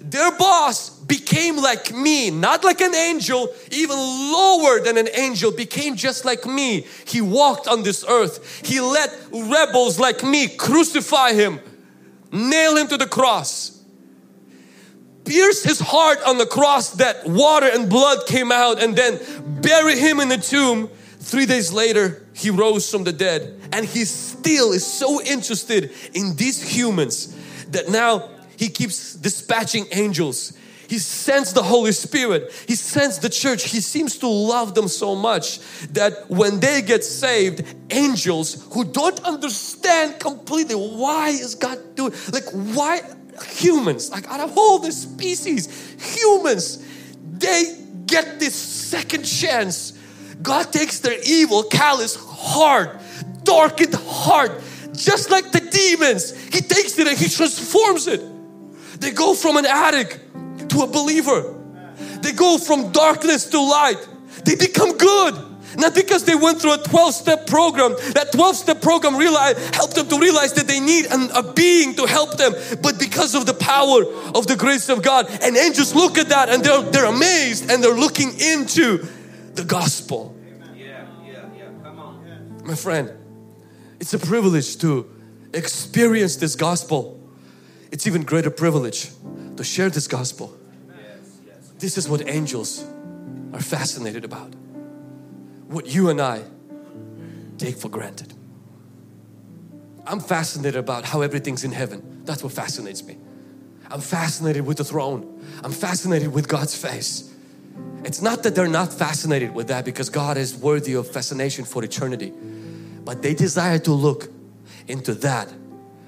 Their 0.00 0.36
boss 0.36 0.90
became 0.90 1.56
like 1.56 1.92
me, 1.92 2.30
not 2.30 2.64
like 2.64 2.80
an 2.80 2.94
angel, 2.94 3.48
even 3.70 3.96
lower 3.96 4.80
than 4.80 4.98
an 4.98 5.08
angel, 5.14 5.50
became 5.50 5.96
just 5.96 6.24
like 6.24 6.44
me. 6.44 6.86
He 7.06 7.20
walked 7.20 7.66
on 7.66 7.82
this 7.82 8.04
earth. 8.08 8.64
He 8.64 8.80
let 8.80 9.10
rebels 9.32 9.98
like 9.98 10.22
me 10.22 10.48
crucify 10.48 11.32
him, 11.32 11.60
nail 12.30 12.76
him 12.76 12.88
to 12.88 12.96
the 12.96 13.06
cross, 13.06 13.82
pierce 15.24 15.64
his 15.64 15.80
heart 15.80 16.18
on 16.24 16.38
the 16.38 16.46
cross 16.46 16.90
that 16.96 17.26
water 17.26 17.68
and 17.72 17.88
blood 17.88 18.26
came 18.26 18.52
out, 18.52 18.80
and 18.80 18.94
then 18.94 19.18
bury 19.60 19.98
him 19.98 20.20
in 20.20 20.28
the 20.28 20.38
tomb 20.38 20.90
Three 21.26 21.44
days 21.44 21.72
later, 21.72 22.24
he 22.34 22.50
rose 22.50 22.88
from 22.88 23.02
the 23.02 23.12
dead 23.12 23.60
and 23.72 23.84
he 23.84 24.04
still 24.04 24.70
is 24.70 24.86
so 24.86 25.20
interested 25.20 25.90
in 26.14 26.36
these 26.36 26.62
humans 26.62 27.34
that 27.70 27.88
now 27.88 28.28
he 28.56 28.68
keeps 28.68 29.14
dispatching 29.14 29.86
angels. 29.90 30.56
He 30.88 30.98
sends 31.00 31.52
the 31.52 31.64
Holy 31.64 31.90
Spirit. 31.90 32.52
He 32.68 32.76
sends 32.76 33.18
the 33.18 33.28
church. 33.28 33.64
He 33.64 33.80
seems 33.80 34.18
to 34.18 34.28
love 34.28 34.76
them 34.76 34.86
so 34.86 35.16
much 35.16 35.58
that 35.94 36.30
when 36.30 36.60
they 36.60 36.80
get 36.80 37.02
saved, 37.02 37.74
angels 37.90 38.64
who 38.72 38.84
don't 38.84 39.18
understand 39.24 40.20
completely 40.20 40.76
why 40.76 41.30
is 41.30 41.56
God 41.56 41.96
doing, 41.96 42.12
like 42.32 42.48
why 42.52 43.00
humans, 43.56 44.12
like 44.12 44.28
out 44.28 44.38
of 44.38 44.56
all 44.56 44.78
the 44.78 44.92
species, 44.92 45.66
humans, 45.98 46.86
they 47.20 47.82
get 48.06 48.38
this 48.38 48.54
second 48.54 49.24
chance 49.24 49.95
God 50.42 50.72
takes 50.72 51.00
their 51.00 51.18
evil, 51.24 51.64
callous 51.64 52.16
heart, 52.16 53.00
darkened 53.42 53.94
heart, 53.94 54.62
just 54.92 55.30
like 55.30 55.52
the 55.52 55.60
demons. 55.60 56.36
He 56.46 56.60
takes 56.60 56.98
it 56.98 57.06
and 57.06 57.16
He 57.16 57.28
transforms 57.28 58.06
it. 58.06 58.22
They 59.00 59.10
go 59.10 59.34
from 59.34 59.56
an 59.56 59.66
addict 59.66 60.20
to 60.70 60.82
a 60.82 60.86
believer. 60.86 61.54
They 62.20 62.32
go 62.32 62.58
from 62.58 62.92
darkness 62.92 63.46
to 63.50 63.60
light. 63.60 64.06
They 64.44 64.56
become 64.56 64.96
good. 64.96 65.34
Not 65.76 65.94
because 65.94 66.24
they 66.24 66.34
went 66.34 66.60
through 66.60 66.74
a 66.74 66.78
12 66.78 67.14
step 67.14 67.46
program. 67.46 67.94
That 68.14 68.32
12 68.32 68.56
step 68.56 68.80
program 68.80 69.16
realize, 69.16 69.58
helped 69.74 69.94
them 69.94 70.08
to 70.08 70.18
realize 70.18 70.54
that 70.54 70.66
they 70.66 70.80
need 70.80 71.06
an, 71.06 71.28
a 71.34 71.52
being 71.52 71.94
to 71.96 72.06
help 72.06 72.38
them, 72.38 72.54
but 72.82 72.98
because 72.98 73.34
of 73.34 73.46
the 73.46 73.54
power 73.54 74.04
of 74.34 74.46
the 74.46 74.56
grace 74.56 74.88
of 74.88 75.02
God. 75.02 75.28
And 75.42 75.56
angels 75.56 75.94
look 75.94 76.16
at 76.18 76.30
that 76.30 76.48
and 76.48 76.64
they're, 76.64 76.82
they're 76.82 77.04
amazed 77.04 77.70
and 77.70 77.82
they're 77.82 77.94
looking 77.94 78.32
into 78.40 79.06
the 79.56 79.64
gospel. 79.64 80.36
Yeah, 80.76 81.06
yeah, 81.24 81.48
yeah. 81.56 82.62
My 82.64 82.74
friend, 82.74 83.10
it's 84.00 84.12
a 84.14 84.18
privilege 84.18 84.76
to 84.78 85.10
experience 85.52 86.36
this 86.36 86.54
gospel. 86.54 87.20
It's 87.90 88.06
even 88.06 88.22
greater 88.22 88.50
privilege 88.50 89.10
to 89.56 89.64
share 89.64 89.90
this 89.90 90.06
gospel. 90.06 90.56
This 91.78 91.98
is 91.98 92.08
what 92.08 92.28
angels 92.28 92.84
are 93.52 93.60
fascinated 93.60 94.24
about. 94.24 94.54
What 95.68 95.86
you 95.86 96.10
and 96.10 96.20
I 96.20 96.42
take 97.58 97.76
for 97.76 97.88
granted. 97.88 98.32
I'm 100.06 100.20
fascinated 100.20 100.76
about 100.76 101.04
how 101.04 101.22
everything's 101.22 101.64
in 101.64 101.72
heaven. 101.72 102.22
That's 102.24 102.42
what 102.42 102.52
fascinates 102.52 103.04
me. 103.04 103.16
I'm 103.90 104.00
fascinated 104.00 104.66
with 104.66 104.78
the 104.78 104.84
throne. 104.84 105.44
I'm 105.64 105.72
fascinated 105.72 106.32
with 106.32 106.48
God's 106.48 106.76
face. 106.76 107.32
It's 108.04 108.22
not 108.22 108.42
that 108.44 108.54
they're 108.54 108.68
not 108.68 108.92
fascinated 108.92 109.54
with 109.54 109.68
that 109.68 109.84
because 109.84 110.08
God 110.08 110.36
is 110.36 110.54
worthy 110.54 110.94
of 110.94 111.10
fascination 111.10 111.64
for 111.64 111.82
eternity, 111.82 112.32
but 113.04 113.22
they 113.22 113.34
desire 113.34 113.78
to 113.80 113.92
look 113.92 114.28
into 114.86 115.14
that 115.14 115.52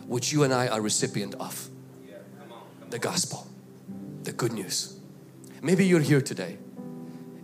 which 0.06 0.32
you 0.32 0.44
and 0.44 0.54
I 0.54 0.68
are 0.68 0.80
recipient 0.80 1.34
of 1.34 1.68
the 2.90 2.98
gospel, 2.98 3.46
the 4.22 4.32
good 4.32 4.52
news. 4.52 4.96
Maybe 5.60 5.86
you're 5.86 6.00
here 6.00 6.20
today 6.20 6.58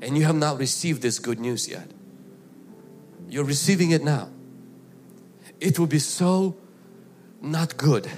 and 0.01 0.17
you 0.17 0.25
have 0.25 0.37
not 0.37 0.59
received 0.59 1.03
this 1.03 1.19
good 1.19 1.41
news 1.41 1.69
yet. 1.69 1.91
You're 3.29 3.45
receiving 3.45 3.91
it 3.91 4.05
now. 4.05 4.29
It 5.61 5.79
would 5.79 5.91
be 5.91 5.99
so 5.99 6.57
not 7.41 7.77
good 7.77 8.09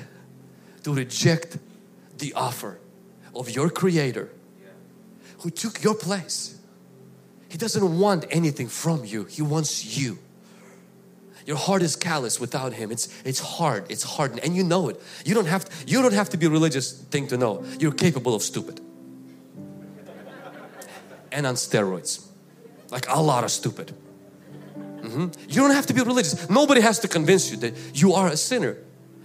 to 0.83 0.95
reject 0.95 1.59
the 2.19 2.33
offer 2.35 2.79
of 3.35 3.51
your 3.51 3.71
Creator 3.71 4.31
who 5.47 5.51
took 5.51 5.81
your 5.85 5.95
place. 5.95 6.59
He 7.49 7.57
doesn't 7.57 8.01
want 8.01 8.27
anything 8.31 8.67
from 8.67 9.05
you, 9.05 9.23
He 9.27 9.43
wants 9.43 9.97
you. 9.97 10.19
Your 11.47 11.57
heart 11.57 11.83
is 11.83 11.95
callous 11.95 12.41
without 12.41 12.73
Him. 12.73 12.91
It's, 12.91 13.07
it's 13.25 13.39
hard, 13.39 13.87
it's 13.89 14.03
hardened, 14.03 14.41
and 14.43 14.57
you 14.57 14.65
know 14.65 14.89
it. 14.89 15.01
You 15.25 15.35
don't, 15.35 15.47
have 15.47 15.65
to, 15.67 15.87
you 15.87 16.03
don't 16.03 16.15
have 16.15 16.31
to 16.31 16.37
be 16.37 16.49
religious 16.49 16.91
thing 17.01 17.29
to 17.29 17.37
know. 17.37 17.65
You're 17.79 17.93
capable 17.93 18.35
of 18.35 18.43
stupid. 18.43 18.81
And 21.31 21.47
on 21.47 21.55
steroids. 21.55 22.27
Like 22.91 23.07
a 23.09 23.23
lot 23.23 23.45
of 23.45 23.53
stupid. 23.53 23.95
Mm-hmm. 24.77 25.27
You 25.49 25.61
don't 25.61 25.71
have 25.71 25.87
to 25.87 25.95
be 25.95 26.01
religious. 26.01 26.51
Nobody 26.51 26.81
has 26.81 26.99
to 27.01 27.09
convince 27.09 27.53
you 27.53 27.57
that 27.59 27.73
you 27.95 28.15
are 28.15 28.27
a 28.27 28.37
sinner. 28.37 28.79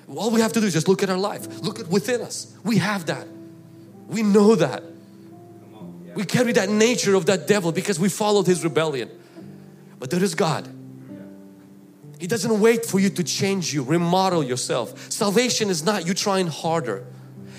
All 0.08 0.30
we 0.30 0.42
have 0.42 0.54
to 0.54 0.62
do 0.62 0.68
is 0.68 0.74
just 0.74 0.88
look 0.88 1.02
at 1.02 1.10
our 1.10 1.18
life. 1.18 1.64
Look 1.64 1.80
at 1.80 1.88
within 1.88 2.22
us. 2.22 2.56
We 2.64 2.78
have 2.78 3.08
that. 3.08 3.26
We 4.08 4.22
know 4.22 4.54
that. 4.54 4.84
We 6.14 6.26
carry 6.26 6.52
that 6.54 6.70
nature 6.70 7.16
of 7.16 7.26
that 7.28 7.48
devil 7.48 7.72
because 7.72 8.00
we 8.00 8.10
followed 8.10 8.48
his 8.48 8.64
rebellion. 8.64 9.10
But 10.00 10.10
there 10.10 10.24
is 10.24 10.36
God. 10.36 10.68
He 12.20 12.28
doesn't 12.28 12.60
wait 12.60 12.86
for 12.86 13.00
you 13.00 13.10
to 13.10 13.24
change 13.24 13.74
you, 13.74 13.84
remodel 13.84 14.44
yourself. 14.44 15.12
Salvation 15.12 15.70
is 15.70 15.84
not 15.84 16.06
you 16.06 16.14
trying 16.14 16.48
harder. 16.48 17.06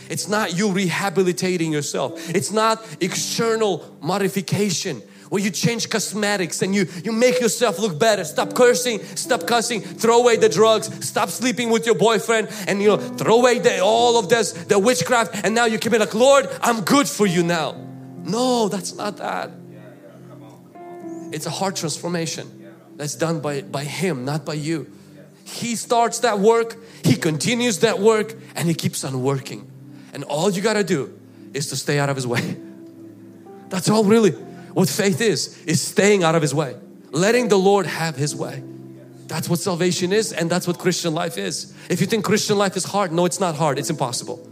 It's 0.08 0.28
not 0.28 0.56
you 0.56 0.70
rehabilitating 0.70 1.72
yourself. 1.72 2.30
It's 2.34 2.52
not 2.52 2.84
external 3.00 3.96
modification 4.00 5.02
where 5.30 5.42
you 5.42 5.50
change 5.50 5.88
cosmetics 5.88 6.60
and 6.60 6.74
you, 6.74 6.86
you 7.02 7.10
make 7.10 7.40
yourself 7.40 7.78
look 7.78 7.98
better. 7.98 8.22
Stop 8.22 8.54
cursing, 8.54 9.02
stop 9.16 9.46
cussing, 9.46 9.80
throw 9.80 10.20
away 10.20 10.36
the 10.36 10.48
drugs, 10.48 11.08
stop 11.08 11.30
sleeping 11.30 11.70
with 11.70 11.86
your 11.86 11.94
boyfriend 11.94 12.48
and 12.68 12.82
you 12.82 12.88
know, 12.88 12.98
throw 12.98 13.40
away 13.40 13.58
the, 13.58 13.80
all 13.80 14.18
of 14.18 14.28
this, 14.28 14.52
the 14.52 14.78
witchcraft 14.78 15.34
and 15.42 15.54
now 15.54 15.64
you 15.64 15.78
can 15.78 15.90
be 15.90 15.98
like, 15.98 16.14
Lord, 16.14 16.48
I'm 16.60 16.82
good 16.82 17.08
for 17.08 17.26
you 17.26 17.42
now. 17.42 17.91
No, 18.24 18.68
that's 18.68 18.94
not 18.94 19.16
that. 19.18 19.50
It's 21.32 21.46
a 21.46 21.50
heart 21.50 21.76
transformation 21.76 22.70
that's 22.96 23.14
done 23.14 23.40
by, 23.40 23.62
by 23.62 23.84
Him, 23.84 24.24
not 24.24 24.44
by 24.44 24.54
you. 24.54 24.90
He 25.44 25.76
starts 25.76 26.20
that 26.20 26.38
work, 26.38 26.76
He 27.04 27.16
continues 27.16 27.80
that 27.80 27.98
work, 27.98 28.34
and 28.54 28.68
He 28.68 28.74
keeps 28.74 29.02
on 29.04 29.22
working. 29.22 29.70
And 30.12 30.24
all 30.24 30.50
you 30.50 30.62
got 30.62 30.74
to 30.74 30.84
do 30.84 31.18
is 31.54 31.68
to 31.68 31.76
stay 31.76 31.98
out 31.98 32.10
of 32.10 32.16
His 32.16 32.26
way. 32.26 32.56
That's 33.68 33.88
all 33.88 34.04
really 34.04 34.32
what 34.32 34.88
faith 34.88 35.20
is, 35.20 35.62
is 35.64 35.80
staying 35.80 36.22
out 36.22 36.34
of 36.34 36.42
His 36.42 36.54
way. 36.54 36.76
Letting 37.10 37.48
the 37.48 37.58
Lord 37.58 37.86
have 37.86 38.16
His 38.16 38.36
way. 38.36 38.62
That's 39.26 39.48
what 39.48 39.60
salvation 39.60 40.12
is 40.12 40.32
and 40.32 40.50
that's 40.50 40.66
what 40.66 40.78
Christian 40.78 41.14
life 41.14 41.38
is. 41.38 41.72
If 41.88 42.02
you 42.02 42.06
think 42.06 42.22
Christian 42.22 42.58
life 42.58 42.76
is 42.76 42.84
hard, 42.84 43.12
no 43.12 43.24
it's 43.24 43.40
not 43.40 43.54
hard, 43.54 43.78
it's 43.78 43.88
impossible. 43.88 44.46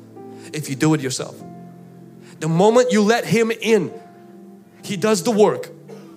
If 0.54 0.70
you 0.70 0.74
do 0.74 0.94
it 0.94 1.02
yourself. 1.02 1.36
The 2.40 2.48
moment 2.48 2.90
you 2.90 3.02
let 3.02 3.24
Him 3.24 3.50
in, 3.50 3.92
He 4.82 4.96
does 4.96 5.22
the 5.22 5.30
work 5.30 5.70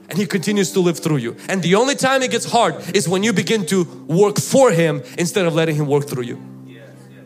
and 0.09 0.17
He 0.17 0.25
continues 0.25 0.71
to 0.71 0.79
live 0.79 0.99
through 0.99 1.17
you. 1.17 1.35
And 1.47 1.61
the 1.61 1.75
only 1.75 1.95
time 1.95 2.21
it 2.21 2.31
gets 2.31 2.49
hard 2.49 2.95
is 2.95 3.07
when 3.07 3.23
you 3.23 3.33
begin 3.33 3.65
to 3.67 3.83
work 4.07 4.39
for 4.39 4.71
Him 4.71 5.03
instead 5.17 5.45
of 5.45 5.53
letting 5.53 5.75
Him 5.75 5.85
work 5.85 6.07
through 6.07 6.23
you. 6.23 6.41
Yes, 6.65 6.89
yes. 7.11 7.25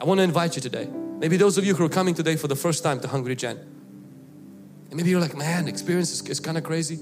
I 0.00 0.04
want 0.04 0.18
to 0.18 0.24
invite 0.24 0.56
you 0.56 0.62
today. 0.62 0.88
Maybe 1.18 1.36
those 1.36 1.56
of 1.58 1.64
you 1.64 1.74
who 1.74 1.84
are 1.84 1.88
coming 1.88 2.14
today 2.14 2.36
for 2.36 2.48
the 2.48 2.56
first 2.56 2.82
time 2.82 3.00
to 3.00 3.08
Hungry 3.08 3.36
Gen. 3.36 3.56
And 3.56 4.96
maybe 4.96 5.10
you're 5.10 5.20
like, 5.20 5.36
man, 5.36 5.68
experience 5.68 6.12
is, 6.12 6.28
is 6.28 6.40
kind 6.40 6.58
of 6.58 6.64
crazy. 6.64 6.98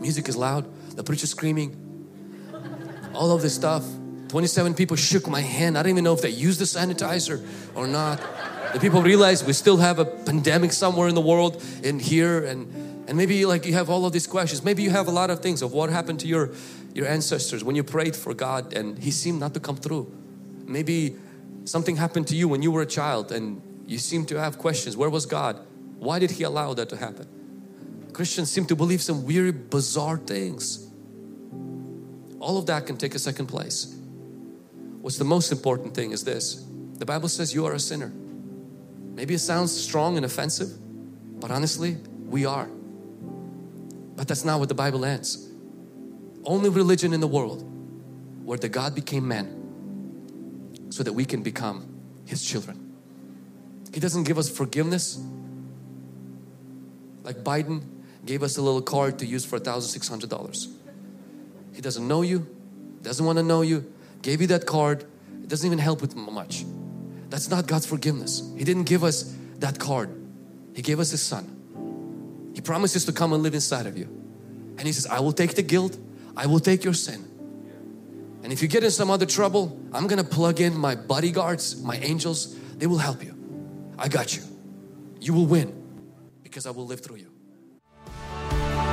Music 0.00 0.28
is 0.28 0.36
loud, 0.36 0.66
the 0.96 1.02
preacher 1.02 1.26
screaming, 1.26 1.74
all 3.12 3.32
of 3.32 3.42
this 3.42 3.54
stuff. 3.54 3.84
27 4.28 4.74
people 4.74 4.96
shook 4.96 5.28
my 5.28 5.40
hand. 5.40 5.78
I 5.78 5.82
don't 5.82 5.90
even 5.90 6.04
know 6.04 6.12
if 6.12 6.22
they 6.22 6.30
used 6.30 6.60
the 6.60 6.64
sanitizer 6.64 7.44
or 7.74 7.86
not. 7.86 8.20
People 8.80 9.02
realize 9.02 9.42
we 9.42 9.52
still 9.52 9.78
have 9.78 9.98
a 9.98 10.04
pandemic 10.04 10.72
somewhere 10.72 11.08
in 11.08 11.14
the 11.14 11.20
world 11.20 11.62
in 11.82 11.98
here 11.98 12.44
and 12.44 12.72
and 13.08 13.16
maybe 13.16 13.46
like 13.46 13.64
you 13.64 13.72
have 13.74 13.88
all 13.88 14.04
of 14.04 14.12
these 14.12 14.26
questions. 14.26 14.64
Maybe 14.64 14.82
you 14.82 14.90
have 14.90 15.06
a 15.06 15.12
lot 15.12 15.30
of 15.30 15.40
things 15.40 15.62
of 15.62 15.72
what 15.72 15.90
happened 15.90 16.20
to 16.20 16.26
your 16.26 16.50
your 16.94 17.06
ancestors 17.06 17.62
when 17.62 17.76
you 17.76 17.84
prayed 17.84 18.16
for 18.16 18.34
God 18.34 18.72
and 18.72 18.98
he 18.98 19.10
seemed 19.10 19.40
not 19.40 19.54
to 19.54 19.60
come 19.60 19.76
through. 19.76 20.10
Maybe 20.66 21.16
something 21.64 21.96
happened 21.96 22.26
to 22.28 22.36
you 22.36 22.48
when 22.48 22.62
you 22.62 22.70
were 22.70 22.82
a 22.82 22.86
child 22.86 23.32
and 23.32 23.62
you 23.86 23.98
seem 23.98 24.26
to 24.26 24.40
have 24.40 24.58
questions. 24.58 24.96
Where 24.96 25.10
was 25.10 25.26
God? 25.26 25.58
Why 25.98 26.18
did 26.18 26.32
he 26.32 26.42
allow 26.42 26.74
that 26.74 26.88
to 26.90 26.96
happen? 26.96 27.28
Christians 28.12 28.50
seem 28.50 28.66
to 28.66 28.76
believe 28.76 29.02
some 29.02 29.24
weird 29.24 29.70
bizarre 29.70 30.18
things. 30.18 30.88
All 32.40 32.58
of 32.58 32.66
that 32.66 32.86
can 32.86 32.96
take 32.96 33.14
a 33.14 33.18
second 33.18 33.46
place. 33.46 33.94
What's 35.00 35.18
the 35.18 35.24
most 35.24 35.52
important 35.52 35.94
thing 35.94 36.12
is 36.12 36.24
this. 36.24 36.64
The 36.98 37.06
Bible 37.06 37.28
says 37.28 37.54
you 37.54 37.66
are 37.66 37.74
a 37.74 37.78
sinner. 37.78 38.12
Maybe 39.16 39.32
it 39.32 39.38
sounds 39.38 39.72
strong 39.72 40.18
and 40.18 40.26
offensive, 40.26 40.68
but 41.40 41.50
honestly, 41.50 41.96
we 42.26 42.44
are. 42.44 42.68
But 44.14 44.28
that's 44.28 44.44
not 44.44 44.60
what 44.60 44.68
the 44.68 44.74
Bible 44.74 45.06
ends. 45.06 45.50
Only 46.44 46.68
religion 46.68 47.14
in 47.14 47.20
the 47.20 47.26
world 47.26 47.64
where 48.44 48.58
the 48.58 48.68
God 48.68 48.94
became 48.94 49.26
man 49.26 50.86
so 50.90 51.02
that 51.02 51.14
we 51.14 51.24
can 51.24 51.42
become 51.42 51.88
His 52.26 52.44
children. 52.44 52.94
He 53.94 54.00
doesn't 54.00 54.24
give 54.24 54.36
us 54.36 54.50
forgiveness 54.50 55.18
like 57.24 57.38
Biden 57.38 57.82
gave 58.26 58.42
us 58.42 58.58
a 58.58 58.62
little 58.62 58.82
card 58.82 59.18
to 59.20 59.26
use 59.26 59.46
for 59.46 59.58
$1,600. 59.58 60.66
He 61.72 61.80
doesn't 61.80 62.06
know 62.06 62.20
you, 62.20 62.46
doesn't 63.00 63.24
want 63.24 63.38
to 63.38 63.42
know 63.42 63.62
you, 63.62 63.90
gave 64.20 64.42
you 64.42 64.46
that 64.48 64.66
card, 64.66 65.04
it 65.42 65.48
doesn't 65.48 65.66
even 65.66 65.78
help 65.78 66.02
with 66.02 66.14
much. 66.14 66.66
That's 67.28 67.50
not 67.50 67.66
God's 67.66 67.86
forgiveness. 67.86 68.42
He 68.56 68.64
didn't 68.64 68.84
give 68.84 69.04
us 69.04 69.34
that 69.58 69.78
card. 69.78 70.10
He 70.74 70.82
gave 70.82 71.00
us 71.00 71.10
His 71.10 71.22
Son. 71.22 72.52
He 72.54 72.60
promises 72.60 73.04
to 73.06 73.12
come 73.12 73.32
and 73.32 73.42
live 73.42 73.54
inside 73.54 73.86
of 73.86 73.98
you. 73.98 74.04
And 74.78 74.80
He 74.80 74.92
says, 74.92 75.06
I 75.06 75.20
will 75.20 75.32
take 75.32 75.54
the 75.54 75.62
guilt, 75.62 75.98
I 76.36 76.46
will 76.46 76.60
take 76.60 76.84
your 76.84 76.94
sin. 76.94 77.24
And 78.42 78.52
if 78.52 78.62
you 78.62 78.68
get 78.68 78.84
in 78.84 78.90
some 78.90 79.10
other 79.10 79.26
trouble, 79.26 79.78
I'm 79.92 80.06
gonna 80.06 80.22
plug 80.22 80.60
in 80.60 80.76
my 80.76 80.94
bodyguards, 80.94 81.82
my 81.82 81.96
angels, 81.96 82.56
they 82.76 82.86
will 82.86 82.98
help 82.98 83.24
you. 83.24 83.34
I 83.98 84.08
got 84.08 84.36
you. 84.36 84.42
You 85.20 85.32
will 85.32 85.46
win 85.46 85.72
because 86.42 86.66
I 86.66 86.70
will 86.70 86.86
live 86.86 87.00
through 87.00 87.16
you. 87.16 87.30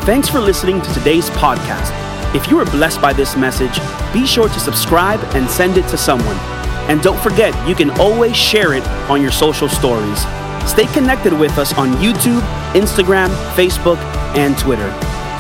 Thanks 0.05 0.27
for 0.27 0.39
listening 0.39 0.81
to 0.81 0.93
today's 0.93 1.29
podcast. 1.31 1.91
If 2.35 2.49
you 2.49 2.57
were 2.57 2.65
blessed 2.65 2.99
by 2.99 3.13
this 3.13 3.37
message, 3.37 3.79
be 4.11 4.25
sure 4.25 4.49
to 4.49 4.59
subscribe 4.59 5.19
and 5.35 5.49
send 5.49 5.77
it 5.77 5.87
to 5.89 5.97
someone. 5.97 6.62
And 6.89 7.01
don't 7.01 7.19
forget, 7.19 7.53
you 7.67 7.75
can 7.75 7.89
always 7.91 8.35
share 8.35 8.73
it 8.73 8.85
on 9.09 9.21
your 9.21 9.31
social 9.31 9.69
stories. 9.69 10.19
Stay 10.65 10.85
connected 10.87 11.33
with 11.33 11.57
us 11.57 11.73
on 11.73 11.93
YouTube, 11.93 12.41
Instagram, 12.73 13.29
Facebook, 13.55 13.97
and 14.35 14.57
Twitter. 14.57 14.91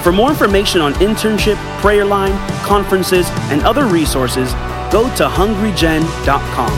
For 0.03 0.11
more 0.11 0.29
information 0.29 0.81
on 0.81 0.93
internship, 0.95 1.55
prayer 1.79 2.05
line, 2.05 2.37
conferences, 2.65 3.27
and 3.49 3.61
other 3.63 3.85
resources, 3.85 4.51
go 4.91 5.03
to 5.15 5.25
hungrygen.com. 5.25 6.71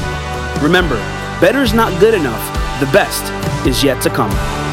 Remember, 0.64 0.96
better 1.42 1.62
is 1.62 1.74
not 1.74 2.00
good 2.00 2.14
enough, 2.14 2.80
the 2.80 2.86
best 2.92 3.24
is 3.68 3.84
yet 3.84 4.02
to 4.04 4.10
come. 4.10 4.65